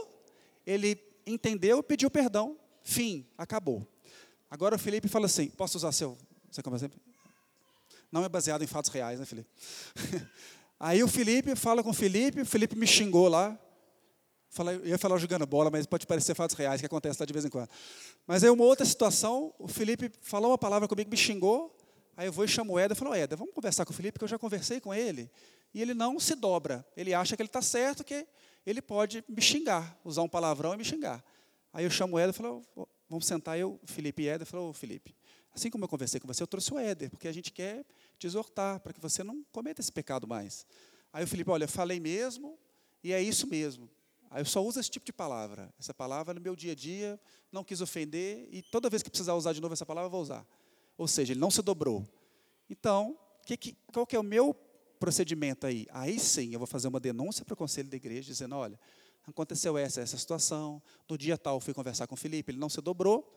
ele 0.66 0.98
entendeu, 1.28 1.84
pediu 1.84 2.10
perdão. 2.10 2.58
Fim, 2.82 3.26
acabou. 3.38 3.86
Agora 4.50 4.76
o 4.76 4.80
Felipe 4.80 5.10
fala 5.10 5.26
assim: 5.26 5.50
posso 5.50 5.78
usar 5.78 5.92
seu, 5.92 6.18
seu 6.50 6.64
como 6.64 6.76
exemplo? 6.76 7.00
Não 8.12 8.24
é 8.24 8.30
baseado 8.30 8.64
em 8.64 8.68
fatos 8.68 8.92
reais, 8.92 9.20
né, 9.20 9.26
Felipe? 9.26 9.50
Aí 10.80 11.04
o 11.04 11.08
Felipe 11.08 11.56
fala 11.56 11.84
com 11.84 11.90
o 11.90 11.94
Felipe, 11.94 12.42
o 12.42 12.46
Felipe 12.46 12.76
me 12.76 12.88
xingou 12.88 13.28
lá. 13.28 13.60
Eu 14.58 14.86
ia 14.86 14.98
falar 14.98 15.18
jogando 15.18 15.46
bola, 15.46 15.70
mas 15.70 15.86
pode 15.86 16.06
parecer 16.06 16.36
fatos 16.36 16.56
reais 16.56 16.80
que 16.80 16.86
acontece 16.86 17.20
lá 17.20 17.26
de 17.26 17.34
vez 17.34 17.46
em 17.46 17.50
quando. 17.50 17.70
Mas 18.28 18.44
aí 18.44 18.50
uma 18.50 18.64
outra 18.64 18.86
situação, 18.86 19.54
o 19.58 19.68
Felipe 19.68 20.12
falou 20.22 20.52
uma 20.52 20.58
palavra 20.58 20.88
comigo, 20.88 21.10
me 21.10 21.18
xingou. 21.18 21.76
Aí 22.16 22.28
eu 22.28 22.32
vou 22.32 22.46
e 22.46 22.48
chamo 22.48 22.74
o 22.74 22.80
Éder 22.80 22.96
e 22.96 23.00
falo, 23.00 23.14
Éder, 23.14 23.38
vamos 23.38 23.54
conversar 23.54 23.86
com 23.86 23.92
o 23.92 23.96
Felipe, 23.96 24.20
que 24.20 24.24
eu 24.24 24.30
já 24.30 24.38
conversei 24.38 24.80
com 24.80 24.94
ele. 24.94 25.32
E 25.74 25.82
ele 25.82 25.94
não 25.94 26.20
se 26.20 26.36
dobra. 26.36 26.86
Ele 26.96 27.14
acha 27.14 27.36
que 27.36 27.42
ele 27.42 27.50
está 27.50 27.62
certo, 27.62 28.04
que 28.04 28.28
ele 28.66 28.82
pode 28.82 29.24
me 29.28 29.42
xingar, 29.42 30.00
usar 30.06 30.22
um 30.22 30.30
palavrão 30.30 30.74
e 30.74 30.78
me 30.78 30.86
xingar. 30.86 31.24
Aí 31.74 31.86
eu 31.86 31.90
chamo 31.90 32.16
o 32.16 32.20
Éder 32.20 32.30
e 32.30 32.38
falo, 32.38 32.64
Vamos 33.14 33.28
sentar 33.28 33.60
eu, 33.60 33.80
Felipe 33.86 34.24
e 34.24 34.28
Éder, 34.28 34.48
falou, 34.48 34.74
Felipe, 34.74 35.16
assim 35.54 35.70
como 35.70 35.84
eu 35.84 35.88
conversei 35.88 36.20
com 36.20 36.28
você, 36.28 36.42
eu 36.42 36.48
trouxe 36.48 36.74
o 36.74 36.80
Éder, 36.80 37.12
porque 37.12 37.28
a 37.28 37.32
gente 37.32 37.52
quer 37.52 37.86
te 38.18 38.26
exortar, 38.26 38.80
para 38.80 38.92
que 38.92 39.00
você 39.00 39.24
não 39.24 39.46
cometa 39.52 39.82
esse 39.82 39.92
pecado 39.92 40.28
mais. 40.28 40.66
Aí 41.14 41.24
o 41.24 41.28
Felipe, 41.28 41.52
olha, 41.52 41.68
falei 41.68 42.00
mesmo, 42.00 42.58
e 43.04 43.14
é 43.14 43.22
isso 43.22 43.46
mesmo. 43.46 43.88
Aí 44.34 44.42
eu 44.42 44.46
só 44.46 44.64
uso 44.64 44.80
esse 44.80 44.90
tipo 44.90 45.06
de 45.06 45.14
palavra. 45.14 45.72
Essa 45.80 45.94
palavra 45.94 46.34
no 46.34 46.42
meu 46.42 46.56
dia 46.56 46.72
a 46.72 46.76
dia, 46.76 47.20
não 47.52 47.64
quis 47.64 47.82
ofender, 47.82 48.50
e 48.52 48.64
toda 48.64 48.90
vez 48.90 49.04
que 49.04 49.10
precisar 49.10 49.36
usar 49.36 49.54
de 49.54 49.62
novo 49.62 49.74
essa 49.74 49.86
palavra, 49.86 50.08
eu 50.08 50.12
vou 50.12 50.22
usar. 50.22 50.44
Ou 50.98 51.08
seja, 51.08 51.34
ele 51.34 51.40
não 51.40 51.52
se 51.52 51.62
dobrou. 51.62 52.04
Então, 52.68 53.16
que, 53.46 53.56
que, 53.56 53.78
qual 53.94 54.08
que 54.08 54.16
é 54.16 54.20
o 54.20 54.24
meu 54.24 54.56
procedimento 55.00 55.68
aí? 55.68 55.86
Aí 55.92 56.20
sim, 56.20 56.52
eu 56.52 56.60
vou 56.60 56.66
fazer 56.66 56.88
uma 56.88 57.00
denúncia 57.00 57.46
para 57.46 57.54
o 57.54 57.58
conselho 57.58 57.90
da 57.90 57.96
igreja, 57.96 58.28
dizendo, 58.28 58.56
olha, 58.56 58.80
aconteceu 59.28 59.78
essa, 59.78 60.02
essa 60.02 60.18
situação, 60.18 60.82
no 61.08 61.16
dia 61.16 61.38
tal 61.38 61.60
fui 61.60 61.74
conversar 61.74 62.08
com 62.08 62.16
o 62.16 62.18
Felipe, 62.18 62.52
ele 62.52 62.60
não 62.60 62.70
se 62.70 62.82
dobrou, 62.82 63.32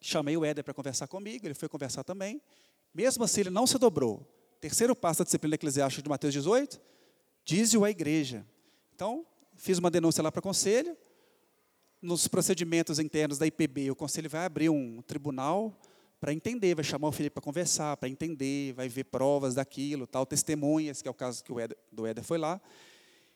chamei 0.00 0.36
o 0.36 0.44
Éder 0.44 0.62
para 0.62 0.72
conversar 0.72 1.08
comigo, 1.08 1.46
ele 1.46 1.54
foi 1.54 1.68
conversar 1.68 2.04
também, 2.04 2.40
mesmo 2.94 3.24
assim 3.24 3.40
ele 3.40 3.50
não 3.50 3.66
se 3.66 3.76
dobrou. 3.76 4.24
Terceiro 4.60 4.94
passo 4.94 5.18
da 5.18 5.24
disciplina 5.24 5.56
eclesiástica 5.56 6.02
de 6.02 6.08
Mateus 6.08 6.32
18, 6.32 6.80
diz-o 7.44 7.84
à 7.84 7.90
igreja. 7.90 8.46
Então, 8.94 9.26
fiz 9.66 9.78
uma 9.78 9.90
denúncia 9.90 10.22
lá 10.22 10.30
para 10.30 10.38
o 10.38 10.42
conselho, 10.42 10.96
nos 12.00 12.28
procedimentos 12.28 13.00
internos 13.00 13.36
da 13.36 13.48
IPB, 13.48 13.90
o 13.90 13.96
conselho 13.96 14.30
vai 14.30 14.46
abrir 14.46 14.68
um 14.68 15.02
tribunal 15.02 15.76
para 16.20 16.32
entender, 16.32 16.76
vai 16.76 16.84
chamar 16.84 17.08
o 17.08 17.12
Felipe 17.12 17.34
para 17.34 17.42
conversar, 17.42 17.96
para 17.96 18.08
entender, 18.08 18.74
vai 18.74 18.88
ver 18.88 19.02
provas 19.02 19.56
daquilo, 19.56 20.06
tal, 20.06 20.24
testemunhas, 20.24 21.02
que 21.02 21.08
é 21.08 21.10
o 21.10 21.14
caso 21.14 21.42
que 21.42 21.52
o 21.52 21.58
Éder, 21.58 21.76
do 21.90 22.06
Éder 22.06 22.22
foi 22.22 22.38
lá. 22.38 22.60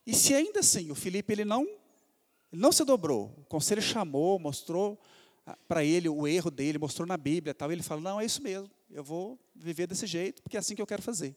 E 0.06 0.14
se 0.14 0.32
ainda 0.32 0.60
assim 0.60 0.92
o 0.92 0.94
Felipe 0.94 1.32
ele 1.32 1.44
não, 1.44 1.62
ele 1.62 2.62
não 2.62 2.70
se 2.70 2.84
dobrou, 2.84 3.34
o 3.36 3.44
conselho 3.46 3.82
chamou, 3.82 4.38
mostrou 4.38 5.00
ah, 5.44 5.58
para 5.66 5.82
ele 5.82 6.08
o 6.08 6.28
erro 6.28 6.48
dele, 6.48 6.78
mostrou 6.78 7.08
na 7.08 7.16
Bíblia, 7.16 7.52
tal, 7.52 7.72
e 7.72 7.74
ele 7.74 7.82
fala: 7.82 8.00
"Não, 8.00 8.20
é 8.20 8.24
isso 8.24 8.40
mesmo. 8.40 8.70
Eu 8.88 9.02
vou 9.02 9.36
viver 9.52 9.88
desse 9.88 10.06
jeito, 10.06 10.40
porque 10.44 10.56
é 10.56 10.60
assim 10.60 10.76
que 10.76 10.82
eu 10.82 10.86
quero 10.86 11.02
fazer". 11.02 11.34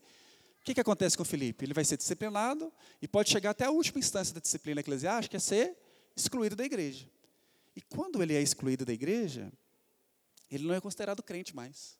O 0.64 0.66
que, 0.66 0.74
que 0.74 0.80
acontece 0.80 1.18
com 1.18 1.24
o 1.24 1.26
Felipe? 1.26 1.66
Ele 1.66 1.74
vai 1.74 1.84
ser 1.84 1.97
disciplinado 1.97 2.72
e 3.01 3.07
pode 3.07 3.30
chegar 3.30 3.49
até 3.49 3.66
a 3.66 3.70
última 3.70 3.99
instância 3.99 4.34
da 4.34 4.39
disciplina 4.39 4.80
eclesiástica, 4.80 5.32
que 5.32 5.36
é 5.36 5.39
ser 5.39 5.78
excluído 6.16 6.55
da 6.55 6.64
igreja. 6.64 7.05
E 7.76 7.82
quando 7.82 8.24
ele 8.24 8.34
é 8.34 8.41
excluído 8.41 8.86
da 8.86 8.93
igreja, 8.93 9.51
ele 10.49 10.66
não 10.66 10.74
é 10.74 10.80
considerado 10.80 11.22
crente 11.22 11.53
mais. 11.53 11.97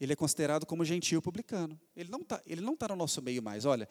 Ele 0.00 0.12
é 0.12 0.16
considerado 0.16 0.66
como 0.66 0.84
gentil 0.84 1.22
publicano. 1.22 1.80
Ele 1.94 2.10
não 2.10 2.22
está 2.22 2.42
tá 2.78 2.88
no 2.88 2.96
nosso 2.96 3.22
meio 3.22 3.40
mais. 3.40 3.64
Olha, 3.64 3.88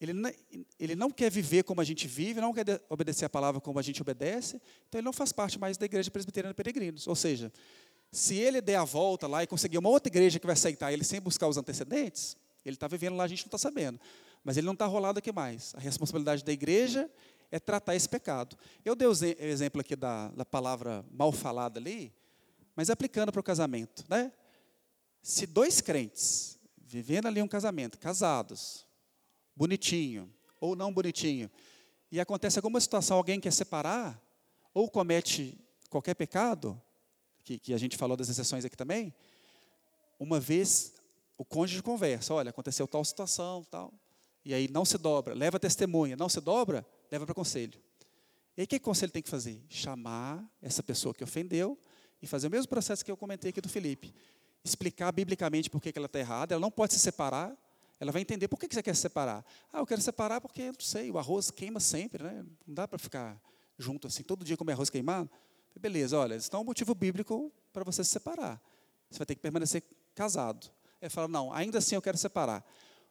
ele 0.00 0.14
não, 0.14 0.32
ele 0.80 0.96
não 0.96 1.10
quer 1.10 1.30
viver 1.30 1.64
como 1.64 1.82
a 1.82 1.84
gente 1.84 2.08
vive, 2.08 2.40
não 2.40 2.54
quer 2.54 2.82
obedecer 2.88 3.26
a 3.26 3.28
palavra 3.28 3.60
como 3.60 3.78
a 3.78 3.82
gente 3.82 4.00
obedece, 4.00 4.56
então 4.88 4.98
ele 4.98 5.04
não 5.04 5.12
faz 5.12 5.30
parte 5.30 5.58
mais 5.58 5.76
da 5.76 5.84
igreja 5.84 6.10
presbiteriana 6.10 6.54
peregrinos. 6.54 7.06
Ou 7.06 7.14
seja, 7.14 7.52
se 8.10 8.34
ele 8.34 8.62
der 8.62 8.76
a 8.76 8.84
volta 8.84 9.26
lá 9.26 9.42
e 9.42 9.46
conseguir 9.46 9.76
uma 9.76 9.90
outra 9.90 10.08
igreja 10.08 10.38
que 10.38 10.46
vai 10.46 10.54
aceitar 10.54 10.90
ele 10.90 11.04
sem 11.04 11.20
buscar 11.20 11.48
os 11.48 11.58
antecedentes, 11.58 12.34
ele 12.68 12.76
está 12.76 12.86
vivendo 12.86 13.16
lá, 13.16 13.24
a 13.24 13.28
gente 13.28 13.42
não 13.44 13.48
está 13.48 13.58
sabendo. 13.58 13.98
Mas 14.44 14.56
ele 14.56 14.66
não 14.66 14.74
está 14.74 14.86
rolado 14.86 15.18
aqui 15.18 15.32
mais. 15.32 15.74
A 15.74 15.80
responsabilidade 15.80 16.44
da 16.44 16.52
igreja 16.52 17.10
é 17.50 17.58
tratar 17.58 17.94
esse 17.94 18.08
pecado. 18.08 18.56
Eu 18.84 18.94
dei 18.94 19.08
o 19.08 19.12
exemplo 19.40 19.80
aqui 19.80 19.96
da, 19.96 20.28
da 20.28 20.44
palavra 20.44 21.04
mal 21.10 21.32
falada 21.32 21.80
ali, 21.80 22.12
mas 22.76 22.90
aplicando 22.90 23.32
para 23.32 23.40
o 23.40 23.44
casamento. 23.44 24.04
Né? 24.08 24.32
Se 25.22 25.46
dois 25.46 25.80
crentes 25.80 26.58
vivendo 26.76 27.26
ali 27.26 27.42
um 27.42 27.48
casamento, 27.48 27.98
casados, 27.98 28.86
bonitinho 29.54 30.32
ou 30.60 30.74
não 30.74 30.92
bonitinho, 30.92 31.50
e 32.10 32.18
acontece 32.18 32.58
alguma 32.58 32.80
situação, 32.80 33.16
alguém 33.16 33.38
quer 33.38 33.52
separar, 33.52 34.20
ou 34.72 34.90
comete 34.90 35.58
qualquer 35.90 36.14
pecado, 36.14 36.80
que, 37.44 37.58
que 37.58 37.74
a 37.74 37.78
gente 37.78 37.96
falou 37.96 38.16
das 38.16 38.28
exceções 38.28 38.64
aqui 38.64 38.76
também, 38.76 39.14
uma 40.18 40.40
vez 40.40 40.94
o 41.38 41.44
cônjuge 41.44 41.82
conversa, 41.82 42.34
olha, 42.34 42.50
aconteceu 42.50 42.88
tal 42.88 43.04
situação, 43.04 43.62
tal, 43.70 43.94
e 44.44 44.52
aí 44.52 44.68
não 44.68 44.84
se 44.84 44.98
dobra, 44.98 45.34
leva 45.34 45.58
testemunha, 45.58 46.16
não 46.16 46.28
se 46.28 46.40
dobra, 46.40 46.84
leva 47.10 47.24
para 47.24 47.34
conselho. 47.34 47.80
E 48.56 48.60
aí 48.60 48.64
o 48.64 48.68
que 48.68 48.76
o 48.76 48.80
conselho 48.80 49.12
tem 49.12 49.22
que 49.22 49.30
fazer? 49.30 49.62
Chamar 49.68 50.44
essa 50.60 50.82
pessoa 50.82 51.14
que 51.14 51.22
ofendeu 51.22 51.78
e 52.20 52.26
fazer 52.26 52.48
o 52.48 52.50
mesmo 52.50 52.68
processo 52.68 53.04
que 53.04 53.10
eu 53.10 53.16
comentei 53.16 53.50
aqui 53.50 53.60
do 53.60 53.68
Felipe. 53.68 54.12
Explicar 54.64 55.12
biblicamente 55.12 55.70
por 55.70 55.80
que 55.80 55.92
ela 55.94 56.06
está 56.06 56.18
errada, 56.18 56.54
ela 56.54 56.60
não 56.60 56.72
pode 56.72 56.92
se 56.92 56.98
separar, 56.98 57.56
ela 58.00 58.10
vai 58.10 58.20
entender 58.20 58.48
por 58.48 58.58
que 58.58 58.66
você 58.68 58.82
quer 58.82 58.96
se 58.96 59.02
separar. 59.02 59.44
Ah, 59.72 59.78
eu 59.78 59.86
quero 59.86 60.00
separar 60.00 60.40
porque, 60.40 60.66
não 60.66 60.80
sei, 60.80 61.08
o 61.10 61.18
arroz 61.18 61.52
queima 61.52 61.78
sempre, 61.78 62.24
né? 62.24 62.44
não 62.66 62.74
dá 62.74 62.88
para 62.88 62.98
ficar 62.98 63.40
junto 63.78 64.08
assim, 64.08 64.24
todo 64.24 64.44
dia 64.44 64.56
comer 64.56 64.72
arroz 64.72 64.90
queimado. 64.90 65.30
Beleza, 65.78 66.18
olha, 66.18 66.34
isso 66.34 66.50
não 66.52 66.58
é 66.58 66.62
um 66.62 66.66
motivo 66.66 66.92
bíblico 66.96 67.52
para 67.72 67.84
você 67.84 68.02
se 68.02 68.10
separar. 68.10 68.60
Você 69.08 69.18
vai 69.18 69.26
ter 69.26 69.36
que 69.36 69.40
permanecer 69.40 69.84
casado. 70.16 70.68
Ele 71.00 71.10
fala, 71.10 71.28
não, 71.28 71.52
ainda 71.52 71.78
assim 71.78 71.94
eu 71.94 72.02
quero 72.02 72.16
separar. 72.16 72.64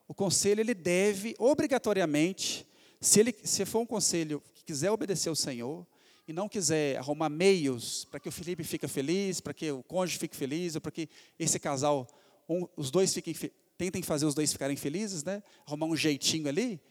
O 0.07 0.13
conselho, 0.13 0.61
ele 0.61 0.73
deve, 0.73 1.35
obrigatoriamente, 1.37 2.67
se, 2.99 3.19
ele, 3.19 3.35
se 3.43 3.65
for 3.65 3.79
um 3.79 3.85
conselho 3.85 4.41
que 4.53 4.63
quiser 4.63 4.91
obedecer 4.91 5.29
ao 5.29 5.35
Senhor, 5.35 5.85
e 6.27 6.33
não 6.33 6.49
quiser 6.49 6.97
arrumar 6.97 7.29
meios 7.29 8.05
para 8.05 8.19
que 8.19 8.27
o 8.27 8.31
Felipe 8.31 8.63
fique 8.63 8.85
feliz, 8.87 9.39
para 9.39 9.53
que 9.53 9.71
o 9.71 9.81
cônjuge 9.83 10.19
fique 10.19 10.35
feliz, 10.35 10.75
ou 10.75 10.81
para 10.81 10.91
que 10.91 11.07
esse 11.39 11.57
casal, 11.57 12.05
um, 12.49 12.67
os 12.75 12.91
dois 12.91 13.13
fiquem, 13.13 13.33
tentem 13.77 14.01
fazer 14.01 14.25
os 14.25 14.35
dois 14.35 14.51
ficarem 14.51 14.75
felizes, 14.75 15.23
né? 15.23 15.41
arrumar 15.65 15.85
um 15.85 15.95
jeitinho 15.95 16.49
ali, 16.49 16.81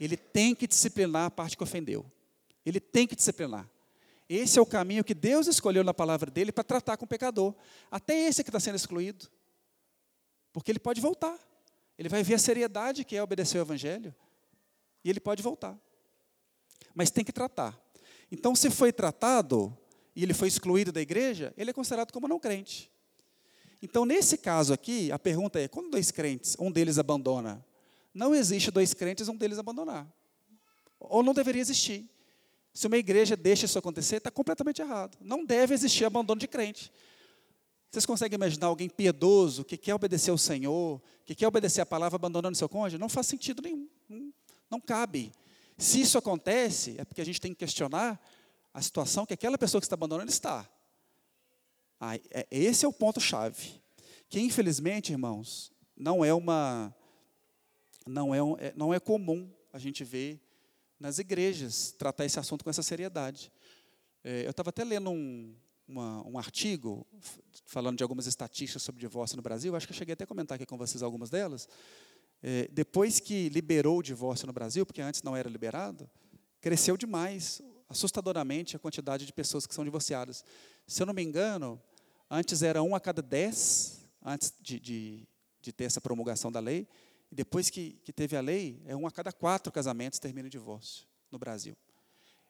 ele 0.00 0.16
tem 0.16 0.54
que 0.56 0.66
disciplinar 0.66 1.26
a 1.26 1.30
parte 1.30 1.56
que 1.56 1.62
ofendeu. 1.62 2.04
Ele 2.66 2.80
tem 2.80 3.06
que 3.06 3.14
disciplinar. 3.14 3.68
Esse 4.28 4.58
é 4.58 4.62
o 4.62 4.66
caminho 4.66 5.04
que 5.04 5.14
Deus 5.14 5.46
escolheu 5.46 5.84
na 5.84 5.94
palavra 5.94 6.30
dele 6.30 6.50
para 6.50 6.64
tratar 6.64 6.96
com 6.96 7.04
o 7.04 7.08
pecador. 7.08 7.54
Até 7.90 8.26
esse 8.26 8.42
que 8.42 8.48
está 8.48 8.58
sendo 8.58 8.76
excluído. 8.76 9.28
Porque 10.54 10.70
ele 10.70 10.78
pode 10.78 11.00
voltar. 11.00 11.36
Ele 11.98 12.08
vai 12.08 12.22
ver 12.22 12.34
a 12.34 12.38
seriedade 12.38 13.04
que 13.04 13.16
é 13.16 13.22
obedecer 13.22 13.58
o 13.58 13.60
Evangelho. 13.60 14.14
E 15.04 15.10
ele 15.10 15.18
pode 15.18 15.42
voltar. 15.42 15.76
Mas 16.94 17.10
tem 17.10 17.24
que 17.24 17.32
tratar. 17.32 17.78
Então, 18.30 18.54
se 18.54 18.70
foi 18.70 18.92
tratado 18.92 19.76
e 20.14 20.22
ele 20.22 20.32
foi 20.32 20.46
excluído 20.46 20.92
da 20.92 21.00
igreja, 21.00 21.52
ele 21.58 21.70
é 21.70 21.72
considerado 21.72 22.12
como 22.12 22.28
não 22.28 22.38
crente. 22.38 22.90
Então, 23.82 24.06
nesse 24.06 24.38
caso 24.38 24.72
aqui, 24.72 25.10
a 25.10 25.18
pergunta 25.18 25.60
é: 25.60 25.66
quando 25.66 25.90
dois 25.90 26.12
crentes, 26.12 26.56
um 26.58 26.70
deles 26.70 26.98
abandona, 26.98 27.64
não 28.14 28.32
existe 28.32 28.70
dois 28.70 28.94
crentes, 28.94 29.28
um 29.28 29.36
deles 29.36 29.58
abandonar. 29.58 30.06
Ou 31.00 31.22
não 31.22 31.34
deveria 31.34 31.60
existir. 31.60 32.08
Se 32.72 32.86
uma 32.86 32.96
igreja 32.96 33.36
deixa 33.36 33.66
isso 33.66 33.78
acontecer, 33.78 34.16
está 34.16 34.30
completamente 34.30 34.80
errado. 34.80 35.18
Não 35.20 35.44
deve 35.44 35.74
existir 35.74 36.04
abandono 36.04 36.40
de 36.40 36.46
crente. 36.46 36.92
Vocês 37.94 38.06
conseguem 38.06 38.34
imaginar 38.34 38.66
alguém 38.66 38.88
piedoso, 38.88 39.64
que 39.64 39.76
quer 39.76 39.94
obedecer 39.94 40.32
ao 40.32 40.36
Senhor, 40.36 41.00
que 41.24 41.32
quer 41.32 41.46
obedecer 41.46 41.80
a 41.80 41.86
palavra 41.86 42.16
abandonando 42.16 42.58
seu 42.58 42.68
cônjuge? 42.68 42.98
Não 42.98 43.08
faz 43.08 43.28
sentido 43.28 43.62
nenhum. 43.62 43.88
Não, 44.68 44.80
cabe. 44.80 45.30
Se 45.78 46.00
isso 46.00 46.18
acontece, 46.18 46.96
é 46.98 47.04
porque 47.04 47.20
a 47.20 47.24
gente 47.24 47.40
tem 47.40 47.52
que 47.52 47.58
questionar 47.60 48.20
a 48.72 48.82
situação 48.82 49.24
que 49.24 49.32
aquela 49.32 49.56
pessoa 49.56 49.80
que 49.80 49.86
está 49.86 49.94
abandonando 49.94 50.28
está. 50.28 50.68
Ah, 52.00 52.18
esse 52.50 52.84
é 52.84 52.88
o 52.88 52.92
ponto-chave. 52.92 53.80
Que, 54.28 54.40
infelizmente, 54.40 55.12
irmãos, 55.12 55.70
não 55.96 56.24
é 56.24 56.34
uma. 56.34 56.92
Não 58.04 58.34
é, 58.34 58.42
um, 58.42 58.56
é, 58.58 58.72
não 58.74 58.92
é 58.92 58.98
comum 58.98 59.48
a 59.72 59.78
gente 59.78 60.02
ver 60.02 60.40
nas 60.98 61.20
igrejas 61.20 61.94
tratar 61.96 62.24
esse 62.24 62.40
assunto 62.40 62.64
com 62.64 62.70
essa 62.70 62.82
seriedade. 62.82 63.52
É, 64.24 64.46
eu 64.46 64.50
estava 64.50 64.70
até 64.70 64.82
lendo 64.82 65.10
um, 65.10 65.54
uma, 65.86 66.26
um 66.26 66.38
artigo 66.38 67.06
falando 67.66 67.96
de 67.96 68.02
algumas 68.02 68.26
estatísticas 68.26 68.82
sobre 68.82 69.00
divórcio 69.00 69.36
no 69.36 69.42
Brasil, 69.42 69.76
acho 69.76 69.86
que 69.86 69.92
eu 69.92 69.96
cheguei 69.96 70.14
até 70.14 70.24
a 70.24 70.26
comentar 70.26 70.56
aqui 70.56 70.66
com 70.66 70.78
vocês 70.78 71.02
algumas 71.02 71.30
delas. 71.30 71.68
É, 72.42 72.68
depois 72.72 73.20
que 73.20 73.48
liberou 73.48 73.98
o 73.98 74.02
divórcio 74.02 74.46
no 74.46 74.52
Brasil, 74.52 74.84
porque 74.84 75.00
antes 75.00 75.22
não 75.22 75.36
era 75.36 75.48
liberado, 75.48 76.08
cresceu 76.60 76.96
demais, 76.96 77.62
assustadoramente, 77.88 78.76
a 78.76 78.78
quantidade 78.78 79.26
de 79.26 79.32
pessoas 79.32 79.66
que 79.66 79.74
são 79.74 79.84
divorciadas. 79.84 80.44
Se 80.86 81.02
eu 81.02 81.06
não 81.06 81.14
me 81.14 81.22
engano, 81.22 81.80
antes 82.30 82.62
era 82.62 82.82
um 82.82 82.94
a 82.94 83.00
cada 83.00 83.22
dez, 83.22 84.04
antes 84.22 84.52
de, 84.60 84.80
de, 84.80 85.28
de 85.60 85.72
ter 85.72 85.84
essa 85.84 86.00
promulgação 86.00 86.50
da 86.50 86.60
lei, 86.60 86.88
e 87.30 87.34
depois 87.34 87.70
que, 87.70 88.00
que 88.04 88.12
teve 88.12 88.36
a 88.36 88.40
lei, 88.40 88.82
é 88.86 88.94
um 88.94 89.06
a 89.06 89.10
cada 89.10 89.32
quatro 89.32 89.72
casamentos 89.72 90.18
termina 90.18 90.46
o 90.46 90.50
divórcio 90.50 91.06
no 91.30 91.38
Brasil. 91.38 91.76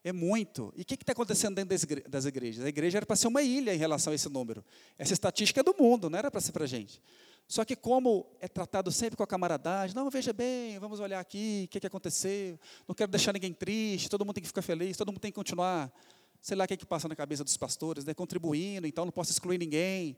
É 0.04 0.12
muito. 0.12 0.70
E 0.76 0.82
o 0.82 0.84
que 0.84 0.96
está 0.96 1.12
acontecendo 1.12 1.54
dentro 1.54 2.10
das 2.10 2.26
igrejas? 2.26 2.62
A 2.62 2.68
igreja 2.68 2.98
era 2.98 3.06
para 3.06 3.16
ser 3.16 3.26
uma 3.26 3.42
ilha 3.42 3.74
em 3.74 3.78
relação 3.78 4.12
a 4.12 4.14
esse 4.14 4.28
número. 4.28 4.62
Essa 4.98 5.14
estatística 5.14 5.60
é 5.60 5.62
do 5.62 5.74
mundo, 5.78 6.10
não 6.10 6.18
era 6.18 6.30
para 6.30 6.42
ser 6.42 6.52
para 6.52 6.64
a 6.64 6.66
gente. 6.66 7.00
Só 7.48 7.64
que 7.64 7.74
como 7.74 8.26
é 8.38 8.46
tratado 8.46 8.92
sempre 8.92 9.16
com 9.16 9.22
a 9.22 9.26
camaradagem, 9.26 9.96
não, 9.96 10.10
veja 10.10 10.30
bem, 10.32 10.78
vamos 10.78 11.00
olhar 11.00 11.20
aqui, 11.20 11.64
o 11.64 11.68
que, 11.68 11.80
que 11.80 11.86
aconteceu, 11.86 12.60
não 12.86 12.94
quero 12.94 13.10
deixar 13.10 13.32
ninguém 13.32 13.52
triste, 13.52 14.08
todo 14.08 14.24
mundo 14.26 14.34
tem 14.34 14.42
que 14.42 14.48
ficar 14.48 14.62
feliz, 14.62 14.96
todo 14.96 15.08
mundo 15.08 15.20
tem 15.20 15.30
que 15.30 15.36
continuar, 15.36 15.92
sei 16.40 16.56
lá 16.56 16.64
o 16.64 16.68
que, 16.68 16.76
que 16.76 16.86
passa 16.86 17.08
na 17.08 17.16
cabeça 17.16 17.44
dos 17.44 17.56
pastores, 17.56 18.04
né, 18.04 18.12
contribuindo, 18.12 18.86
então 18.86 19.04
não 19.04 19.12
posso 19.12 19.30
excluir 19.30 19.58
ninguém. 19.58 20.16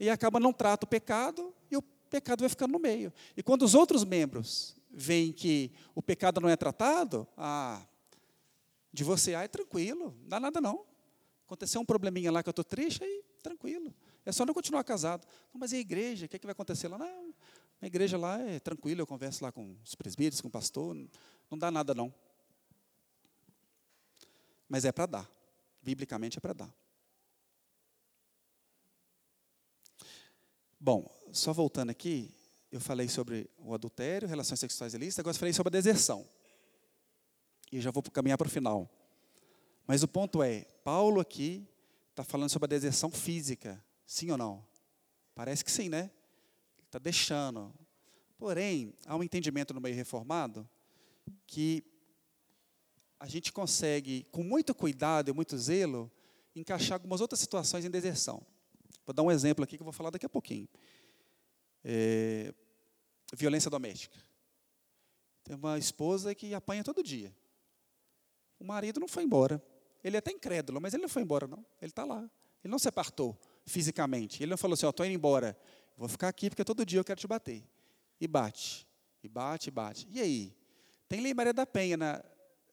E 0.00 0.10
acaba 0.10 0.38
não 0.38 0.52
trata 0.52 0.84
o 0.84 0.88
pecado 0.88 1.52
e 1.70 1.76
o 1.76 1.82
pecado 1.82 2.40
vai 2.40 2.48
ficando 2.48 2.72
no 2.72 2.78
meio. 2.78 3.12
E 3.36 3.42
quando 3.42 3.62
os 3.62 3.74
outros 3.74 4.04
membros 4.04 4.76
veem 4.90 5.32
que 5.32 5.72
o 5.94 6.02
pecado 6.02 6.40
não 6.40 6.48
é 6.48 6.56
tratado, 6.56 7.26
ah, 7.36 7.84
divorciar 8.92 9.44
é 9.44 9.48
tranquilo, 9.48 10.14
não 10.20 10.28
dá 10.28 10.40
nada 10.40 10.60
não. 10.60 10.86
Aconteceu 11.46 11.80
um 11.80 11.84
probleminha 11.84 12.30
lá 12.30 12.42
que 12.42 12.48
eu 12.48 12.52
estou 12.52 12.64
triste, 12.64 13.02
aí 13.02 13.24
tranquilo. 13.42 13.94
É 14.24 14.32
só 14.32 14.44
não 14.44 14.52
continuar 14.52 14.84
casado. 14.84 15.26
Não, 15.52 15.58
mas 15.58 15.72
e 15.72 15.76
a 15.76 15.78
igreja? 15.78 16.26
O 16.26 16.28
que, 16.28 16.36
é 16.36 16.38
que 16.38 16.46
vai 16.46 16.52
acontecer 16.52 16.88
lá? 16.88 16.98
Não, 16.98 17.34
a 17.80 17.86
igreja 17.86 18.18
lá 18.18 18.38
é 18.40 18.58
tranquila, 18.58 19.00
eu 19.00 19.06
converso 19.06 19.42
lá 19.42 19.52
com 19.52 19.76
os 19.82 19.94
presbíteros, 19.94 20.40
com 20.40 20.48
o 20.48 20.50
pastor, 20.50 20.94
não 21.50 21.56
dá 21.56 21.70
nada 21.70 21.94
não. 21.94 22.12
Mas 24.68 24.84
é 24.84 24.92
para 24.92 25.06
dar. 25.06 25.30
Biblicamente 25.80 26.38
é 26.38 26.40
para 26.40 26.52
dar. 26.52 26.74
Bom, 30.78 31.10
só 31.32 31.52
voltando 31.52 31.90
aqui, 31.90 32.34
eu 32.70 32.80
falei 32.80 33.08
sobre 33.08 33.48
o 33.58 33.72
adultério, 33.72 34.28
relações 34.28 34.60
sexuais 34.60 34.94
ilícitas, 34.94 35.20
agora 35.20 35.34
eu 35.34 35.38
falei 35.38 35.52
sobre 35.52 35.70
a 35.70 35.72
deserção. 35.80 36.28
E 37.70 37.80
já 37.80 37.90
vou 37.90 38.02
caminhar 38.02 38.38
para 38.38 38.46
o 38.46 38.50
final. 38.50 38.90
Mas 39.86 40.02
o 40.02 40.08
ponto 40.08 40.42
é, 40.42 40.62
Paulo 40.84 41.20
aqui 41.20 41.66
está 42.10 42.24
falando 42.24 42.50
sobre 42.50 42.66
a 42.66 42.68
deserção 42.68 43.10
física, 43.10 43.82
sim 44.04 44.30
ou 44.30 44.36
não? 44.36 44.64
Parece 45.34 45.64
que 45.64 45.70
sim, 45.70 45.88
né? 45.88 46.10
Está 46.84 46.98
deixando. 46.98 47.72
Porém, 48.36 48.94
há 49.06 49.16
um 49.16 49.22
entendimento 49.22 49.72
no 49.72 49.80
meio 49.80 49.94
reformado 49.94 50.68
que 51.46 51.84
a 53.20 53.26
gente 53.26 53.52
consegue, 53.52 54.26
com 54.30 54.42
muito 54.42 54.74
cuidado 54.74 55.28
e 55.28 55.32
muito 55.32 55.56
zelo, 55.58 56.10
encaixar 56.54 56.94
algumas 56.94 57.20
outras 57.20 57.40
situações 57.40 57.84
em 57.84 57.90
deserção. 57.90 58.44
Vou 59.04 59.14
dar 59.14 59.22
um 59.22 59.30
exemplo 59.30 59.64
aqui 59.64 59.76
que 59.76 59.82
eu 59.82 59.84
vou 59.84 59.92
falar 59.92 60.10
daqui 60.10 60.26
a 60.26 60.28
pouquinho. 60.28 60.68
É, 61.84 62.54
violência 63.34 63.70
doméstica. 63.70 64.16
Tem 65.42 65.56
uma 65.56 65.78
esposa 65.78 66.34
que 66.34 66.52
apanha 66.54 66.84
todo 66.84 67.02
dia. 67.02 67.34
O 68.58 68.64
marido 68.64 69.00
não 69.00 69.08
foi 69.08 69.24
embora. 69.24 69.62
Ele 70.02 70.16
é 70.16 70.18
até 70.18 70.30
incrédulo, 70.30 70.80
mas 70.80 70.94
ele 70.94 71.02
não 71.02 71.08
foi 71.08 71.22
embora, 71.22 71.46
não. 71.46 71.64
Ele 71.80 71.90
está 71.90 72.04
lá. 72.04 72.28
Ele 72.62 72.70
não 72.70 72.78
se 72.78 72.88
apartou 72.88 73.38
fisicamente. 73.66 74.42
Ele 74.42 74.50
não 74.50 74.58
falou 74.58 74.74
assim: 74.74 74.86
Ó, 74.86 74.88
oh, 74.88 74.90
estou 74.90 75.06
indo 75.06 75.14
embora. 75.14 75.56
Vou 75.96 76.08
ficar 76.08 76.28
aqui 76.28 76.48
porque 76.48 76.64
todo 76.64 76.84
dia 76.86 77.00
eu 77.00 77.04
quero 77.04 77.20
te 77.20 77.26
bater. 77.26 77.64
E 78.20 78.26
bate. 78.26 78.86
E 79.22 79.28
bate, 79.28 79.68
e 79.68 79.70
bate. 79.70 80.08
E 80.10 80.20
aí? 80.20 80.56
Tem 81.08 81.20
Lei 81.20 81.34
Maria 81.34 81.52
da 81.52 81.66
Penha 81.66 81.96
na, 81.96 82.24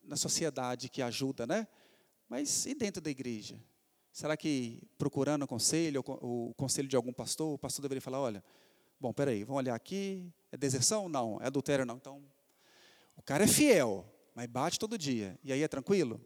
na 0.04 0.16
sociedade 0.16 0.90
que 0.90 1.02
ajuda, 1.02 1.48
né? 1.48 1.68
Mas 2.28 2.66
e 2.66 2.74
dentro 2.74 3.02
da 3.02 3.10
igreja? 3.10 3.60
Será 4.12 4.38
que 4.38 4.82
procurando 4.98 5.48
conselho, 5.48 6.04
o, 6.06 6.50
o 6.50 6.54
conselho 6.54 6.88
de 6.88 6.96
algum 6.96 7.12
pastor, 7.12 7.56
o 7.56 7.58
pastor 7.58 7.82
deveria 7.82 8.02
falar: 8.02 8.20
olha, 8.20 8.44
bom, 9.00 9.14
peraí, 9.14 9.44
vamos 9.44 9.60
olhar 9.60 9.76
aqui, 9.76 10.32
é 10.52 10.58
deserção? 10.58 11.10
Não. 11.10 11.40
É 11.42 11.48
adultério? 11.48 11.86
Não. 11.86 11.98
Então, 11.98 12.24
o 13.18 13.22
cara 13.22 13.44
é 13.44 13.48
fiel, 13.48 14.06
mas 14.36 14.48
bate 14.48 14.78
todo 14.78 14.98
dia. 14.98 15.40
E 15.44 15.54
aí 15.54 15.64
é 15.64 15.68
tranquilo? 15.68 16.20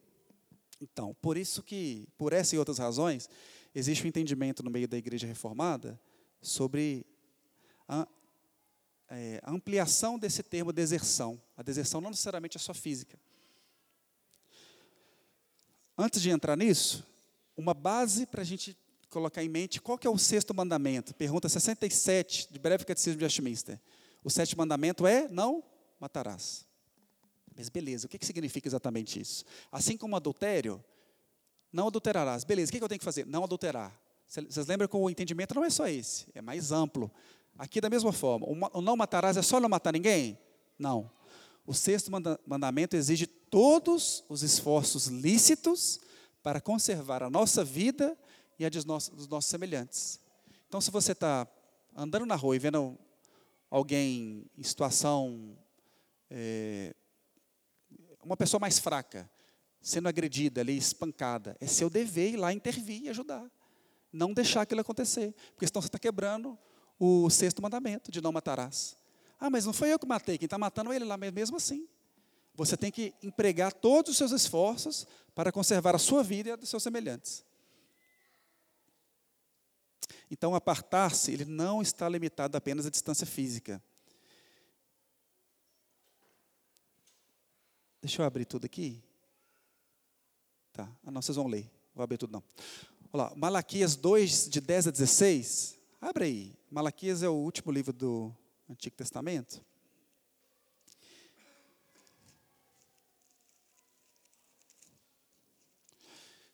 Então, 0.81 1.15
por 1.21 1.37
isso 1.37 1.61
que, 1.61 2.07
por 2.17 2.33
essa 2.33 2.55
e 2.55 2.59
outras 2.59 2.79
razões, 2.79 3.29
existe 3.75 4.03
um 4.03 4.07
entendimento 4.07 4.63
no 4.63 4.71
meio 4.71 4.87
da 4.87 4.97
igreja 4.97 5.27
reformada 5.27 5.99
sobre 6.41 7.05
a, 7.87 8.07
é, 9.09 9.39
a 9.43 9.51
ampliação 9.51 10.17
desse 10.17 10.41
termo 10.41 10.73
deserção. 10.73 11.39
A 11.55 11.61
deserção 11.61 12.01
não 12.01 12.09
necessariamente 12.09 12.57
é 12.57 12.59
só 12.59 12.73
física. 12.73 13.19
Antes 15.97 16.21
de 16.21 16.29
entrar 16.29 16.57
nisso, 16.57 17.05
uma 17.55 17.73
base 17.73 18.25
para 18.25 18.41
a 18.41 18.45
gente 18.45 18.75
colocar 19.09 19.43
em 19.43 19.49
mente 19.49 19.81
qual 19.81 19.97
que 19.97 20.07
é 20.07 20.09
o 20.09 20.17
sexto 20.17 20.53
mandamento. 20.53 21.13
Pergunta 21.13 21.49
67, 21.49 22.47
de 22.49 22.57
breve 22.57 22.85
catecismo 22.85 23.19
de 23.19 23.25
Westminster. 23.25 23.79
O 24.23 24.29
sétimo 24.29 24.61
mandamento 24.61 25.05
é 25.05 25.27
não 25.27 25.63
matarás. 25.99 26.68
Mas 27.59 27.67
beleza, 27.67 28.07
o 28.07 28.09
que, 28.09 28.25
significa 28.25 28.69
exatamente 28.69 29.19
isso? 29.19 29.43
Assim 29.69 29.97
como 29.97 30.15
adultério, 30.15 30.81
não 31.73 31.87
adulterarás. 31.87 32.45
Beleza, 32.45 32.69
o 32.69 32.71
que, 32.71 32.81
eu 32.81 32.87
tenho 32.87 32.99
que 32.99 33.03
fazer? 33.03 33.25
Não 33.25 33.43
adulterar. 33.43 33.99
Vocês 34.25 34.65
lembram 34.65 34.87
que 34.87 34.95
o 34.95 35.09
entendimento 35.09 35.53
não 35.53 35.65
é 35.65 35.69
só 35.69 35.85
esse, 35.85 36.25
é 36.33 36.41
mais 36.41 36.71
amplo. 36.71 37.11
Aqui, 37.57 37.81
da 37.81 37.89
mesma 37.89 38.13
forma, 38.13 38.47
o 38.47 38.81
não 38.81 38.95
matarás 38.95 39.35
é 39.35 39.41
só 39.41 39.59
não 39.59 39.67
matar 39.67 39.91
ninguém? 39.91 40.39
Não. 40.77 41.11
O 41.65 41.73
sexto 41.73 42.09
mandamento 42.47 42.95
exige 42.95 43.27
todos 43.27 44.23
os 44.29 44.41
esforços 44.41 45.07
lícitos 45.07 45.99
para 46.41 46.61
conservar 46.61 47.23
a 47.23 47.29
nossa 47.29 47.61
vida 47.61 48.17
e 48.57 48.65
a 48.65 48.69
dos 48.69 48.85
nossos 48.85 49.49
semelhantes. 49.49 50.17
Então, 50.69 50.79
se 50.79 50.89
você 50.89 51.11
está 51.11 51.45
andando 51.93 52.25
na 52.25 52.35
rua 52.35 52.55
e 52.55 52.59
vendo 52.59 52.97
alguém 53.69 54.45
em 54.57 54.63
situação, 54.63 55.57
é, 56.29 56.95
uma 58.29 58.37
pessoa 58.37 58.59
mais 58.61 58.77
fraca, 58.77 59.27
sendo 59.81 60.07
agredida 60.07 60.61
ali, 60.61 60.77
espancada, 60.77 61.57
é 61.59 61.65
seu 61.65 61.89
dever 61.89 62.33
ir 62.33 62.37
lá 62.37 62.53
intervir 62.53 63.01
e 63.01 63.09
ajudar. 63.09 63.43
Não 64.13 64.33
deixar 64.35 64.61
aquilo 64.61 64.81
acontecer, 64.81 65.33
porque 65.53 65.65
senão 65.65 65.81
você 65.81 65.87
está 65.87 65.97
quebrando 65.97 66.55
o 66.99 67.27
sexto 67.31 67.59
mandamento 67.59 68.11
de 68.11 68.21
não 68.21 68.31
matarás. 68.31 68.95
Ah, 69.39 69.49
mas 69.49 69.65
não 69.65 69.73
foi 69.73 69.91
eu 69.91 69.97
que 69.97 70.05
matei, 70.05 70.37
quem 70.37 70.45
está 70.45 70.59
matando 70.59 70.93
é 70.93 70.95
ele 70.95 71.05
lá 71.05 71.17
mesmo 71.17 71.57
assim. 71.57 71.87
Você 72.53 72.77
tem 72.77 72.91
que 72.91 73.15
empregar 73.23 73.73
todos 73.73 74.11
os 74.11 74.17
seus 74.17 74.31
esforços 74.31 75.07
para 75.33 75.51
conservar 75.51 75.95
a 75.95 75.99
sua 75.99 76.21
vida 76.21 76.49
e 76.49 76.51
a 76.51 76.55
dos 76.55 76.69
seus 76.69 76.83
semelhantes. 76.83 77.43
Então, 80.29 80.53
apartar-se, 80.53 81.31
ele 81.31 81.45
não 81.45 81.81
está 81.81 82.07
limitado 82.07 82.55
apenas 82.55 82.85
à 82.85 82.91
distância 82.91 83.25
física. 83.25 83.81
Deixa 88.01 88.21
eu 88.21 88.25
abrir 88.25 88.45
tudo 88.45 88.65
aqui. 88.65 89.03
Tá. 90.71 90.89
Ah, 91.05 91.11
não, 91.11 91.21
vocês 91.21 91.35
vão 91.35 91.47
ler. 91.47 91.69
Vou 91.93 92.03
abrir 92.03 92.17
tudo 92.17 92.31
não. 92.31 92.43
Olha 93.11 93.23
lá, 93.23 93.35
Malaquias 93.35 93.95
2, 93.95 94.49
de 94.49 94.61
10 94.61 94.87
a 94.87 94.91
16. 94.91 95.77
Abre 95.99 96.23
aí. 96.23 96.55
Malaquias 96.71 97.23
é 97.23 97.27
o 97.27 97.33
último 97.33 97.71
livro 97.71 97.91
do 97.91 98.33
Antigo 98.69 98.95
Testamento. 98.95 99.61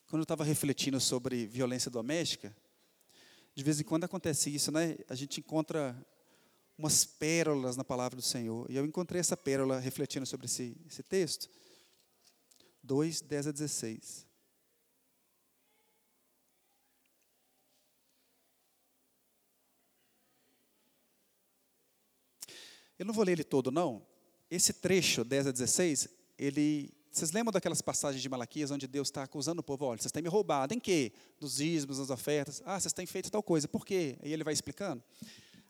Quando 0.07 0.21
eu 0.21 0.23
estava 0.23 0.43
refletindo 0.43 0.99
sobre 0.99 1.45
violência 1.45 1.91
doméstica, 1.91 2.55
de 3.53 3.63
vez 3.63 3.79
em 3.79 3.83
quando 3.83 4.05
acontece 4.05 4.53
isso, 4.53 4.71
né? 4.71 4.97
A 5.07 5.13
gente 5.13 5.41
encontra 5.41 5.95
umas 6.78 7.05
pérolas 7.05 7.78
na 7.78 7.84
palavra 7.84 8.15
do 8.15 8.21
Senhor. 8.21 8.69
E 8.69 8.76
eu 8.76 8.86
encontrei 8.86 9.19
essa 9.19 9.38
pérola 9.38 9.80
refletindo 9.80 10.26
sobre 10.26 10.45
esse, 10.45 10.76
esse 10.88 11.03
texto. 11.03 11.49
2, 12.84 13.21
10 13.21 13.47
a 13.47 13.51
16. 13.51 14.26
Eu 22.97 23.05
não 23.05 23.13
vou 23.13 23.26
ler 23.26 23.34
ele 23.34 23.43
todo, 23.43 23.71
não. 23.71 24.05
Esse 24.49 24.71
trecho, 24.71 25.23
10 25.23 25.47
a 25.47 25.51
16, 25.51 26.07
ele 26.38 26.93
vocês 27.15 27.32
lembram 27.32 27.53
daquelas 27.53 27.82
passagens 27.82 28.21
de 28.21 28.28
Malaquias 28.28 28.71
onde 28.71 28.88
Deus 28.88 29.07
está 29.07 29.23
acusando 29.23 29.61
o 29.61 29.63
povo? 29.63 29.86
Olha, 29.86 30.01
vocês 30.01 30.11
têm 30.11 30.21
me 30.21 30.28
roubado. 30.28 30.73
Em 30.73 30.80
quê? 30.82 31.13
Dos 31.39 31.55
dízimos, 31.55 31.97
das 31.97 32.09
ofertas. 32.09 32.61
Ah, 32.65 32.78
vocês 32.78 32.91
têm 32.91 33.05
feito 33.05 33.32
tal 33.32 33.41
coisa. 33.41 33.69
Por 33.69 33.86
quê? 33.86 34.17
E 34.21 34.34
ele 34.34 34.43
vai 34.43 34.53
explicando. 34.53 35.01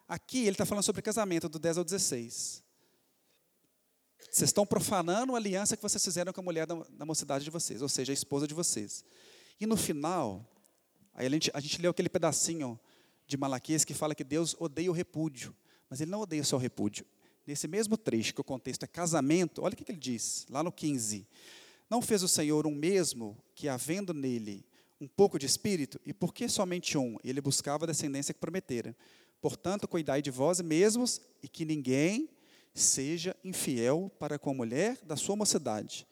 Aqui 0.08 0.40
ele 0.40 0.52
está 0.52 0.66
falando 0.66 0.84
sobre 0.84 1.02
casamento, 1.02 1.50
do 1.50 1.58
10 1.58 1.80
ao 1.80 1.84
16. 1.84 2.64
Vocês 4.30 4.50
estão 4.50 4.66
profanando 4.66 5.34
a 5.34 5.38
aliança 5.38 5.76
que 5.76 5.84
vocês 5.84 6.04
fizeram 6.04 6.34
com 6.34 6.42
a 6.42 6.44
mulher 6.44 6.68
da, 6.68 6.76
da 6.90 7.06
mocidade 7.06 7.44
de 7.44 7.50
vocês, 7.50 7.82
ou 7.82 7.90
seja, 7.90 8.12
a 8.12 8.14
esposa 8.14 8.48
de 8.48 8.54
vocês. 8.54 9.04
E 9.60 9.66
no 9.66 9.78
final, 9.78 10.46
aí 11.14 11.26
a 11.26 11.30
gente, 11.30 11.52
a 11.54 11.60
gente 11.60 11.82
leu 11.82 11.92
aquele 11.92 12.10
pedacinho 12.10 12.80
de 13.26 13.38
Malaquias 13.38 13.86
que 13.86 13.94
fala 13.94 14.14
que 14.14 14.24
Deus 14.24 14.56
odeia 14.60 14.92
o 14.92 14.94
repúdio. 14.94 15.56
Mas 15.90 16.02
ele 16.02 16.12
não 16.12 16.22
odeia 16.22 16.44
só 16.44 16.56
o 16.58 16.60
repúdio, 16.60 17.06
nesse 17.46 17.68
mesmo 17.68 17.96
trecho, 17.96 18.34
que 18.34 18.42
o 18.42 18.44
contexto 18.44 18.84
é 18.84 18.88
casamento, 18.88 19.62
olha 19.62 19.74
o 19.74 19.78
que 19.78 19.90
ele 19.90 20.00
diz, 20.00 20.46
lá 20.50 20.64
no 20.64 20.72
15. 20.72 21.28
Não 21.90 22.02
fez 22.02 22.24
o 22.24 22.28
Senhor 22.28 22.66
um 22.66 22.74
mesmo 22.74 23.38
que, 23.54 23.70
havendo 23.70 24.14
nele 24.14 24.66
um 25.00 25.08
pouco 25.08 25.38
de 25.38 25.46
espírito, 25.46 26.00
e 26.06 26.14
por 26.14 26.34
que 26.34 26.50
somente 26.50 26.98
um? 26.98 27.18
Ele 27.24 27.42
buscava 27.42 27.86
a 27.86 27.88
descendência 27.88 28.34
que 28.34 28.40
prometera. 28.40 28.96
Portanto, 29.46 29.88
cuidai 29.88 30.24
de 30.24 30.32
vós 30.32 30.60
mesmos 30.60 31.22
e 31.44 31.48
que 31.48 31.66
ninguém 31.66 32.28
seja 32.74 33.36
infiel 33.44 34.12
para 34.18 34.40
com 34.40 34.50
a 34.50 34.54
mulher 34.56 34.98
da 35.04 35.16
sua 35.16 35.36
mocidade. 35.36 36.08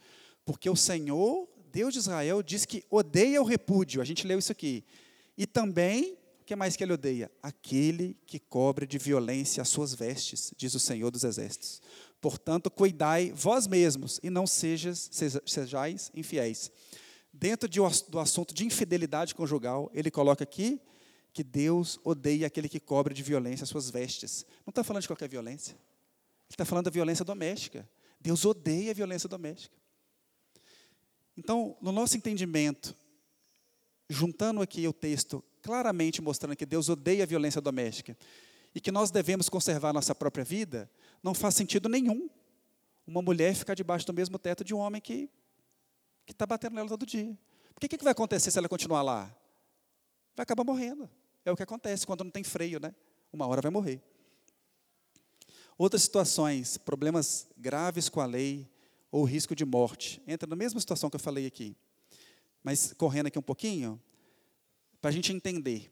Porque 0.46 0.70
o 0.70 0.76
Senhor, 0.76 1.50
Deus 1.72 1.94
de 1.94 2.00
Israel, 2.00 2.44
diz 2.44 2.64
que 2.64 2.84
odeia 2.92 3.42
o 3.42 3.44
repúdio. 3.44 4.04
A 4.04 4.06
gente 4.06 4.28
leu 4.28 4.38
isso 4.38 4.52
aqui. 4.52 4.84
E 5.36 5.48
também 5.48 6.16
o 6.42 6.44
que 6.46 6.56
mais 6.56 6.76
que 6.76 6.84
ele 6.84 6.94
odeia? 6.94 7.32
Aquele 7.42 8.16
que 8.28 8.38
cobre 8.38 8.86
de 8.86 9.00
violência 9.00 9.64
as 9.64 9.70
suas 9.70 9.96
vestes, 9.96 10.54
diz 10.56 10.76
o 10.76 10.80
Senhor 10.80 11.10
dos 11.10 11.24
Exércitos. 11.24 11.82
Portanto, 12.22 12.70
cuidai 12.70 13.34
vós 13.36 13.66
mesmos 13.66 14.20
e 14.22 14.30
não 14.30 14.46
sejas, 14.46 15.10
sejais 15.48 16.12
infiéis. 16.14 16.72
Dentro 17.34 17.68
de, 17.68 17.80
do 18.10 18.20
assunto 18.20 18.54
de 18.54 18.64
infidelidade 18.64 19.34
conjugal, 19.34 19.90
ele 19.92 20.12
coloca 20.12 20.44
aqui 20.44 20.80
que 21.34 21.44
Deus 21.44 22.00
odeia 22.04 22.46
aquele 22.46 22.70
que 22.70 22.80
cobre 22.80 23.14
de 23.14 23.24
violência 23.24 23.64
as 23.64 23.70
suas 23.70 23.90
vestes. 23.90 24.46
Não 24.66 24.70
está 24.70 24.84
falando 24.84 25.02
de 25.02 25.08
qualquer 25.08 25.28
violência. 25.28 25.74
Ele 25.74 26.52
está 26.52 26.64
falando 26.64 26.86
da 26.86 26.92
violência 26.92 27.26
doméstica. 27.26 27.90
Deus 28.22 28.46
odeia 28.46 28.92
a 28.92 28.94
violência 28.94 29.28
doméstica. 29.28 29.76
Então, 31.36 31.76
no 31.82 31.92
nosso 31.92 32.16
entendimento, 32.16 32.96
juntando 34.08 34.62
aqui 34.62 34.88
o 34.88 34.94
texto 34.94 35.44
claramente 35.64 36.22
mostrando 36.22 36.56
que 36.56 36.66
Deus 36.66 36.90
odeia 36.90 37.24
a 37.24 37.26
violência 37.26 37.60
doméstica 37.60 38.16
e 38.76 38.80
que 38.80 38.92
nós 38.92 39.10
devemos 39.10 39.50
conservar 39.50 39.92
nossa 39.92 40.14
própria 40.14 40.44
vida, 40.44 40.90
não 41.24 41.34
faz 41.34 41.56
sentido 41.56 41.90
nenhum 41.90 42.30
uma 43.08 43.22
mulher 43.22 43.56
ficar 43.56 43.74
debaixo 43.74 44.06
do 44.06 44.14
mesmo 44.14 44.38
teto 44.38 44.64
de 44.64 44.74
um 44.74 44.78
homem 44.78 45.02
que 45.02 45.30
está 46.28 46.46
batendo 46.46 46.76
nela 46.76 46.88
todo 46.88 47.06
dia. 47.06 47.36
O 47.76 47.80
que, 47.80 47.88
que 47.88 48.04
vai 48.04 48.12
acontecer 48.12 48.52
se 48.52 48.58
ela 48.58 48.70
continuar 48.70 49.02
lá? 49.02 49.36
Vai 50.36 50.44
acabar 50.44 50.64
morrendo. 50.64 51.10
É 51.46 51.52
o 51.52 51.56
que 51.56 51.64
acontece 51.64 52.06
quando 52.06 52.24
não 52.24 52.32
tem 52.32 52.44
freio, 52.44 52.80
né? 52.80 52.94
Uma 53.32 53.48
hora 53.48 53.62
vai 53.62 53.72
morrer. 53.72 54.02
Outras 55.78 56.04
situações, 56.04 56.78
problemas 56.78 57.48
graves 57.58 58.08
com 58.08 58.22
a 58.22 58.26
lei 58.26 58.70
ou 59.12 59.24
risco 59.24 59.56
de 59.56 59.66
morte, 59.66 60.22
entra 60.28 60.48
na 60.48 60.56
mesma 60.56 60.80
situação 60.80 61.10
que 61.10 61.16
eu 61.16 61.20
falei 61.20 61.46
aqui. 61.46 61.76
Mas 62.64 62.94
correndo 62.94 63.28
aqui 63.28 63.38
um 63.38 63.44
pouquinho, 63.44 64.02
para 65.02 65.10
a 65.10 65.14
gente 65.14 65.34
entender 65.34 65.92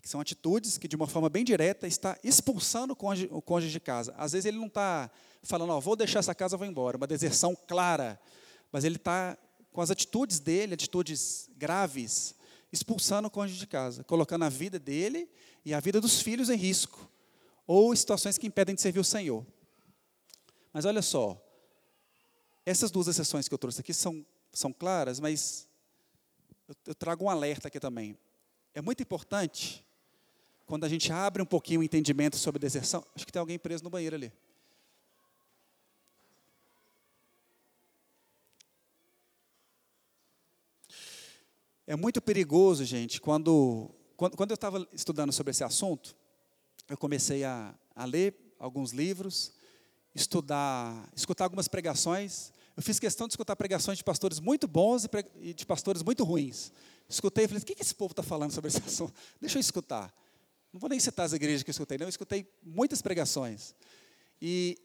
que 0.00 0.08
são 0.08 0.20
atitudes 0.20 0.78
que, 0.78 0.88
de 0.88 0.96
uma 0.96 1.06
forma 1.06 1.28
bem 1.28 1.44
direta, 1.44 1.86
está 1.86 2.16
expulsando 2.24 2.94
o 2.94 2.96
cônjuge, 2.96 3.28
o 3.30 3.42
cônjuge 3.42 3.72
de 3.72 3.80
casa. 3.80 4.14
Às 4.16 4.32
vezes 4.32 4.46
ele 4.46 4.56
não 4.56 4.68
está 4.68 5.10
falando, 5.42 5.70
ó, 5.70 5.80
vou 5.80 5.96
deixar 5.96 6.20
essa 6.20 6.34
casa, 6.34 6.56
vou 6.56 6.66
embora, 6.66 6.96
uma 6.96 7.06
deserção 7.06 7.54
clara, 7.54 8.18
mas 8.72 8.84
ele 8.84 8.96
está 8.96 9.36
com 9.70 9.80
as 9.80 9.90
atitudes 9.90 10.40
dele, 10.40 10.74
atitudes 10.74 11.50
graves, 11.56 12.34
expulsando 12.72 13.28
o 13.28 13.30
cônjuge 13.30 13.58
de 13.58 13.66
casa, 13.66 14.04
colocando 14.04 14.44
a 14.44 14.48
vida 14.48 14.78
dele 14.78 15.28
e 15.64 15.72
a 15.72 15.80
vida 15.80 16.00
dos 16.00 16.20
filhos 16.20 16.50
em 16.50 16.56
risco, 16.56 17.10
ou 17.66 17.94
situações 17.94 18.38
que 18.38 18.46
impedem 18.46 18.74
de 18.74 18.80
servir 18.80 19.00
o 19.00 19.04
Senhor. 19.04 19.46
Mas 20.72 20.84
olha 20.84 21.02
só, 21.02 21.40
essas 22.64 22.90
duas 22.90 23.08
exceções 23.08 23.48
que 23.48 23.54
eu 23.54 23.58
trouxe 23.58 23.80
aqui 23.80 23.94
são, 23.94 24.24
são 24.52 24.72
claras, 24.72 25.20
mas 25.20 25.68
eu, 26.68 26.74
eu 26.86 26.94
trago 26.94 27.24
um 27.24 27.30
alerta 27.30 27.68
aqui 27.68 27.80
também. 27.80 28.16
É 28.74 28.82
muito 28.82 29.02
importante, 29.02 29.84
quando 30.66 30.84
a 30.84 30.88
gente 30.88 31.10
abre 31.10 31.42
um 31.42 31.46
pouquinho 31.46 31.80
o 31.80 31.82
entendimento 31.82 32.36
sobre 32.36 32.58
deserção, 32.58 33.04
acho 33.14 33.24
que 33.24 33.32
tem 33.32 33.40
alguém 33.40 33.58
preso 33.58 33.82
no 33.82 33.90
banheiro 33.90 34.16
ali. 34.16 34.32
É 41.90 41.96
muito 41.96 42.20
perigoso, 42.20 42.84
gente, 42.84 43.18
quando, 43.18 43.90
quando, 44.14 44.36
quando 44.36 44.50
eu 44.50 44.56
estava 44.56 44.86
estudando 44.92 45.32
sobre 45.32 45.52
esse 45.52 45.64
assunto, 45.64 46.14
eu 46.86 46.98
comecei 46.98 47.44
a, 47.44 47.74
a 47.96 48.04
ler 48.04 48.36
alguns 48.58 48.92
livros, 48.92 49.52
estudar, 50.14 51.08
escutar 51.16 51.44
algumas 51.44 51.66
pregações. 51.66 52.52
Eu 52.76 52.82
fiz 52.82 52.98
questão 52.98 53.26
de 53.26 53.32
escutar 53.32 53.56
pregações 53.56 53.96
de 53.96 54.04
pastores 54.04 54.38
muito 54.38 54.68
bons 54.68 55.06
e 55.40 55.54
de 55.54 55.64
pastores 55.64 56.02
muito 56.02 56.24
ruins. 56.24 56.70
Escutei 57.08 57.46
e 57.46 57.48
falei, 57.48 57.62
o 57.62 57.64
que 57.64 57.80
esse 57.80 57.94
povo 57.94 58.12
está 58.12 58.22
falando 58.22 58.52
sobre 58.52 58.68
esse 58.68 58.82
assunto? 58.86 59.14
Deixa 59.40 59.56
eu 59.56 59.60
escutar. 59.60 60.14
Não 60.70 60.78
vou 60.78 60.90
nem 60.90 61.00
citar 61.00 61.24
as 61.24 61.32
igrejas 61.32 61.62
que 61.62 61.70
eu 61.70 61.72
escutei, 61.72 61.96
não. 61.96 62.04
Eu 62.04 62.10
escutei 62.10 62.46
muitas 62.62 63.00
pregações. 63.00 63.74
E 64.42 64.76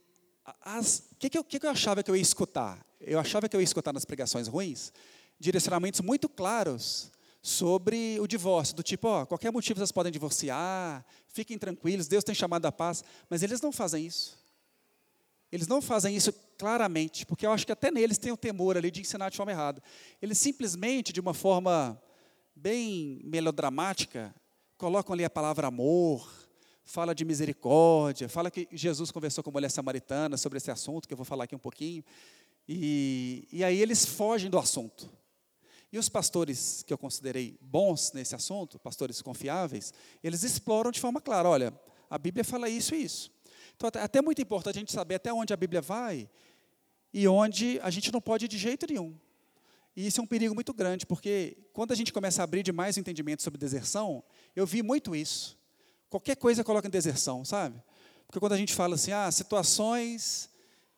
o 0.47 1.17
que, 1.19 1.29
que, 1.29 1.43
que, 1.43 1.59
que 1.59 1.65
eu 1.65 1.69
achava 1.69 2.01
que 2.01 2.09
eu 2.09 2.15
ia 2.15 2.21
escutar? 2.21 2.79
Eu 3.01 3.19
achava 3.19 3.49
que 3.49 3.57
eu 3.57 3.59
ia 3.59 3.65
escutar 3.65 3.91
nas 3.91 4.05
pregações 4.05 4.47
ruins 4.47 4.93
direcionamentos 5.39 6.01
muito 6.01 6.27
claros 6.29 7.11
sobre 7.41 8.17
o 8.21 8.27
divórcio, 8.27 8.75
do 8.75 8.81
tipo, 8.81 9.07
ó, 9.07 9.25
qualquer 9.25 9.51
motivo 9.51 9.77
vocês 9.79 9.91
podem 9.91 10.11
divorciar, 10.11 11.05
fiquem 11.27 11.57
tranquilos, 11.57 12.07
Deus 12.07 12.23
tem 12.23 12.33
chamado 12.33 12.65
a 12.65 12.71
paz, 12.71 13.03
mas 13.29 13.43
eles 13.43 13.59
não 13.59 13.71
fazem 13.71 14.05
isso. 14.05 14.37
Eles 15.51 15.67
não 15.67 15.81
fazem 15.81 16.15
isso 16.15 16.33
claramente, 16.57 17.25
porque 17.25 17.45
eu 17.45 17.51
acho 17.51 17.65
que 17.65 17.71
até 17.71 17.91
neles 17.91 18.17
tem 18.17 18.31
o 18.31 18.37
temor 18.37 18.77
ali 18.77 18.89
de 18.89 19.01
ensinar 19.01 19.29
de 19.29 19.37
forma 19.37 19.51
errada. 19.51 19.83
Eles 20.21 20.37
simplesmente, 20.37 21.11
de 21.11 21.19
uma 21.19 21.33
forma 21.33 22.01
bem 22.55 23.19
melodramática, 23.23 24.33
colocam 24.77 25.13
ali 25.13 25.25
a 25.25 25.29
palavra 25.29 25.67
amor, 25.67 26.27
fala 26.85 27.13
de 27.13 27.25
misericórdia, 27.25 28.29
fala 28.29 28.49
que 28.49 28.67
Jesus 28.71 29.11
conversou 29.11 29.43
com 29.43 29.49
a 29.49 29.53
mulher 29.53 29.69
samaritana 29.69 30.37
sobre 30.37 30.57
esse 30.57 30.71
assunto, 30.71 31.07
que 31.07 31.13
eu 31.13 31.17
vou 31.17 31.25
falar 31.25 31.43
aqui 31.43 31.55
um 31.55 31.59
pouquinho, 31.59 32.03
e, 32.67 33.47
e 33.51 33.63
aí 33.63 33.81
eles 33.81 34.05
fogem 34.05 34.49
do 34.49 34.57
assunto. 34.57 35.09
E 35.93 35.97
os 35.99 36.09
pastores 36.09 36.81
que 36.81 36.91
eu 36.91 36.97
considerei 36.97 37.55
bons 37.61 38.11
nesse 38.13 38.33
assunto, 38.33 38.79
pastores 38.79 39.21
confiáveis, 39.21 39.93
eles 40.23 40.41
exploram 40.41 40.89
de 40.89 40.99
forma 40.99 41.21
clara: 41.21 41.47
olha, 41.47 41.71
a 42.09 42.17
Bíblia 42.17 42.43
fala 42.43 42.67
isso 42.67 42.95
e 42.95 43.03
isso. 43.03 43.31
Então, 43.75 43.91
é 43.93 44.03
até 44.03 44.19
muito 44.19 44.41
importante 44.41 44.77
a 44.77 44.79
gente 44.79 44.91
saber 44.91 45.15
até 45.15 45.31
onde 45.31 45.53
a 45.53 45.55
Bíblia 45.55 45.81
vai 45.81 46.27
e 47.13 47.27
onde 47.27 47.79
a 47.83 47.91
gente 47.91 48.11
não 48.11 48.19
pode 48.19 48.45
ir 48.45 48.47
de 48.47 48.57
jeito 48.57 48.87
nenhum. 48.89 49.15
E 49.95 50.07
isso 50.07 50.19
é 50.19 50.23
um 50.23 50.25
perigo 50.25 50.55
muito 50.55 50.73
grande, 50.73 51.05
porque 51.05 51.55
quando 51.71 51.91
a 51.91 51.95
gente 51.95 52.11
começa 52.11 52.41
a 52.41 52.43
abrir 52.43 52.63
demais 52.63 52.97
o 52.97 52.99
entendimento 52.99 53.43
sobre 53.43 53.59
deserção, 53.59 54.23
eu 54.55 54.65
vi 54.65 54.81
muito 54.81 55.15
isso. 55.15 55.55
Qualquer 56.09 56.37
coisa 56.37 56.63
coloca 56.63 56.87
em 56.87 56.91
deserção, 56.91 57.45
sabe? 57.45 57.79
Porque 58.25 58.39
quando 58.39 58.53
a 58.53 58.57
gente 58.57 58.73
fala 58.73 58.95
assim, 58.95 59.11
ah, 59.11 59.31
situações 59.31 60.49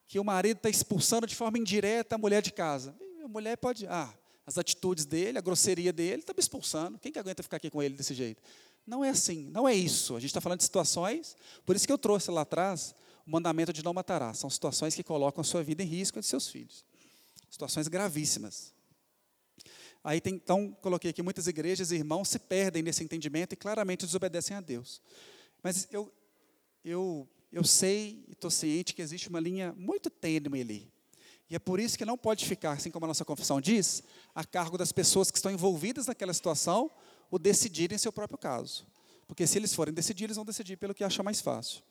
que 0.07 0.19
o 0.19 0.23
marido 0.23 0.55
está 0.55 0.69
expulsando 0.69 1.27
de 1.27 1.35
forma 1.35 1.57
indireta 1.57 2.15
a 2.15 2.17
mulher 2.17 2.41
de 2.41 2.53
casa. 2.53 2.95
A 3.21 3.27
mulher 3.27 3.57
pode, 3.57 3.85
ah, 3.87 4.13
as 4.45 4.57
atitudes 4.57 5.05
dele, 5.05 5.37
a 5.37 5.41
grosseria 5.41 5.91
dele, 5.91 6.21
está 6.21 6.33
me 6.33 6.39
expulsando. 6.39 6.99
Quem 6.99 7.11
que 7.11 7.17
aguenta 7.17 7.41
ficar 7.41 7.57
aqui 7.57 7.69
com 7.69 7.81
ele 7.81 7.95
desse 7.95 8.13
jeito? 8.13 8.41
Não 8.85 9.03
é 9.03 9.09
assim, 9.09 9.49
não 9.49 9.67
é 9.67 9.73
isso. 9.73 10.15
A 10.15 10.19
gente 10.19 10.29
está 10.29 10.39
falando 10.39 10.59
de 10.59 10.65
situações, 10.65 11.35
por 11.65 11.75
isso 11.75 11.87
que 11.87 11.91
eu 11.91 11.97
trouxe 11.97 12.29
lá 12.29 12.41
atrás 12.41 12.93
o 13.25 13.31
mandamento 13.31 13.73
de 13.73 13.83
não 13.83 13.93
matará. 13.93 14.33
São 14.33 14.49
situações 14.49 14.93
que 14.93 15.03
colocam 15.03 15.41
a 15.41 15.43
sua 15.43 15.63
vida 15.63 15.81
em 15.81 15.87
risco 15.87 16.19
e 16.19 16.21
de 16.21 16.27
seus 16.27 16.47
filhos. 16.47 16.85
Situações 17.49 17.87
gravíssimas. 17.87 18.73
Aí 20.03 20.21
tem, 20.21 20.35
então, 20.35 20.71
coloquei 20.81 21.09
aqui, 21.09 21.23
muitas 21.23 21.47
igrejas 21.47 21.89
e 21.89 21.95
irmãos 21.95 22.29
se 22.29 22.37
perdem 22.37 22.83
nesse 22.83 23.03
entendimento 23.03 23.53
e 23.53 23.55
claramente 23.55 24.05
desobedecem 24.05 24.55
a 24.55 24.61
Deus. 24.61 25.01
Mas 25.63 25.87
eu, 25.91 26.13
eu, 26.83 27.27
eu 27.51 27.63
sei 27.63 28.23
e 28.27 28.33
estou 28.33 28.51
ciente 28.51 28.93
que 28.93 29.01
existe 29.01 29.27
uma 29.27 29.39
linha 29.39 29.73
muito 29.75 30.11
tênue 30.11 30.61
ali 30.61 30.94
e 31.49 31.55
é 31.55 31.59
por 31.59 31.79
isso 31.79 31.97
que 31.97 32.05
não 32.05 32.17
pode 32.17 32.45
ficar, 32.45 32.71
assim 32.71 32.89
como 32.89 33.05
a 33.05 33.07
nossa 33.07 33.23
confissão 33.23 33.61
diz, 33.61 34.03
a 34.33 34.43
cargo 34.43 34.77
das 34.77 34.91
pessoas 34.91 35.29
que 35.29 35.37
estão 35.37 35.51
envolvidas 35.51 36.07
naquela 36.07 36.33
situação, 36.33 36.89
o 37.29 37.37
decidirem 37.37 37.97
seu 37.97 38.11
próprio 38.11 38.37
caso. 38.37 38.85
Porque 39.27 39.45
se 39.45 39.57
eles 39.57 39.73
forem 39.73 39.93
decidir, 39.93 40.25
eles 40.25 40.35
vão 40.35 40.45
decidir 40.45 40.77
pelo 40.77 40.93
que 40.93 41.03
acham 41.03 41.23
mais 41.23 41.41
fácil. 41.41 41.83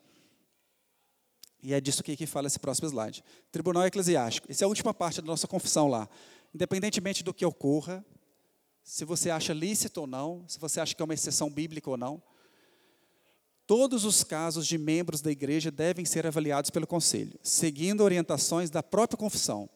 E 1.62 1.72
é 1.72 1.80
disso 1.80 2.02
que 2.02 2.26
fala 2.26 2.46
esse 2.46 2.58
próximo 2.58 2.88
slide. 2.88 3.24
Tribunal 3.50 3.86
Eclesiástico. 3.86 4.50
Essa 4.50 4.64
é 4.64 4.66
a 4.66 4.68
última 4.68 4.92
parte 4.92 5.20
da 5.20 5.26
nossa 5.26 5.48
confissão 5.48 5.88
lá. 5.88 6.08
Independentemente 6.54 7.24
do 7.24 7.32
que 7.32 7.44
ocorra, 7.44 8.04
se 8.82 9.04
você 9.04 9.30
acha 9.30 9.54
lícito 9.54 10.02
ou 10.02 10.06
não, 10.06 10.44
se 10.46 10.58
você 10.58 10.80
acha 10.80 10.94
que 10.94 11.00
é 11.00 11.04
uma 11.04 11.14
exceção 11.14 11.48
bíblica 11.50 11.88
ou 11.88 11.96
não, 11.96 12.22
Todos 13.66 14.04
os 14.04 14.22
casos 14.22 14.66
de 14.66 14.76
membros 14.76 15.22
da 15.22 15.30
igreja 15.30 15.70
devem 15.70 16.04
ser 16.04 16.26
avaliados 16.26 16.70
pelo 16.70 16.86
conselho, 16.86 17.38
seguindo 17.42 18.02
orientações 18.02 18.68
da 18.68 18.82
própria 18.82 19.16
confissão. 19.16 19.68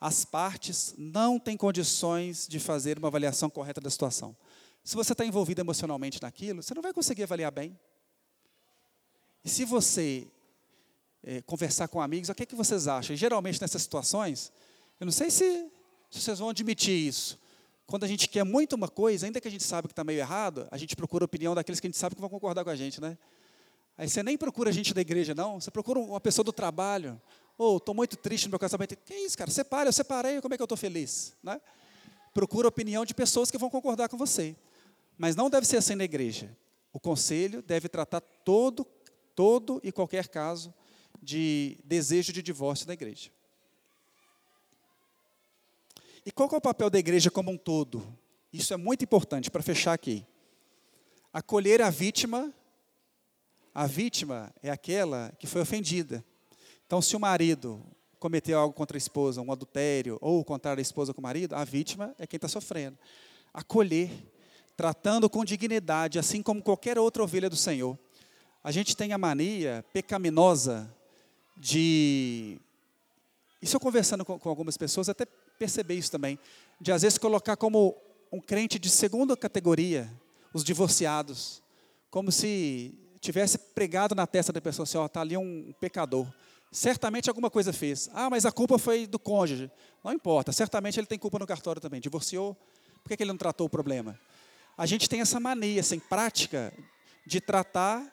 As 0.00 0.24
partes 0.24 0.94
não 0.96 1.38
têm 1.38 1.56
condições 1.56 2.46
de 2.46 2.60
fazer 2.60 2.98
uma 2.98 3.08
avaliação 3.08 3.50
correta 3.50 3.80
da 3.80 3.90
situação. 3.90 4.36
Se 4.84 4.94
você 4.94 5.12
está 5.12 5.24
envolvido 5.24 5.60
emocionalmente 5.60 6.22
naquilo, 6.22 6.62
você 6.62 6.74
não 6.74 6.82
vai 6.82 6.92
conseguir 6.92 7.24
avaliar 7.24 7.50
bem. 7.50 7.78
E 9.44 9.48
se 9.48 9.64
você 9.64 10.28
é, 11.22 11.42
conversar 11.42 11.88
com 11.88 12.00
amigos, 12.00 12.28
o 12.28 12.34
que, 12.34 12.42
é 12.42 12.46
que 12.46 12.54
vocês 12.54 12.86
acham? 12.86 13.16
Geralmente 13.16 13.60
nessas 13.60 13.82
situações, 13.82 14.52
eu 15.00 15.06
não 15.06 15.12
sei 15.12 15.30
se, 15.30 15.70
se 16.10 16.20
vocês 16.20 16.38
vão 16.38 16.50
admitir 16.50 16.92
isso. 16.92 17.38
Quando 17.86 18.04
a 18.04 18.06
gente 18.06 18.28
quer 18.28 18.44
muito 18.44 18.74
uma 18.74 18.88
coisa, 18.88 19.26
ainda 19.26 19.40
que 19.40 19.48
a 19.48 19.50
gente 19.50 19.64
sabe 19.64 19.88
que 19.88 19.92
está 19.92 20.02
meio 20.02 20.18
errado, 20.18 20.66
a 20.70 20.78
gente 20.78 20.96
procura 20.96 21.24
a 21.24 21.26
opinião 21.26 21.54
daqueles 21.54 21.80
que 21.80 21.86
a 21.86 21.90
gente 21.90 21.98
sabe 21.98 22.14
que 22.14 22.20
vão 22.20 22.30
concordar 22.30 22.64
com 22.64 22.70
a 22.70 22.76
gente, 22.76 23.00
né? 23.00 23.18
Aí 23.96 24.08
você 24.08 24.22
nem 24.22 24.36
procura 24.36 24.70
a 24.70 24.72
gente 24.72 24.92
da 24.92 25.00
igreja, 25.00 25.34
não. 25.34 25.60
Você 25.60 25.70
procura 25.70 26.00
uma 26.00 26.20
pessoa 26.20 26.44
do 26.44 26.52
trabalho. 26.52 27.20
Ou, 27.56 27.74
oh, 27.74 27.76
estou 27.76 27.94
muito 27.94 28.16
triste 28.16 28.46
no 28.46 28.50
meu 28.50 28.58
casamento. 28.58 28.96
Que 28.96 29.14
isso, 29.14 29.38
cara? 29.38 29.50
Separe, 29.50 29.88
eu 29.88 29.92
separei, 29.92 30.40
como 30.40 30.54
é 30.54 30.56
que 30.56 30.62
eu 30.62 30.64
estou 30.64 30.78
feliz? 30.78 31.36
Né? 31.42 31.60
Procura 32.32 32.66
a 32.66 32.70
opinião 32.70 33.04
de 33.04 33.14
pessoas 33.14 33.50
que 33.50 33.58
vão 33.58 33.70
concordar 33.70 34.08
com 34.08 34.16
você. 34.16 34.56
Mas 35.16 35.36
não 35.36 35.48
deve 35.48 35.66
ser 35.66 35.76
assim 35.76 35.94
na 35.94 36.02
igreja. 36.04 36.56
O 36.92 36.98
conselho 36.98 37.62
deve 37.62 37.88
tratar 37.88 38.20
todo, 38.20 38.84
todo 39.34 39.80
e 39.84 39.92
qualquer 39.92 40.26
caso 40.28 40.74
de 41.22 41.78
desejo 41.84 42.32
de 42.32 42.42
divórcio 42.42 42.86
na 42.86 42.94
igreja. 42.94 43.30
E 46.26 46.32
qual 46.32 46.48
é 46.52 46.56
o 46.56 46.60
papel 46.60 46.88
da 46.88 46.98
igreja 46.98 47.30
como 47.30 47.50
um 47.50 47.56
todo? 47.58 48.06
Isso 48.52 48.72
é 48.72 48.76
muito 48.76 49.04
importante 49.04 49.50
para 49.50 49.62
fechar 49.62 49.92
aqui. 49.92 50.24
Acolher 51.32 51.82
a 51.82 51.90
vítima. 51.90 52.52
A 53.74 53.86
vítima 53.86 54.54
é 54.62 54.70
aquela 54.70 55.32
que 55.38 55.46
foi 55.46 55.60
ofendida. 55.60 56.24
Então, 56.86 57.02
se 57.02 57.16
o 57.16 57.20
marido 57.20 57.84
cometeu 58.18 58.58
algo 58.58 58.72
contra 58.72 58.96
a 58.96 58.98
esposa, 58.98 59.42
um 59.42 59.52
adultério, 59.52 60.16
ou 60.20 60.42
contrário, 60.44 60.80
a 60.80 60.82
esposa 60.82 61.12
com 61.12 61.20
o 61.20 61.22
marido, 61.22 61.54
a 61.54 61.64
vítima 61.64 62.14
é 62.18 62.26
quem 62.26 62.38
está 62.38 62.48
sofrendo. 62.48 62.96
Acolher, 63.52 64.10
tratando 64.76 65.28
com 65.28 65.44
dignidade, 65.44 66.18
assim 66.18 66.42
como 66.42 66.62
qualquer 66.62 66.98
outra 66.98 67.22
ovelha 67.22 67.50
do 67.50 67.56
Senhor. 67.56 67.98
A 68.62 68.70
gente 68.70 68.96
tem 68.96 69.12
a 69.12 69.18
mania 69.18 69.84
pecaminosa 69.92 70.90
de. 71.56 72.58
Isso 73.60 73.76
eu 73.76 73.80
conversando 73.80 74.24
com 74.24 74.48
algumas 74.48 74.76
pessoas, 74.76 75.08
até 75.08 75.26
perceber 75.58 75.94
isso 75.94 76.10
também, 76.10 76.38
de 76.80 76.92
às 76.92 77.02
vezes 77.02 77.18
colocar 77.18 77.56
como 77.56 77.96
um 78.32 78.40
crente 78.40 78.78
de 78.78 78.90
segunda 78.90 79.36
categoria 79.36 80.10
os 80.52 80.64
divorciados, 80.64 81.62
como 82.10 82.30
se 82.30 82.98
tivesse 83.20 83.58
pregado 83.58 84.14
na 84.14 84.26
testa 84.26 84.52
da 84.52 84.60
pessoa 84.60 84.84
assim, 84.84 84.98
ó, 84.98 85.06
está 85.06 85.20
ali 85.20 85.36
um 85.36 85.72
pecador. 85.80 86.26
Certamente 86.70 87.28
alguma 87.28 87.50
coisa 87.50 87.72
fez. 87.72 88.10
Ah, 88.12 88.28
mas 88.28 88.44
a 88.44 88.52
culpa 88.52 88.78
foi 88.78 89.06
do 89.06 89.18
cônjuge. 89.18 89.70
Não 90.02 90.12
importa, 90.12 90.52
certamente 90.52 90.98
ele 90.98 91.06
tem 91.06 91.18
culpa 91.18 91.38
no 91.38 91.46
cartório 91.46 91.80
também. 91.80 92.00
Divorciou, 92.00 92.56
por 93.02 93.16
que 93.16 93.22
ele 93.22 93.30
não 93.30 93.36
tratou 93.36 93.66
o 93.66 93.70
problema? 93.70 94.18
A 94.76 94.86
gente 94.86 95.08
tem 95.08 95.20
essa 95.20 95.38
mania, 95.38 95.80
essa 95.80 95.96
prática 95.98 96.72
de 97.26 97.40
tratar. 97.40 98.12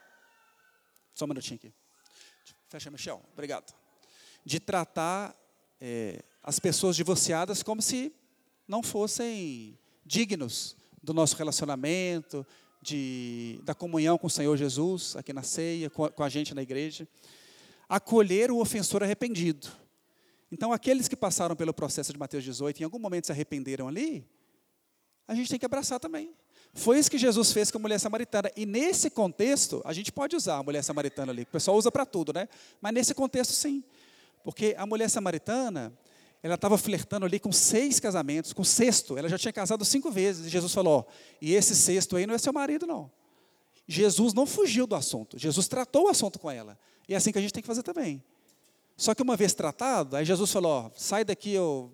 Só 1.14 1.26
um 1.26 1.28
minutinho 1.28 1.58
aqui. 1.58 1.74
Fecha, 2.70 2.90
Michel. 2.90 3.22
Obrigado. 3.34 3.74
De 4.46 4.60
tratar 4.60 5.36
é, 5.80 6.24
as 6.44 6.60
pessoas 6.60 6.96
divorciadas 6.96 7.62
como 7.64 7.82
se 7.82 8.14
não 8.68 8.82
fossem 8.82 9.78
dignos 10.06 10.76
do 11.04 11.14
nosso 11.14 11.36
relacionamento, 11.36 12.46
de, 12.82 13.60
da 13.64 13.76
comunhão 13.76 14.18
com 14.18 14.28
o 14.28 14.30
Senhor 14.30 14.56
Jesus, 14.58 15.16
aqui 15.16 15.32
na 15.34 15.44
ceia, 15.44 15.90
com 15.90 16.06
a, 16.06 16.10
com 16.10 16.24
a 16.24 16.30
gente 16.30 16.54
na 16.54 16.62
igreja. 16.62 17.08
Acolher 17.88 18.52
o 18.52 18.60
ofensor 18.60 19.04
arrependido. 19.04 19.68
Então, 20.52 20.74
aqueles 20.74 21.08
que 21.08 21.16
passaram 21.16 21.56
pelo 21.56 21.74
processo 21.74 22.12
de 22.12 22.20
Mateus 22.20 22.44
18, 22.44 22.82
em 22.82 22.84
algum 22.84 23.00
momento 23.00 23.28
se 23.28 23.32
arrependeram 23.32 23.88
ali, 23.88 24.28
a 25.28 25.36
gente 25.36 25.50
tem 25.50 25.60
que 25.60 25.66
abraçar 25.66 26.00
também. 26.00 26.34
Foi 26.74 26.98
isso 26.98 27.12
que 27.12 27.18
Jesus 27.18 27.52
fez 27.52 27.70
com 27.70 27.78
a 27.78 27.82
mulher 27.82 28.00
samaritana. 28.00 28.52
E 28.56 28.66
nesse 28.66 29.10
contexto, 29.10 29.82
a 29.86 29.94
gente 29.94 30.12
pode 30.12 30.36
usar 30.36 30.58
a 30.58 30.64
mulher 30.64 30.84
samaritana 30.84 31.32
ali. 31.32 31.44
O 31.44 31.48
pessoal 31.48 31.78
usa 31.78 31.92
para 31.92 32.06
tudo, 32.06 32.34
né? 32.34 32.48
Mas 32.82 32.94
nesse 32.94 33.14
contexto, 33.14 33.54
sim. 33.54 33.84
Porque 34.44 34.74
a 34.78 34.86
mulher 34.86 35.10
samaritana, 35.10 35.94
ela 36.44 36.56
estava 36.56 36.78
flertando 36.78 37.26
ali 37.26 37.40
com 37.40 37.52
seis 37.52 38.00
casamentos, 38.00 38.52
com 38.52 38.64
sexto. 38.64 39.18
Ela 39.18 39.30
já 39.30 39.38
tinha 39.38 39.54
casado 39.54 39.86
cinco 39.86 40.10
vezes. 40.10 40.48
E 40.48 40.50
Jesus 40.50 40.74
falou: 40.74 41.06
ó, 41.08 41.12
e 41.40 41.54
esse 41.54 41.76
sexto 41.76 42.16
aí 42.16 42.26
não 42.26 42.34
é 42.34 42.38
seu 42.38 42.52
marido, 42.52 42.88
não. 42.88 43.12
Jesus 43.88 44.34
não 44.34 44.46
fugiu 44.46 44.88
do 44.88 44.96
assunto. 44.96 45.38
Jesus 45.38 45.68
tratou 45.68 46.06
o 46.06 46.08
assunto 46.08 46.40
com 46.40 46.50
ela. 46.50 46.80
E 47.08 47.14
é 47.14 47.18
assim 47.18 47.32
que 47.32 47.38
a 47.38 47.42
gente 47.42 47.54
tem 47.54 47.62
que 47.62 47.68
fazer 47.68 47.84
também. 47.84 48.24
Só 48.98 49.14
que 49.14 49.22
uma 49.22 49.36
vez 49.36 49.54
tratado, 49.54 50.16
aí 50.16 50.26
Jesus 50.26 50.52
falou: 50.52 50.72
ó, 50.72 50.92
sai 50.96 51.24
daqui, 51.24 51.58
ô, 51.60 51.92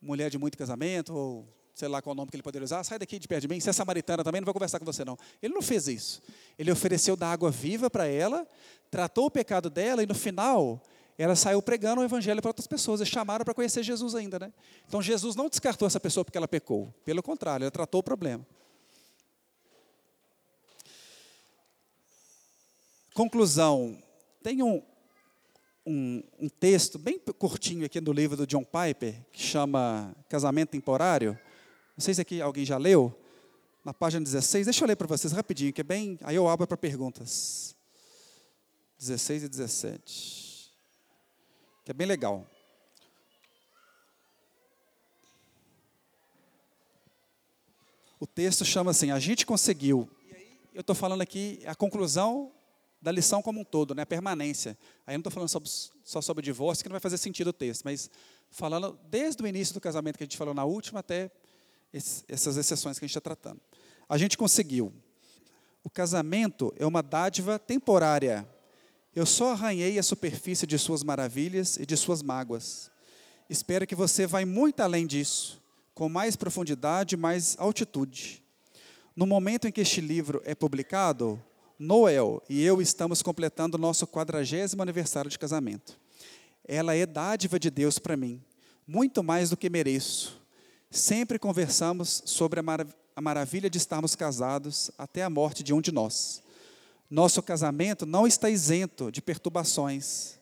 mulher 0.00 0.28
de 0.28 0.36
muito 0.36 0.58
casamento, 0.58 1.14
ou 1.14 1.48
sei 1.74 1.88
lá 1.88 2.00
qual 2.02 2.12
o 2.12 2.16
nome 2.16 2.30
que 2.30 2.36
ele 2.36 2.42
poderia 2.42 2.64
usar, 2.64 2.84
sai 2.84 2.98
daqui 2.98 3.18
de 3.18 3.26
perto 3.26 3.42
de 3.42 3.48
mim, 3.48 3.58
se 3.58 3.68
é 3.68 3.72
samaritana 3.72 4.22
também, 4.22 4.40
não 4.40 4.46
vou 4.46 4.54
conversar 4.54 4.78
com 4.78 4.84
você 4.84 5.04
não. 5.04 5.18
Ele 5.42 5.52
não 5.54 5.62
fez 5.62 5.88
isso. 5.88 6.22
Ele 6.58 6.70
ofereceu 6.70 7.16
da 7.16 7.28
água 7.28 7.50
viva 7.50 7.90
para 7.90 8.06
ela, 8.06 8.46
tratou 8.90 9.26
o 9.26 9.30
pecado 9.30 9.68
dela 9.68 10.02
e 10.02 10.06
no 10.06 10.14
final 10.14 10.82
ela 11.16 11.36
saiu 11.36 11.62
pregando 11.62 12.00
o 12.00 12.04
evangelho 12.04 12.42
para 12.42 12.48
outras 12.48 12.66
pessoas, 12.66 13.00
e 13.00 13.06
chamaram 13.06 13.44
para 13.44 13.54
conhecer 13.54 13.82
Jesus 13.82 14.14
ainda, 14.14 14.38
né? 14.38 14.52
Então 14.86 15.00
Jesus 15.00 15.36
não 15.36 15.48
descartou 15.48 15.86
essa 15.86 16.00
pessoa 16.00 16.24
porque 16.24 16.36
ela 16.36 16.48
pecou, 16.48 16.92
pelo 17.04 17.22
contrário, 17.22 17.64
ela 17.64 17.70
tratou 17.70 18.00
o 18.00 18.02
problema. 18.02 18.44
Conclusão, 23.14 23.96
tem 24.42 24.60
um, 24.60 24.82
um, 25.86 26.22
um 26.40 26.48
texto 26.48 26.98
bem 26.98 27.18
curtinho 27.38 27.86
aqui 27.86 28.00
no 28.00 28.12
livro 28.12 28.36
do 28.36 28.46
John 28.46 28.64
Piper, 28.64 29.24
que 29.32 29.40
chama 29.40 30.14
Casamento 30.28 30.70
Temporário, 30.70 31.38
não 31.96 32.02
sei 32.02 32.12
se 32.12 32.20
aqui 32.20 32.40
alguém 32.40 32.64
já 32.64 32.76
leu, 32.76 33.16
na 33.84 33.94
página 33.94 34.24
16, 34.24 34.66
deixa 34.66 34.82
eu 34.82 34.88
ler 34.88 34.96
para 34.96 35.06
vocês 35.06 35.32
rapidinho, 35.32 35.72
que 35.72 35.82
é 35.82 35.84
bem, 35.84 36.18
aí 36.22 36.34
eu 36.34 36.48
abro 36.48 36.66
para 36.66 36.76
perguntas. 36.76 37.76
16 38.98 39.44
e 39.44 39.48
17. 39.48 40.53
Que 41.84 41.90
é 41.90 41.94
bem 41.94 42.06
legal. 42.06 42.46
O 48.18 48.26
texto 48.26 48.64
chama 48.64 48.90
assim: 48.90 49.10
A 49.10 49.18
gente 49.18 49.44
conseguiu. 49.44 50.08
E 50.30 50.34
aí, 50.34 50.58
eu 50.72 50.80
estou 50.80 50.96
falando 50.96 51.20
aqui 51.20 51.60
a 51.66 51.74
conclusão 51.74 52.50
da 53.02 53.12
lição 53.12 53.42
como 53.42 53.60
um 53.60 53.64
todo, 53.64 53.94
né? 53.94 54.02
a 54.02 54.06
permanência. 54.06 54.78
Aí 55.06 55.14
eu 55.14 55.18
não 55.18 55.20
estou 55.20 55.30
falando 55.30 55.50
sobre, 55.50 55.68
só 56.02 56.22
sobre 56.22 56.42
divórcio, 56.42 56.82
que 56.82 56.88
não 56.88 56.94
vai 56.94 57.00
fazer 57.00 57.18
sentido 57.18 57.48
o 57.48 57.52
texto, 57.52 57.82
mas 57.84 58.10
falando 58.50 58.98
desde 59.10 59.42
o 59.42 59.46
início 59.46 59.74
do 59.74 59.80
casamento 59.80 60.16
que 60.16 60.24
a 60.24 60.26
gente 60.26 60.38
falou 60.38 60.54
na 60.54 60.64
última 60.64 61.00
até 61.00 61.30
essas 61.92 62.56
exceções 62.56 62.98
que 62.98 63.04
a 63.04 63.06
gente 63.06 63.16
está 63.16 63.20
tratando. 63.20 63.60
A 64.08 64.16
gente 64.16 64.38
conseguiu. 64.38 64.90
O 65.82 65.90
casamento 65.90 66.72
é 66.78 66.86
uma 66.86 67.02
dádiva 67.02 67.58
temporária. 67.58 68.48
Eu 69.14 69.24
só 69.24 69.52
arranhei 69.52 69.96
a 69.96 70.02
superfície 70.02 70.66
de 70.66 70.76
suas 70.76 71.04
maravilhas 71.04 71.76
e 71.76 71.86
de 71.86 71.96
suas 71.96 72.20
mágoas. 72.20 72.90
Espero 73.48 73.86
que 73.86 73.94
você 73.94 74.26
vá 74.26 74.44
muito 74.44 74.80
além 74.80 75.06
disso, 75.06 75.62
com 75.94 76.08
mais 76.08 76.34
profundidade 76.34 77.16
mais 77.16 77.54
altitude. 77.58 78.42
No 79.14 79.24
momento 79.24 79.68
em 79.68 79.72
que 79.72 79.80
este 79.80 80.00
livro 80.00 80.42
é 80.44 80.52
publicado, 80.52 81.40
Noel 81.78 82.42
e 82.48 82.64
eu 82.64 82.82
estamos 82.82 83.22
completando 83.22 83.76
o 83.76 83.80
nosso 83.80 84.04
quadragésimo 84.04 84.82
aniversário 84.82 85.30
de 85.30 85.38
casamento. 85.38 85.96
Ela 86.66 86.96
é 86.96 87.06
dádiva 87.06 87.56
de 87.56 87.70
Deus 87.70 88.00
para 88.00 88.16
mim, 88.16 88.42
muito 88.84 89.22
mais 89.22 89.50
do 89.50 89.56
que 89.56 89.70
mereço. 89.70 90.42
Sempre 90.90 91.38
conversamos 91.38 92.22
sobre 92.24 92.58
a, 92.58 92.62
marav 92.64 92.92
a 93.14 93.20
maravilha 93.20 93.70
de 93.70 93.78
estarmos 93.78 94.16
casados 94.16 94.90
até 94.98 95.22
a 95.22 95.30
morte 95.30 95.62
de 95.62 95.72
um 95.72 95.80
de 95.80 95.92
nós. 95.92 96.43
Nosso 97.10 97.42
casamento 97.42 98.06
não 98.06 98.26
está 98.26 98.48
isento 98.48 99.10
de 99.12 99.20
perturbações. 99.20 100.38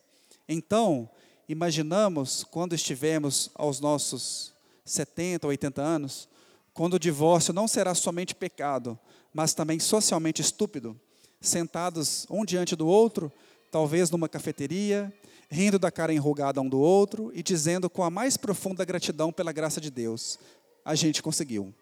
Então, 0.48 1.08
imaginamos 1.48 2.44
quando 2.44 2.74
estivermos 2.74 3.50
aos 3.54 3.80
nossos 3.80 4.52
70 4.84 5.46
ou 5.46 5.50
80 5.50 5.82
anos, 5.82 6.28
quando 6.72 6.94
o 6.94 6.98
divórcio 6.98 7.52
não 7.52 7.68
será 7.68 7.94
somente 7.94 8.34
pecado, 8.34 8.98
mas 9.32 9.54
também 9.54 9.78
socialmente 9.78 10.40
estúpido, 10.40 10.98
sentados 11.40 12.26
um 12.30 12.44
diante 12.44 12.76
do 12.76 12.86
outro, 12.86 13.30
talvez 13.70 14.10
numa 14.10 14.28
cafeteria, 14.28 15.12
rindo 15.50 15.78
da 15.78 15.90
cara 15.90 16.14
enrugada 16.14 16.60
um 16.60 16.68
do 16.68 16.78
outro 16.78 17.30
e 17.34 17.42
dizendo 17.42 17.90
com 17.90 18.02
a 18.02 18.10
mais 18.10 18.36
profunda 18.36 18.84
gratidão 18.84 19.32
pela 19.32 19.52
graça 19.52 19.80
de 19.80 19.90
Deus: 19.90 20.38
a 20.84 20.94
gente 20.94 21.22
conseguiu. 21.22 21.74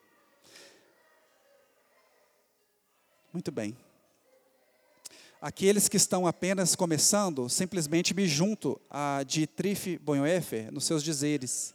Muito 3.32 3.52
bem. 3.52 3.76
Aqueles 5.40 5.88
que 5.88 5.96
estão 5.96 6.26
apenas 6.26 6.76
começando, 6.76 7.48
simplesmente 7.48 8.12
me 8.12 8.28
junto 8.28 8.78
a 8.90 9.22
Dietrich 9.26 9.96
Bonhoeffer 9.96 10.70
nos 10.70 10.84
seus 10.84 11.02
dizeres. 11.02 11.72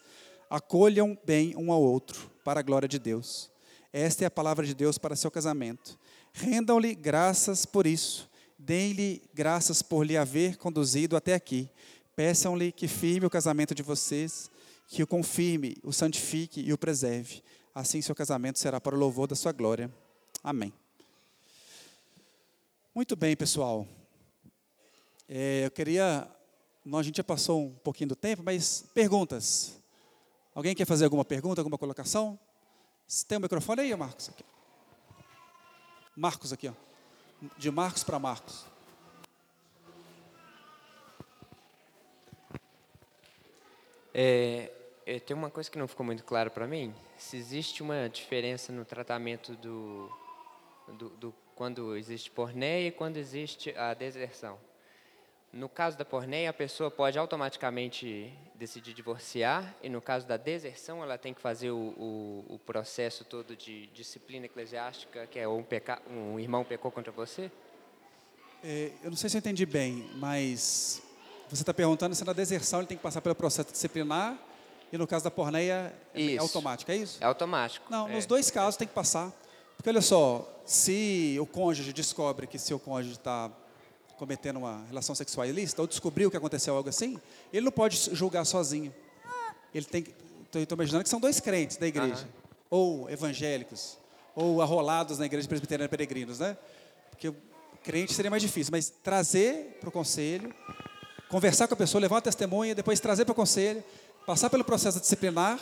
Acolham 0.47 1.17
bem 1.25 1.55
um 1.57 1.71
ao 1.71 1.81
outro, 1.81 2.29
para 2.43 2.59
a 2.59 2.63
glória 2.63 2.87
de 2.87 2.99
Deus. 2.99 3.49
Esta 3.91 4.23
é 4.23 4.27
a 4.27 4.31
palavra 4.31 4.63
de 4.67 4.75
Deus 4.75 4.99
para 4.99 5.15
seu 5.15 5.31
casamento. 5.31 5.97
Rendam-lhe 6.31 6.93
graças 6.93 7.65
por 7.65 7.87
isso. 7.87 8.29
Deem-lhe 8.59 9.23
graças 9.33 9.81
por 9.81 10.05
lhe 10.05 10.15
haver 10.15 10.57
conduzido 10.57 11.17
até 11.17 11.33
aqui. 11.33 11.67
Peçam-lhe 12.15 12.71
que 12.71 12.87
firme 12.87 13.25
o 13.25 13.31
casamento 13.31 13.73
de 13.73 13.81
vocês, 13.81 14.51
que 14.87 15.01
o 15.01 15.07
confirme, 15.07 15.75
o 15.81 15.91
santifique 15.91 16.61
e 16.61 16.71
o 16.71 16.77
preserve. 16.77 17.41
Assim 17.73 17.99
seu 17.99 18.13
casamento 18.13 18.59
será 18.59 18.79
para 18.79 18.95
o 18.95 18.99
louvor 18.99 19.27
da 19.27 19.35
sua 19.35 19.51
glória. 19.51 19.91
Amém. 20.43 20.71
Muito 22.95 23.13
bem, 23.13 23.35
pessoal. 23.35 23.85
É, 25.27 25.65
eu 25.65 25.71
queria. 25.71 26.31
a 26.93 27.03
gente 27.03 27.17
já 27.17 27.25
passou 27.25 27.65
um 27.65 27.75
pouquinho 27.75 28.07
do 28.07 28.15
tempo, 28.15 28.41
mas 28.41 28.85
perguntas. 28.93 29.77
Alguém 30.53 30.73
quer 30.73 30.85
fazer 30.85 31.03
alguma 31.03 31.25
pergunta, 31.25 31.59
alguma 31.59 31.77
colocação? 31.77 32.39
Tem 33.27 33.37
o 33.37 33.39
um 33.39 33.41
microfone 33.41 33.81
aí, 33.81 33.93
Marcos? 33.97 34.29
Aqui. 34.29 34.45
Marcos 36.15 36.53
aqui, 36.53 36.69
ó. 36.69 36.73
De 37.57 37.69
Marcos 37.69 38.01
para 38.01 38.17
Marcos. 38.17 38.65
É, 44.13 44.71
tem 45.25 45.35
uma 45.35 45.49
coisa 45.49 45.69
que 45.69 45.77
não 45.77 45.89
ficou 45.89 46.05
muito 46.05 46.23
clara 46.23 46.49
para 46.49 46.65
mim. 46.65 46.95
Se 47.17 47.35
existe 47.35 47.83
uma 47.83 48.07
diferença 48.07 48.71
no 48.71 48.85
tratamento 48.85 49.53
do, 49.57 50.09
do, 50.97 51.09
do, 51.09 51.35
quando 51.55 51.95
existe 51.95 52.29
porneia 52.29 52.89
e 52.89 52.91
quando 52.91 53.17
existe 53.17 53.75
a 53.77 53.93
deserção. 53.93 54.59
No 55.53 55.69
caso 55.69 55.97
da 55.97 56.03
porneia, 56.03 56.49
a 56.49 56.53
pessoa 56.53 56.91
pode 56.91 57.17
automaticamente 57.17 58.33
decidir 58.55 58.93
divorciar, 58.93 59.73
e 59.81 59.87
no 59.87 60.01
caso 60.01 60.27
da 60.27 60.35
deserção, 60.35 61.01
ela 61.01 61.17
tem 61.17 61.33
que 61.33 61.39
fazer 61.39 61.71
o, 61.71 61.77
o, 61.97 62.55
o 62.55 62.59
processo 62.59 63.23
todo 63.23 63.55
de 63.55 63.87
disciplina 63.87 64.47
eclesiástica, 64.47 65.25
que 65.27 65.39
é 65.39 65.47
um, 65.47 65.63
peca, 65.63 66.01
um 66.09 66.37
irmão 66.37 66.65
pecou 66.65 66.91
contra 66.91 67.11
você? 67.11 67.49
É, 68.61 68.91
eu 69.01 69.09
não 69.09 69.15
sei 69.15 69.29
se 69.29 69.37
eu 69.37 69.39
entendi 69.39 69.65
bem, 69.65 70.09
mas 70.15 71.01
você 71.49 71.63
está 71.63 71.73
perguntando 71.73 72.13
se 72.15 72.25
na 72.25 72.33
deserção 72.33 72.79
ele 72.79 72.87
tem 72.87 72.97
que 72.97 73.03
passar 73.03 73.21
pelo 73.21 73.35
processo 73.35 73.71
disciplinar 73.71 74.37
e 74.91 74.97
no 74.97 75.07
caso 75.07 75.23
da 75.23 75.31
porneia 75.31 75.93
é, 76.13 76.37
automático, 76.37 76.91
é 76.91 76.97
isso? 76.97 77.17
É 77.21 77.25
automático. 77.25 77.85
Não, 77.89 78.09
é. 78.09 78.13
nos 78.13 78.25
dois 78.25 78.51
casos 78.51 78.75
tem 78.75 78.87
que 78.87 78.93
passar. 78.93 79.31
Porque 79.77 79.89
olha 79.89 80.01
só, 80.01 80.54
se 80.65 81.37
o 81.39 81.45
cônjuge 81.45 81.93
descobre 81.93 82.47
que 82.47 82.57
seu 82.57 82.79
cônjuge 82.79 83.13
está 83.13 83.51
cometendo 84.17 84.57
uma 84.57 84.83
relação 84.87 85.13
sexual 85.13 85.45
ilícita 85.45 85.81
ou 85.81 85.87
descobriu 85.87 86.31
que 86.31 86.37
aconteceu 86.37 86.75
algo 86.75 86.89
assim, 86.89 87.19
ele 87.53 87.65
não 87.65 87.71
pode 87.71 88.09
julgar 88.13 88.45
sozinho. 88.45 88.93
Ele 89.73 89.85
tem 89.85 90.05
estou 90.63 90.75
imaginando 90.75 91.03
que 91.03 91.09
são 91.09 91.19
dois 91.19 91.39
crentes 91.39 91.75
da 91.75 91.85
igreja, 91.85 92.23
uhum. 92.23 92.29
ou 92.69 93.09
evangélicos, 93.09 93.97
ou 94.33 94.61
arrolados 94.61 95.19
na 95.19 95.25
igreja 95.25 95.47
presbiteriana 95.47 95.89
peregrinos, 95.89 96.39
né? 96.39 96.57
Porque 97.09 97.27
o 97.27 97.35
crente 97.83 98.13
seria 98.13 98.31
mais 98.31 98.41
difícil, 98.41 98.71
mas 98.71 98.89
trazer 98.89 99.77
para 99.79 99.89
o 99.89 99.91
conselho 99.91 100.53
conversar 101.29 101.67
com 101.67 101.73
a 101.73 101.77
pessoa, 101.77 101.99
levar 101.99 102.15
uma 102.15 102.21
testemunha, 102.21 102.73
depois 102.73 102.99
trazer 102.99 103.25
para 103.25 103.33
o 103.33 103.35
conselho, 103.35 103.83
passar 104.25 104.49
pelo 104.49 104.63
processo 104.63 104.99
disciplinar, 104.99 105.59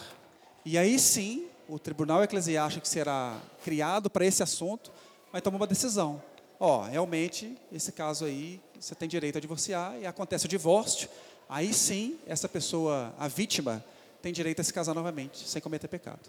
e 0.63 0.77
aí 0.77 0.99
sim 0.99 1.47
o 1.67 1.79
tribunal 1.79 2.23
eclesiástico 2.23 2.83
que 2.83 2.89
será 2.89 3.39
criado 3.63 4.09
para 4.09 4.25
esse 4.25 4.43
assunto 4.43 4.91
vai 5.31 5.41
tomar 5.41 5.57
uma 5.57 5.67
decisão. 5.67 6.21
Ó, 6.59 6.79
oh, 6.79 6.81
realmente, 6.83 7.57
esse 7.71 7.91
caso 7.91 8.25
aí, 8.25 8.61
você 8.79 8.95
tem 8.95 9.07
direito 9.07 9.37
a 9.37 9.41
divorciar 9.41 9.97
e 9.99 10.05
acontece 10.05 10.45
o 10.45 10.49
divórcio, 10.49 11.09
aí 11.49 11.73
sim, 11.73 12.17
essa 12.27 12.47
pessoa, 12.47 13.13
a 13.17 13.27
vítima, 13.27 13.83
tem 14.21 14.31
direito 14.31 14.61
a 14.61 14.63
se 14.63 14.73
casar 14.73 14.93
novamente, 14.93 15.47
sem 15.47 15.61
cometer 15.61 15.87
pecado. 15.87 16.21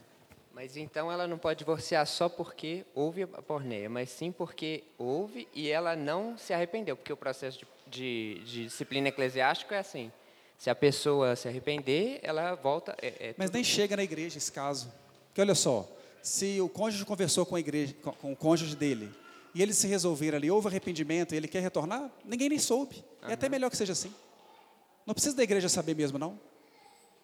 Mas 0.53 0.77
então 0.77 1.11
ela 1.11 1.27
não 1.27 1.37
pode 1.37 1.59
divorciar 1.59 2.07
só 2.07 2.29
porque 2.29 2.85
houve 2.95 3.23
a 3.23 3.27
porneia, 3.43 3.91
mas 3.91 4.09
sim 4.11 4.33
porque 4.33 4.85
houve 4.97 5.49
e 5.53 5.69
ela 5.69 5.97
não 5.97 6.39
se 6.39 6.53
arrependeu, 6.53 6.97
porque 6.97 7.13
o 7.13 7.17
processo 7.17 7.59
de, 7.59 7.67
de, 7.87 8.45
de 8.45 8.65
disciplina 8.65 9.09
eclesiástica 9.09 9.75
é 9.75 9.79
assim. 9.79 10.13
Se 10.57 10.71
a 10.71 10.75
pessoa 10.75 11.37
se 11.37 11.49
arrepender, 11.49 12.21
ela 12.23 12.55
volta. 12.55 12.97
É, 13.03 13.09
é 13.31 13.35
mas 13.37 13.51
nem 13.51 13.65
chega 13.65 13.97
na 13.97 14.05
igreja 14.05 14.39
esse 14.39 14.51
caso. 14.51 14.91
Porque 15.35 15.41
olha 15.41 15.57
só, 15.57 15.85
se 16.23 16.61
o 16.61 16.69
cônjuge 16.69 17.05
conversou 17.05 17.45
com, 17.45 17.57
a 17.57 17.61
igreja, 17.61 17.93
com, 18.23 18.31
o 18.33 18.37
cônjuge 18.37 18.77
dele 18.77 19.13
e 19.53 19.61
eles 19.61 19.77
se 19.77 19.89
resolveram 19.89 20.39
ali, 20.39 20.49
houve 20.49 20.69
arrependimento 20.69 21.35
e 21.35 21.37
ele 21.37 21.49
quer 21.49 21.59
retornar, 21.59 22.09
ninguém 22.25 22.49
nem 22.49 22.59
soube. 22.61 23.05
Uhum. 23.21 23.31
É 23.31 23.33
até 23.33 23.49
melhor 23.49 23.69
que 23.69 23.77
seja 23.77 23.95
assim. 23.95 24.15
Não 25.05 25.13
precisa 25.13 25.35
da 25.35 25.43
igreja 25.43 25.69
saber 25.69 25.97
mesmo, 25.97 26.21
não. 26.21 26.39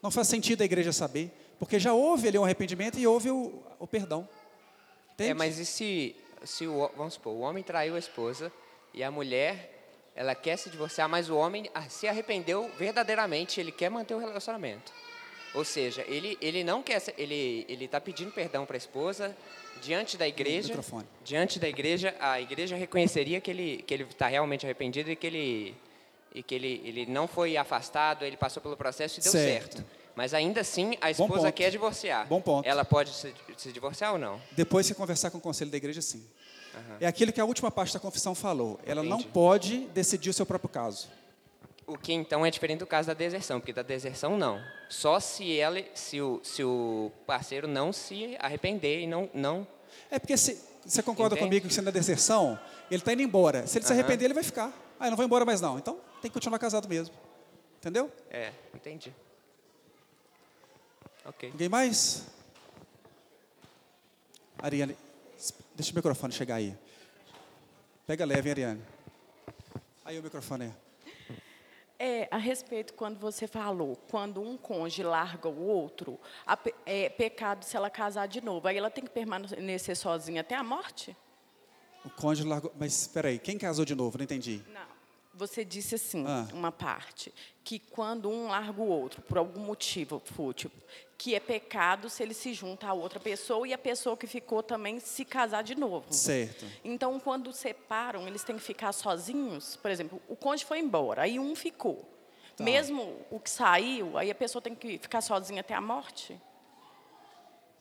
Não 0.02 0.10
faz 0.10 0.26
sentido 0.26 0.62
a 0.62 0.64
igreja 0.64 0.92
saber, 0.92 1.30
porque 1.56 1.78
já 1.78 1.92
houve 1.92 2.26
ali 2.26 2.36
um 2.36 2.42
arrependimento 2.42 2.98
e 2.98 3.06
houve 3.06 3.30
o, 3.30 3.62
o 3.78 3.86
perdão. 3.86 4.28
Entende? 5.14 5.30
É, 5.30 5.34
mas 5.34 5.60
e 5.60 5.64
se, 5.64 6.16
se 6.42 6.66
o, 6.66 6.90
vamos 6.96 7.14
supor, 7.14 7.32
o 7.32 7.40
homem 7.40 7.62
traiu 7.62 7.94
a 7.94 7.98
esposa 7.98 8.50
e 8.92 9.04
a 9.04 9.10
mulher, 9.12 10.10
ela 10.16 10.34
quer 10.34 10.56
se 10.56 10.68
divorciar, 10.68 11.08
mas 11.08 11.30
o 11.30 11.36
homem 11.36 11.70
se 11.88 12.08
arrependeu 12.08 12.68
verdadeiramente, 12.76 13.60
ele 13.60 13.70
quer 13.70 13.88
manter 13.88 14.14
o 14.14 14.18
relacionamento. 14.18 14.92
Ou 15.54 15.64
seja, 15.64 16.04
ele, 16.06 16.38
ele 16.40 16.62
não 16.62 16.82
quer, 16.82 17.02
ele 17.18 17.64
ele 17.68 17.84
está 17.84 18.00
pedindo 18.00 18.30
perdão 18.30 18.64
para 18.64 18.76
a 18.76 18.78
esposa 18.78 19.36
diante 19.82 20.16
da 20.16 20.26
igreja. 20.28 20.78
Diante 21.24 21.58
da 21.58 21.68
igreja, 21.68 22.14
a 22.20 22.40
igreja 22.40 22.76
reconheceria 22.76 23.40
que 23.40 23.50
ele 23.50 23.84
que 23.86 23.94
ele 23.94 24.04
está 24.04 24.28
realmente 24.28 24.64
arrependido 24.64 25.10
e 25.10 25.16
que 25.16 25.26
ele 25.26 25.74
e 26.32 26.42
que 26.42 26.54
ele, 26.54 26.80
ele 26.84 27.06
não 27.06 27.26
foi 27.26 27.56
afastado, 27.56 28.24
ele 28.24 28.36
passou 28.36 28.62
pelo 28.62 28.76
processo 28.76 29.18
e 29.18 29.22
deu 29.22 29.32
certo. 29.32 29.76
certo. 29.76 30.00
Mas 30.14 30.34
ainda 30.34 30.60
assim, 30.60 30.96
a 31.00 31.10
esposa 31.10 31.50
quer 31.50 31.70
divorciar. 31.70 32.26
Bom 32.26 32.40
ponto. 32.40 32.68
Ela 32.68 32.84
pode 32.84 33.10
se, 33.10 33.34
se 33.56 33.72
divorciar 33.72 34.12
ou 34.12 34.18
não? 34.18 34.40
Depois 34.52 34.86
você 34.86 34.94
conversar 34.94 35.30
com 35.30 35.38
o 35.38 35.40
conselho 35.40 35.70
da 35.70 35.76
igreja, 35.76 36.02
sim. 36.02 36.24
Uhum. 36.74 36.96
É 37.00 37.06
aquilo 37.06 37.32
que 37.32 37.40
a 37.40 37.44
última 37.44 37.70
parte 37.70 37.92
da 37.94 38.00
confissão 38.00 38.34
falou. 38.34 38.78
Ela 38.84 39.04
Entendi. 39.04 39.24
não 39.24 39.30
pode 39.30 39.86
decidir 39.88 40.30
o 40.30 40.32
seu 40.32 40.46
próprio 40.46 40.68
caso. 40.68 41.08
O 41.90 41.98
que 41.98 42.12
então 42.12 42.46
é 42.46 42.50
diferente 42.52 42.78
do 42.78 42.86
caso 42.86 43.08
da 43.08 43.14
deserção, 43.14 43.58
porque 43.58 43.72
da 43.72 43.82
deserção 43.82 44.38
não. 44.38 44.64
Só 44.88 45.18
se 45.18 45.58
ela, 45.58 45.82
se 45.92 46.20
o, 46.20 46.40
se 46.44 46.62
o 46.62 47.10
parceiro 47.26 47.66
não 47.66 47.92
se 47.92 48.36
arrepender 48.38 49.00
e 49.00 49.08
não 49.08 49.28
não. 49.34 49.66
É 50.08 50.16
porque 50.16 50.36
se, 50.36 50.64
você 50.86 51.02
concorda 51.02 51.34
Entende? 51.34 51.48
comigo 51.48 51.66
que 51.66 51.74
sendo 51.74 51.88
a 51.88 51.90
deserção, 51.90 52.56
ele 52.88 53.00
está 53.00 53.12
indo 53.12 53.22
embora. 53.22 53.66
Se 53.66 53.76
ele 53.76 53.84
se 53.84 53.92
arrepender, 53.92 54.26
ele 54.26 54.34
vai 54.34 54.44
ficar. 54.44 54.72
Ah, 55.00 55.06
eu 55.06 55.10
não 55.10 55.16
vou 55.16 55.26
embora 55.26 55.44
mais 55.44 55.60
não. 55.60 55.78
Então 55.78 55.94
tem 56.22 56.30
que 56.30 56.34
continuar 56.34 56.60
casado 56.60 56.88
mesmo. 56.88 57.12
Entendeu? 57.78 58.08
É, 58.30 58.52
entendi. 58.72 59.12
Ok. 61.24 61.50
Ninguém 61.50 61.68
mais? 61.68 62.24
Ariane, 64.58 64.96
deixa 65.74 65.90
o 65.90 65.96
microfone 65.96 66.32
chegar 66.32 66.54
aí. 66.54 66.72
Pega 68.06 68.24
leve, 68.24 68.48
Ariane. 68.48 68.80
Aí 70.04 70.16
o 70.20 70.22
microfone 70.22 70.66
é. 70.66 70.89
É, 72.02 72.26
a 72.30 72.38
respeito, 72.38 72.94
quando 72.94 73.18
você 73.18 73.46
falou, 73.46 73.94
quando 74.10 74.40
um 74.40 74.56
cônjuge 74.56 75.02
larga 75.02 75.50
o 75.50 75.66
outro, 75.66 76.18
a, 76.46 76.58
é 76.86 77.10
pecado 77.10 77.62
se 77.62 77.76
ela 77.76 77.90
casar 77.90 78.26
de 78.26 78.40
novo. 78.40 78.66
Aí 78.66 78.78
ela 78.78 78.88
tem 78.88 79.04
que 79.04 79.10
permanecer 79.10 79.94
sozinha 79.94 80.40
até 80.40 80.54
a 80.54 80.64
morte? 80.64 81.14
O 82.02 82.08
cônjuge 82.08 82.48
largou. 82.48 82.72
Mas 82.80 83.02
espera 83.02 83.28
aí, 83.28 83.38
quem 83.38 83.58
casou 83.58 83.84
de 83.84 83.94
novo? 83.94 84.16
Não 84.16 84.24
entendi. 84.24 84.64
Não. 84.72 84.80
Você 85.34 85.62
disse 85.62 85.96
assim, 85.96 86.24
ah. 86.26 86.48
uma 86.54 86.72
parte, 86.72 87.34
que 87.62 87.78
quando 87.78 88.30
um 88.30 88.48
larga 88.48 88.80
o 88.80 88.88
outro, 88.88 89.20
por 89.20 89.36
algum 89.36 89.60
motivo 89.60 90.22
fútil, 90.24 90.70
que 91.20 91.34
é 91.34 91.40
pecado 91.40 92.08
se 92.08 92.22
ele 92.22 92.32
se 92.32 92.54
junta 92.54 92.86
a 92.86 92.94
outra 92.94 93.20
pessoa 93.20 93.68
e 93.68 93.74
a 93.74 93.78
pessoa 93.78 94.16
que 94.16 94.26
ficou 94.26 94.62
também 94.62 94.98
se 94.98 95.22
casar 95.22 95.62
de 95.62 95.74
novo. 95.74 96.10
Certo. 96.14 96.64
Então, 96.82 97.20
quando 97.20 97.52
separam, 97.52 98.26
eles 98.26 98.42
têm 98.42 98.56
que 98.56 98.62
ficar 98.62 98.90
sozinhos. 98.92 99.76
Por 99.76 99.90
exemplo, 99.90 100.18
o 100.26 100.34
cônjuge 100.34 100.64
foi 100.64 100.78
embora, 100.78 101.20
aí 101.20 101.38
um 101.38 101.54
ficou. 101.54 102.08
Tá. 102.56 102.64
Mesmo 102.64 103.18
o 103.30 103.38
que 103.38 103.50
saiu, 103.50 104.16
aí 104.16 104.30
a 104.30 104.34
pessoa 104.34 104.62
tem 104.62 104.74
que 104.74 104.96
ficar 104.96 105.20
sozinha 105.20 105.60
até 105.60 105.74
a 105.74 105.80
morte? 105.80 106.40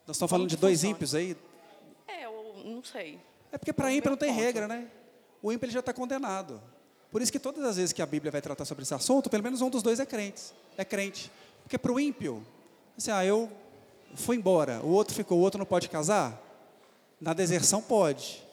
Nós 0.05 0.17
estamos 0.17 0.29
falando 0.29 0.49
de 0.49 0.57
dois 0.57 0.79
funciona? 0.79 0.95
ímpios 0.95 1.15
aí? 1.15 1.37
É, 2.09 2.25
eu 2.25 2.61
não 2.65 2.83
sei. 2.83 3.21
É 3.53 3.57
porque 3.57 3.71
para 3.71 3.89
ímpio 3.89 4.09
não 4.09 4.17
tem 4.17 4.33
regra, 4.33 4.67
né? 4.67 4.85
O 5.41 5.49
ímpio 5.49 5.65
ele 5.65 5.71
já 5.71 5.79
está 5.79 5.93
condenado. 5.93 6.61
Por 7.09 7.21
isso 7.21 7.31
que 7.31 7.39
todas 7.39 7.63
as 7.63 7.77
vezes 7.77 7.93
que 7.93 8.01
a 8.01 8.05
Bíblia 8.05 8.33
vai 8.33 8.41
tratar 8.41 8.65
sobre 8.65 8.83
esse 8.83 8.93
assunto, 8.93 9.29
pelo 9.29 9.43
menos 9.43 9.61
um 9.61 9.69
dos 9.69 9.81
dois 9.81 9.97
é 9.97 10.05
crente. 10.05 10.51
É 10.75 10.83
crente. 10.83 11.31
Porque 11.63 11.77
para 11.77 11.93
o 11.93 11.97
ímpio, 11.97 12.45
assim, 12.99 13.11
ah, 13.11 13.25
eu 13.25 13.49
fui 14.15 14.35
embora, 14.35 14.81
o 14.81 14.89
outro 14.89 15.15
ficou, 15.15 15.37
o 15.37 15.41
outro 15.41 15.57
não 15.57 15.65
pode 15.65 15.89
casar? 15.89 16.39
Na 17.19 17.33
deserção 17.33 17.81
pode. 17.81 18.43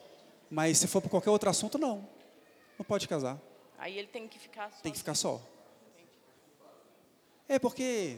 Mas 0.50 0.78
se 0.78 0.86
for 0.86 1.00
para 1.00 1.10
qualquer 1.10 1.30
outro 1.30 1.50
assunto, 1.50 1.78
não. 1.78 2.06
Não 2.78 2.84
pode 2.84 3.06
casar. 3.06 3.38
Aí 3.78 3.98
ele 3.98 4.08
tem 4.08 4.26
que 4.26 4.38
ficar 4.38 4.70
só. 4.70 4.82
Tem 4.82 4.92
que 4.92 4.98
ficar 4.98 5.14
só. 5.14 5.40
É 7.48 7.58
porque. 7.58 8.16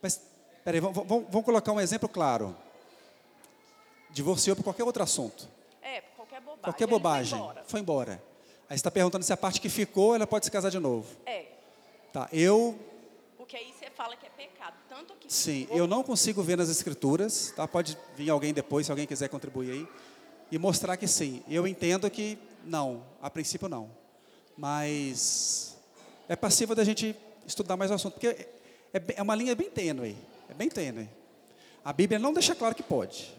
Mas, 0.00 0.20
peraí, 0.64 0.80
vamos, 0.80 1.06
vamos, 1.06 1.44
colocar 1.44 1.72
um 1.72 1.80
exemplo 1.80 2.08
claro. 2.08 2.56
Divorciou 4.10 4.56
por 4.56 4.62
qualquer 4.62 4.84
outro 4.84 5.02
assunto 5.02 5.48
bobagem. 6.40 6.62
Qualquer 6.62 6.86
bobagem. 6.86 7.30
Foi 7.30 7.38
embora. 7.38 7.64
foi 7.66 7.80
embora. 7.80 8.12
Aí 8.68 8.68
você 8.68 8.74
está 8.74 8.90
perguntando 8.90 9.24
se 9.24 9.32
a 9.32 9.36
parte 9.36 9.60
que 9.60 9.68
ficou, 9.68 10.14
ela 10.14 10.26
pode 10.26 10.44
se 10.44 10.50
casar 10.50 10.70
de 10.70 10.78
novo. 10.78 11.06
É. 11.26 11.46
Tá, 12.12 12.28
eu... 12.32 12.78
Fala 14.00 14.16
que 14.16 14.24
é 14.24 14.30
pecado. 14.30 14.76
Tanto 14.88 15.12
que 15.12 15.30
Sim, 15.30 15.68
eu 15.70 15.86
não 15.86 16.02
consigo 16.02 16.42
ver 16.42 16.56
nas 16.56 16.70
escrituras, 16.70 17.52
tá? 17.54 17.68
Pode 17.68 17.98
vir 18.16 18.30
alguém 18.30 18.50
depois, 18.50 18.86
se 18.86 18.92
alguém 18.92 19.06
quiser 19.06 19.28
contribuir 19.28 19.72
aí, 19.72 19.88
e 20.50 20.56
mostrar 20.56 20.96
que 20.96 21.06
sim. 21.06 21.42
Eu 21.46 21.66
entendo 21.66 22.10
que 22.10 22.38
não, 22.64 23.04
a 23.20 23.28
princípio 23.28 23.68
não. 23.68 23.90
Mas 24.56 25.76
é 26.30 26.34
passivo 26.34 26.74
da 26.74 26.82
gente 26.82 27.14
estudar 27.46 27.76
mais 27.76 27.90
o 27.90 27.94
assunto, 27.94 28.14
porque 28.14 28.28
é, 28.94 29.02
é 29.16 29.22
uma 29.22 29.34
linha 29.34 29.54
bem 29.54 29.68
tênue, 29.68 30.16
é 30.48 30.54
bem 30.54 30.70
tênue. 30.70 31.06
A 31.84 31.92
Bíblia 31.92 32.18
não 32.18 32.32
deixa 32.32 32.54
claro 32.54 32.74
que 32.74 32.82
pode. 32.82 33.38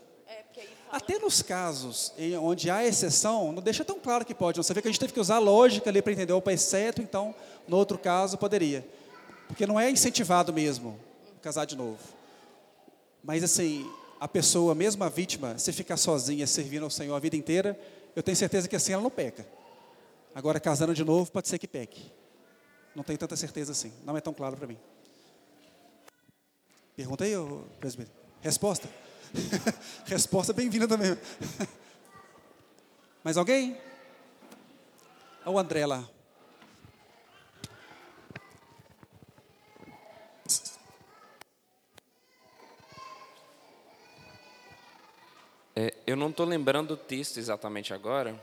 Até 0.92 1.18
nos 1.18 1.42
casos 1.42 2.14
em 2.20 2.38
onde 2.38 2.70
há 2.70 2.86
exceção, 2.86 3.52
não 3.52 3.64
deixa 3.64 3.84
tão 3.84 4.00
claro 4.00 4.24
que 4.24 4.36
pode. 4.36 4.58
Você 4.58 4.76
vê 4.76 4.82
que 4.84 4.88
a 4.88 4.92
gente 4.92 5.00
teve 5.00 5.12
que 5.12 5.20
usar 5.20 5.40
lógica 5.40 5.90
ali 5.90 6.04
para 6.04 6.14
entender, 6.14 6.34
opa, 6.34 6.54
exceto, 6.54 7.02
então, 7.02 7.34
no 7.68 7.78
outro 7.78 7.98
caso, 7.98 8.38
poderia. 8.38 8.88
Porque 9.52 9.68
não 9.68 9.78
é 9.78 9.92
incentivado 9.92 10.54
mesmo 10.54 10.98
casar 11.42 11.66
de 11.66 11.76
novo. 11.76 12.00
Mas, 13.22 13.44
assim, 13.44 13.86
a 14.18 14.26
pessoa, 14.26 14.74
mesmo 14.74 15.04
a 15.04 15.10
vítima, 15.10 15.58
se 15.58 15.74
ficar 15.74 15.98
sozinha, 15.98 16.48
servindo 16.48 16.84
ao 16.84 16.90
Senhor 16.90 17.14
a 17.14 17.20
vida 17.20 17.36
inteira, 17.36 17.78
eu 18.16 18.24
tenho 18.24 18.38
certeza 18.38 18.70
que 18.70 18.78
assim 18.78 18.94
ela 18.94 19.04
não 19.04 19.10
peca. 19.10 19.46
Agora, 20.34 20.58
casando 20.58 20.94
de 20.94 21.04
novo, 21.04 21.30
pode 21.30 21.50
ser 21.50 21.60
que 21.60 21.68
peque. 21.68 22.10
Não 22.96 23.04
tenho 23.04 23.20
tanta 23.20 23.36
certeza 23.36 23.74
assim. 23.74 23.92
Não 24.06 24.16
é 24.16 24.22
tão 24.22 24.34
claro 24.34 24.56
para 24.56 24.68
mim. 24.68 24.78
Pergunta 26.96 27.26
aí, 27.26 27.34
presbítero. 27.78 28.16
Resposta? 28.40 28.88
Resposta 30.08 30.54
bem-vinda 30.54 30.88
também. 30.88 31.18
Mais 33.22 33.36
alguém? 33.36 33.78
O 35.46 35.60
André 35.60 35.86
lá. 35.86 36.08
É, 45.76 45.94
eu 46.06 46.16
não 46.16 46.30
estou 46.30 46.46
lembrando 46.46 46.92
o 46.92 46.98
texto 46.98 47.38
exatamente 47.38 47.94
agora, 47.94 48.40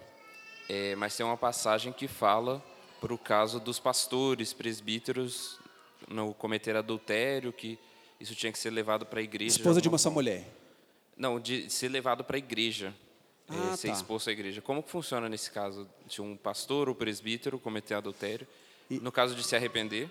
é, 0.69 0.95
mas 0.97 1.17
tem 1.17 1.25
uma 1.25 1.37
passagem 1.37 1.93
que 1.93 2.09
fala 2.09 2.63
para 3.01 3.13
o 3.13 3.19
caso 3.19 3.61
dos 3.61 3.79
pastores, 3.79 4.53
presbíteros, 4.53 5.59
no 6.09 6.33
cometer 6.35 6.75
adultério, 6.77 7.53
que 7.53 7.79
isso 8.19 8.35
tinha 8.35 8.51
que 8.51 8.59
ser 8.59 8.71
levado 8.71 9.07
para 9.07 9.21
a 9.21 9.23
igreja. 9.23 9.57
Esposa 9.57 9.81
de 9.81 9.89
uma 9.89 9.99
só 9.99 10.11
mulher. 10.11 10.47
Não, 11.17 11.39
de 11.39 11.69
ser 11.71 11.89
levado 11.89 12.25
para 12.25 12.37
a 12.37 12.39
igreja, 12.39 12.95
ah, 13.49 13.73
é, 13.73 13.77
ser 13.77 13.89
tá. 13.89 13.95
exposto 13.95 14.31
à 14.31 14.33
igreja. 14.33 14.61
Como 14.61 14.83
que 14.83 14.91
funciona 14.91 15.29
nesse 15.29 15.51
caso 15.51 15.89
de 16.07 16.23
um 16.23 16.37
pastor 16.37 16.89
ou 16.89 16.95
presbítero 16.95 17.59
cometer 17.59 17.95
adultério? 17.95 18.47
E... 18.89 18.99
No 19.01 19.13
caso 19.13 19.35
de 19.35 19.45
se 19.45 19.55
arrepender, 19.55 20.11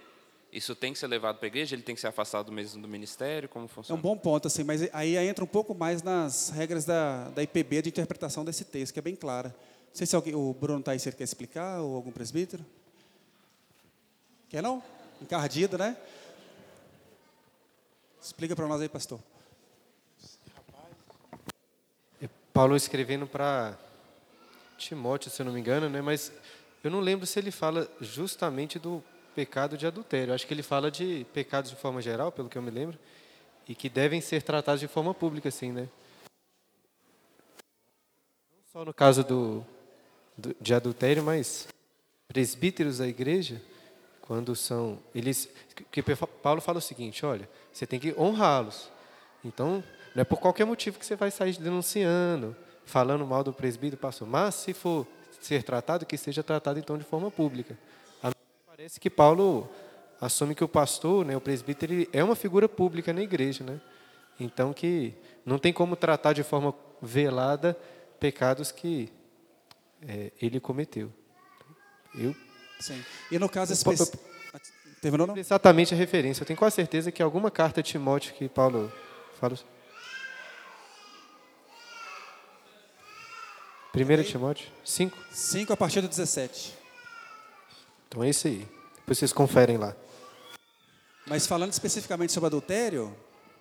isso 0.52 0.76
tem 0.76 0.94
que 0.94 1.00
ser 1.00 1.08
levado 1.08 1.38
para 1.38 1.46
a 1.46 1.50
igreja? 1.50 1.76
Ele 1.76 1.84
tem 1.84 1.94
que 1.94 2.02
ser 2.02 2.08
afastado 2.08 2.52
mesmo 2.52 2.82
do 2.82 2.88
ministério? 2.88 3.50
Como 3.50 3.68
funciona? 3.68 3.98
É 3.98 4.00
um 4.00 4.02
bom 4.02 4.18
ponto, 4.18 4.48
assim, 4.48 4.64
mas 4.64 4.88
aí 4.94 5.18
entra 5.18 5.44
um 5.44 5.48
pouco 5.48 5.76
mais 5.76 6.02
nas 6.02 6.50
regras 6.50 6.86
da, 6.86 7.30
da 7.30 7.44
IPB 7.44 7.84
de 7.84 7.90
interpretação 7.90 8.46
desse 8.46 8.64
texto, 8.64 8.94
que 8.94 9.00
é 9.00 9.02
bem 9.02 9.16
clara. 9.16 9.50
Não 9.50 9.96
sei 9.96 10.08
se 10.08 10.16
alguém, 10.16 10.36
o 10.36 10.54
Bruno 10.54 10.80
está 10.80 10.92
aí, 10.92 11.00
se 11.00 11.10
ele 11.10 11.16
quer 11.16 11.26
explicar, 11.26 11.82
ou 11.82 11.96
algum 11.96 12.12
presbítero. 12.12 12.66
Quer 14.50 14.64
não? 14.64 14.82
Encardido, 15.22 15.78
né? 15.78 15.98
Explica 18.22 18.56
para 18.56 18.68
nós 18.68 18.82
aí, 18.82 18.90
pastor. 18.90 19.20
É 22.22 22.30
Paulo 22.54 22.76
escrevendo 22.76 23.28
para 23.28 23.78
Timóteo, 24.78 25.30
se 25.30 25.42
eu 25.42 25.46
não 25.46 25.54
me 25.54 25.60
engano, 25.60 25.90
né? 25.90 26.02
Mas 26.02 26.32
eu 26.84 26.92
não 26.92 27.00
lembro 27.00 27.26
se 27.26 27.38
ele 27.38 27.52
fala 27.52 27.90
justamente 28.00 28.80
do 28.80 29.04
pecado 29.38 29.78
de 29.78 29.86
adultério. 29.86 30.34
Acho 30.34 30.48
que 30.48 30.54
ele 30.54 30.64
fala 30.64 30.90
de 30.90 31.24
pecados 31.32 31.70
de 31.70 31.78
forma 31.78 32.02
geral, 32.02 32.32
pelo 32.32 32.50
que 32.50 32.58
eu 32.58 32.62
me 32.62 32.72
lembro, 32.72 32.98
e 33.70 33.76
que 33.76 33.88
devem 33.88 34.20
ser 34.20 34.42
tratados 34.42 34.80
de 34.80 34.88
forma 34.88 35.14
pública, 35.14 35.50
assim, 35.50 35.72
né? 35.72 35.88
Não 38.52 38.64
só 38.74 38.84
no 38.84 38.92
caso 38.92 39.24
do, 39.24 39.64
do 40.36 40.56
de 40.60 40.74
adultério, 40.74 41.24
mas 41.24 41.68
presbíteros 42.28 42.98
da 42.98 43.08
igreja, 43.08 43.62
quando 44.22 44.56
são 44.56 44.98
eles, 45.14 45.48
que 45.92 46.02
Paulo 46.42 46.60
fala 46.60 46.80
o 46.80 46.82
seguinte, 46.82 47.24
olha, 47.24 47.48
você 47.72 47.86
tem 47.86 48.00
que 48.00 48.16
honrá-los. 48.18 48.90
Então, 49.46 49.84
não 50.16 50.22
é 50.22 50.26
por 50.26 50.40
qualquer 50.40 50.66
motivo 50.66 50.98
que 50.98 51.06
você 51.06 51.16
vai 51.16 51.30
sair 51.30 51.56
denunciando, 51.60 52.56
falando 52.86 53.24
mal 53.28 53.44
do 53.44 53.54
presbítero, 53.54 54.02
pastor, 54.02 54.28
mas 54.28 54.56
se 54.56 54.74
for 54.74 55.06
ser 55.40 55.62
tratado, 55.62 56.08
que 56.08 56.18
seja 56.18 56.42
tratado 56.42 56.80
então 56.80 56.98
de 56.98 57.04
forma 57.04 57.30
pública. 57.30 57.78
Parece 58.88 59.02
que 59.02 59.10
Paulo 59.10 59.70
assume 60.22 60.56
que 60.56 60.64
o 60.64 60.68
pastor, 60.68 61.26
né, 61.26 61.36
o 61.36 61.42
presbítero, 61.42 61.92
ele 61.92 62.10
é 62.14 62.24
uma 62.24 62.38
figura 62.38 62.70
pública 62.70 63.12
na 63.12 63.22
igreja, 63.22 63.62
né? 63.62 63.82
Então 64.40 64.72
que 64.72 65.14
não 65.46 65.60
tem 65.60 65.74
como 65.74 65.94
tratar 65.98 66.32
de 66.32 66.42
forma 66.42 66.74
velada 67.02 67.78
pecados 68.18 68.72
que 68.72 69.12
é, 70.08 70.32
ele 70.42 70.62
cometeu. 70.62 71.12
Eu. 72.16 72.34
Sim. 72.80 73.04
E 73.30 73.38
no 73.38 73.50
caso. 73.50 73.74
Terminou 75.02 75.28
não? 75.28 75.36
Exatamente 75.36 75.94
a 75.94 75.98
referência. 75.98 76.44
Eu 76.44 76.48
tenho 76.48 76.58
quase 76.58 76.78
certeza 76.78 77.12
que 77.12 77.22
alguma 77.22 77.52
carta 77.52 77.84
de 77.84 77.92
Timóteo 77.92 78.36
que 78.36 78.48
Paulo 78.48 78.90
fala. 79.38 79.60
Primeira 83.92 84.24
Timóteo 84.24 84.72
5? 84.86 85.18
5 85.30 85.74
a 85.74 85.76
partir 85.76 86.00
do 86.00 86.08
17. 86.08 86.78
Então 88.08 88.24
é 88.24 88.30
isso 88.30 88.48
aí. 88.48 88.77
Depois 89.08 89.20
vocês 89.20 89.32
conferem 89.32 89.78
lá. 89.78 89.96
Mas 91.26 91.48
falando 91.48 91.72
especificamente 91.72 92.34
sobre 92.34 92.48
adultério, 92.48 93.16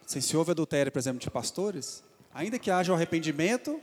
se 0.04 0.36
houve 0.36 0.50
adultério, 0.50 0.90
por 0.90 0.98
exemplo, 0.98 1.20
de 1.20 1.30
pastores, 1.30 2.02
ainda 2.34 2.58
que 2.58 2.68
haja 2.68 2.90
um 2.90 2.96
arrependimento, 2.96 3.80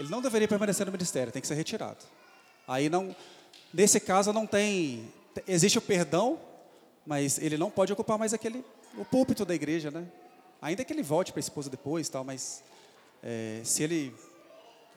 ele 0.00 0.08
não 0.08 0.20
deveria 0.20 0.48
permanecer 0.48 0.84
no 0.84 0.90
ministério, 0.90 1.32
tem 1.32 1.40
que 1.40 1.46
ser 1.46 1.54
retirado. 1.54 1.98
Aí 2.66 2.88
não, 2.88 3.14
nesse 3.72 4.00
caso 4.00 4.32
não 4.32 4.48
tem, 4.48 5.08
existe 5.46 5.78
o 5.78 5.80
perdão, 5.80 6.40
mas 7.06 7.38
ele 7.38 7.56
não 7.56 7.70
pode 7.70 7.92
ocupar 7.92 8.18
mais 8.18 8.34
aquele 8.34 8.64
o 8.98 9.04
púlpito 9.04 9.44
da 9.44 9.54
igreja, 9.54 9.92
né? 9.92 10.08
Ainda 10.60 10.84
que 10.84 10.92
ele 10.92 11.04
volte 11.04 11.30
para 11.30 11.38
a 11.38 11.46
esposa 11.46 11.70
depois, 11.70 12.08
tal, 12.08 12.24
mas 12.24 12.64
é, 13.22 13.60
se 13.62 13.84
ele 13.84 14.12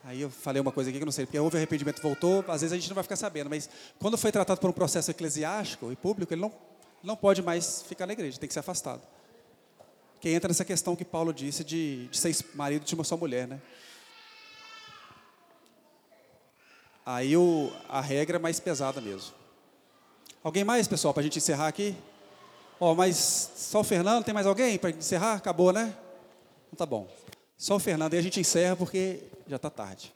Aí 0.02 0.22
eu 0.22 0.30
falei 0.30 0.60
uma 0.60 0.72
coisa 0.72 0.88
aqui 0.88 0.98
que 0.98 1.02
eu 1.02 1.06
não 1.06 1.12
sei, 1.12 1.26
porque 1.26 1.38
houve 1.38 1.56
arrependimento, 1.56 2.00
voltou, 2.00 2.44
às 2.48 2.62
vezes 2.62 2.72
a 2.72 2.76
gente 2.76 2.88
não 2.88 2.94
vai 2.94 3.02
ficar 3.02 3.16
sabendo, 3.16 3.50
mas 3.50 3.68
quando 3.98 4.16
foi 4.16 4.32
tratado 4.32 4.58
por 4.58 4.70
um 4.70 4.72
processo 4.72 5.10
eclesiástico 5.10 5.92
e 5.92 5.96
público, 5.96 6.32
ele 6.32 6.40
não, 6.40 6.52
não 7.02 7.14
pode 7.14 7.42
mais 7.42 7.82
ficar 7.82 8.06
na 8.06 8.14
igreja, 8.14 8.38
tem 8.38 8.46
que 8.46 8.52
ser 8.52 8.60
afastado. 8.60 9.02
Que 10.18 10.30
entra 10.30 10.48
nessa 10.48 10.64
questão 10.64 10.96
que 10.96 11.04
Paulo 11.04 11.32
disse 11.34 11.62
de, 11.62 12.08
de 12.08 12.16
ser 12.16 12.34
marido 12.54 12.84
de 12.84 12.94
uma 12.94 13.04
só 13.04 13.16
mulher, 13.16 13.46
né? 13.46 13.60
Aí 17.04 17.36
o, 17.36 17.72
a 17.88 18.00
regra 18.00 18.36
é 18.36 18.40
mais 18.40 18.60
pesada 18.60 19.00
mesmo. 19.00 19.34
Alguém 20.42 20.64
mais, 20.64 20.88
pessoal, 20.88 21.12
para 21.12 21.20
a 21.20 21.24
gente 21.24 21.38
encerrar 21.38 21.68
aqui? 21.68 21.94
Ó, 22.78 22.92
oh, 22.92 22.94
mas 22.94 23.50
só 23.56 23.80
o 23.80 23.84
Fernando, 23.84 24.24
tem 24.24 24.32
mais 24.32 24.46
alguém 24.46 24.78
para 24.78 24.90
encerrar? 24.90 25.34
Acabou, 25.34 25.72
né? 25.72 25.94
Então 26.68 26.78
tá 26.78 26.86
bom. 26.86 27.06
Só 27.60 27.76
o 27.76 27.78
Fernando 27.78 28.14
e 28.14 28.16
a 28.16 28.22
gente 28.22 28.40
encerra 28.40 28.74
porque 28.74 29.20
já 29.46 29.56
está 29.56 29.68
tarde. 29.68 30.14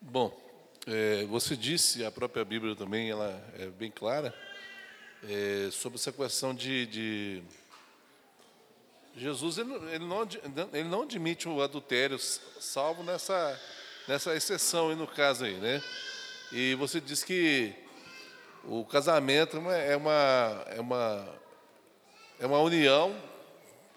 Bom, 0.00 0.34
é, 0.86 1.26
você 1.26 1.54
disse, 1.54 2.02
a 2.02 2.10
própria 2.10 2.46
Bíblia 2.46 2.74
também, 2.74 3.10
ela 3.10 3.46
é 3.58 3.66
bem 3.66 3.90
clara, 3.90 4.34
é, 5.24 5.68
sobre 5.70 5.98
essa 5.98 6.10
questão 6.10 6.54
de, 6.54 6.86
de 6.86 7.42
Jesus, 9.14 9.58
ele, 9.58 9.68
não, 9.98 10.26
ele 10.72 10.88
não 10.88 11.02
admite 11.02 11.46
o 11.46 11.60
adultério, 11.60 12.18
salvo 12.18 13.02
nessa, 13.02 13.60
nessa 14.08 14.34
exceção 14.34 14.88
aí 14.88 14.96
no 14.96 15.06
caso 15.06 15.44
aí, 15.44 15.58
né? 15.58 15.82
E 16.52 16.74
você 16.76 17.02
diz 17.02 17.22
que 17.22 17.74
o 18.64 18.82
casamento 18.86 19.58
é 19.58 19.94
uma, 19.94 20.64
é 20.68 20.80
uma, 20.80 21.28
é 22.40 22.46
uma 22.46 22.58
união 22.58 23.30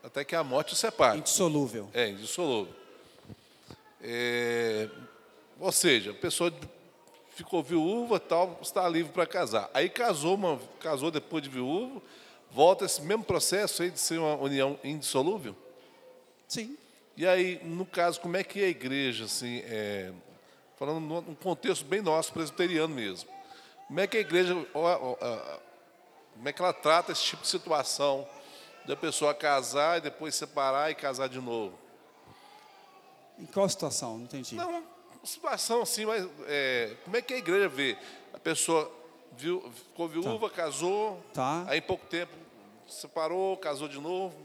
até 0.05 0.23
que 0.23 0.35
a 0.35 0.43
morte 0.43 0.73
o 0.73 0.75
separe. 0.75 1.17
Indissolúvel. 1.17 1.89
É, 1.91 2.09
indissolúvel. 2.09 2.71
É, 3.99 4.87
ou 5.59 5.71
seja, 5.71 6.11
a 6.11 6.13
pessoa 6.13 6.53
ficou 7.31 7.63
viúva, 7.63 8.19
tal, 8.19 8.59
está 8.61 8.87
livre 8.87 9.11
para 9.11 9.25
casar. 9.25 9.67
Aí 9.73 9.89
casou, 9.89 10.35
uma, 10.35 10.59
casou 10.79 11.09
depois 11.09 11.43
de 11.43 11.49
viúvo, 11.49 12.03
volta 12.51 12.85
esse 12.85 13.01
mesmo 13.01 13.23
processo 13.23 13.81
aí 13.81 13.89
de 13.89 13.99
ser 13.99 14.19
uma 14.19 14.35
união 14.35 14.79
indissolúvel? 14.83 15.55
Sim. 16.47 16.77
E 17.17 17.25
aí, 17.25 17.59
no 17.63 17.85
caso, 17.85 18.21
como 18.21 18.37
é 18.37 18.43
que 18.43 18.63
a 18.63 18.67
igreja, 18.67 19.25
assim, 19.25 19.63
é, 19.65 20.11
falando 20.77 20.99
num 20.99 21.33
contexto 21.33 21.83
bem 21.83 22.01
nosso, 22.01 22.31
presbiteriano 22.31 22.93
mesmo, 22.93 23.27
como 23.87 23.99
é 23.99 24.05
que 24.05 24.17
a 24.17 24.19
igreja, 24.19 24.53
como 24.71 26.47
é 26.47 26.53
que 26.53 26.61
ela 26.61 26.73
trata 26.73 27.11
esse 27.11 27.23
tipo 27.23 27.41
de 27.41 27.47
situação 27.47 28.27
da 28.85 28.95
pessoa 28.95 29.33
casar 29.33 29.97
e 29.97 30.01
depois 30.01 30.35
separar 30.35 30.91
e 30.91 30.95
casar 30.95 31.27
de 31.27 31.39
novo. 31.39 31.77
Em 33.39 33.45
qual 33.45 33.67
situação? 33.67 34.17
Não 34.17 34.25
entendi. 34.25 34.55
Não, 34.55 34.83
situação 35.23 35.81
assim, 35.81 36.05
mas 36.05 36.27
é, 36.47 36.95
como 37.03 37.17
é 37.17 37.21
que 37.21 37.33
a 37.33 37.37
igreja 37.37 37.67
vê? 37.67 37.97
A 38.33 38.39
pessoa 38.39 38.91
viu, 39.37 39.63
ficou 39.71 40.07
viúva, 40.07 40.49
tá. 40.49 40.55
casou, 40.55 41.21
tá. 41.33 41.65
aí 41.67 41.79
em 41.79 41.81
pouco 41.81 42.05
tempo 42.07 42.33
separou, 42.87 43.57
casou 43.57 43.87
de 43.87 43.99
novo. 43.99 44.35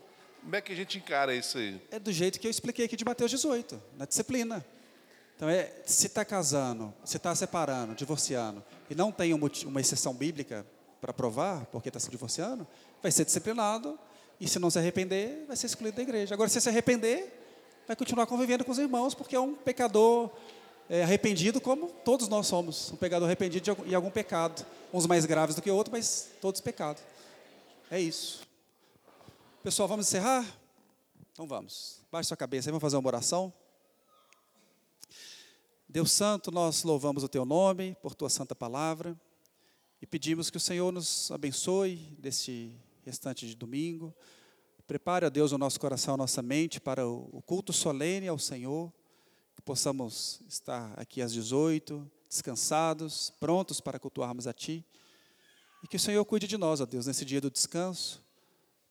Como 0.40 0.56
é 0.56 0.60
que 0.60 0.72
a 0.72 0.76
gente 0.76 0.96
encara 0.96 1.34
isso 1.34 1.58
aí? 1.58 1.80
É 1.90 1.98
do 1.98 2.10
jeito 2.10 2.40
que 2.40 2.46
eu 2.46 2.50
expliquei 2.50 2.86
aqui 2.86 2.96
de 2.96 3.04
Mateus 3.04 3.30
18, 3.30 3.80
na 3.96 4.06
disciplina. 4.06 4.64
Então, 5.36 5.48
é, 5.48 5.72
se 5.84 6.06
está 6.06 6.24
casando, 6.24 6.92
se 7.04 7.16
está 7.16 7.34
separando, 7.34 7.94
divorciando, 7.94 8.64
e 8.88 8.94
não 8.94 9.12
tem 9.12 9.32
uma 9.34 9.80
exceção 9.80 10.14
bíblica 10.14 10.66
para 11.00 11.12
provar 11.12 11.66
porque 11.66 11.88
está 11.88 12.00
se 12.00 12.10
divorciando, 12.10 12.66
vai 13.02 13.10
ser 13.10 13.24
disciplinado 13.24 13.98
e 14.40 14.48
se 14.48 14.58
não 14.58 14.70
se 14.70 14.78
arrepender, 14.78 15.44
vai 15.46 15.54
ser 15.54 15.66
excluído 15.66 15.96
da 15.96 16.02
igreja. 16.02 16.34
Agora, 16.34 16.48
se 16.48 16.58
se 16.58 16.68
arrepender, 16.68 17.30
vai 17.86 17.94
continuar 17.94 18.26
convivendo 18.26 18.64
com 18.64 18.72
os 18.72 18.78
irmãos, 18.78 19.14
porque 19.14 19.36
é 19.36 19.40
um 19.40 19.54
pecador 19.54 20.30
é, 20.88 21.02
arrependido, 21.02 21.60
como 21.60 21.88
todos 22.04 22.26
nós 22.26 22.46
somos. 22.46 22.90
Um 22.90 22.96
pecador 22.96 23.28
arrependido 23.28 23.76
de 23.86 23.94
algum, 23.94 24.10
pecado. 24.10 24.64
Uns 24.94 25.06
mais 25.06 25.26
graves 25.26 25.54
do 25.54 25.60
que 25.60 25.70
outros, 25.70 25.92
mas 25.92 26.30
todos 26.40 26.60
pecados. 26.60 27.02
É 27.90 28.00
isso. 28.00 28.40
Pessoal, 29.62 29.86
vamos 29.86 30.06
encerrar? 30.08 30.46
Então 31.32 31.46
vamos. 31.46 32.00
Baixe 32.10 32.28
sua 32.28 32.36
cabeça 32.36 32.68
aí, 32.68 32.72
vamos 32.72 32.80
fazer 32.80 32.96
uma 32.96 33.08
oração. 33.08 33.52
Deus 35.86 36.12
Santo, 36.12 36.50
nós 36.50 36.82
louvamos 36.82 37.22
o 37.22 37.28
Teu 37.28 37.44
nome 37.44 37.94
por 38.00 38.14
Tua 38.14 38.30
santa 38.30 38.54
palavra 38.54 39.14
e 40.00 40.06
pedimos 40.06 40.48
que 40.48 40.56
o 40.56 40.60
Senhor 40.60 40.90
nos 40.90 41.30
abençoe 41.30 41.96
deste 42.18 42.74
restante 43.10 43.44
de 43.44 43.56
domingo. 43.56 44.14
Prepare, 44.86 45.26
a 45.26 45.28
Deus, 45.28 45.50
o 45.50 45.58
nosso 45.58 45.80
coração, 45.80 46.14
a 46.14 46.16
nossa 46.16 46.40
mente 46.42 46.80
para 46.80 47.06
o 47.06 47.42
culto 47.44 47.72
solene 47.72 48.28
ao 48.28 48.38
Senhor, 48.38 48.92
que 49.56 49.62
possamos 49.62 50.40
estar 50.48 50.92
aqui 50.96 51.20
às 51.20 51.32
18, 51.32 52.08
descansados, 52.28 53.30
prontos 53.40 53.80
para 53.80 53.98
cultuarmos 53.98 54.46
a 54.46 54.52
Ti. 54.52 54.84
E 55.82 55.88
que 55.88 55.96
o 55.96 56.00
Senhor 56.00 56.24
cuide 56.24 56.46
de 56.46 56.56
nós, 56.56 56.80
ó 56.80 56.86
Deus, 56.86 57.06
nesse 57.06 57.24
dia 57.24 57.40
do 57.40 57.50
descanso, 57.50 58.24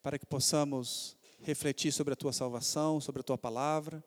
para 0.03 0.19
que 0.19 0.25
possamos 0.25 1.15
refletir 1.41 1.93
sobre 1.93 2.13
a 2.13 2.17
Tua 2.17 2.33
salvação, 2.33 2.99
sobre 2.99 3.21
a 3.21 3.23
Tua 3.23 3.37
palavra, 3.37 4.03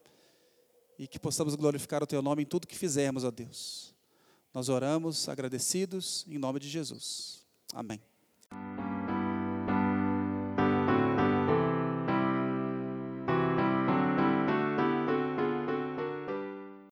e 0.99 1.09
que 1.09 1.19
possamos 1.19 1.55
glorificar 1.55 2.03
o 2.03 2.07
Teu 2.07 2.21
nome 2.21 2.43
em 2.43 2.47
tudo 2.47 2.67
que 2.67 2.77
fizermos, 2.77 3.25
ó 3.25 3.31
Deus. 3.31 3.95
Nós 4.53 4.69
oramos 4.69 5.29
agradecidos 5.29 6.27
em 6.29 6.37
nome 6.37 6.61
de 6.61 6.69
Jesus. 6.69 7.47
Amém. 7.73 8.01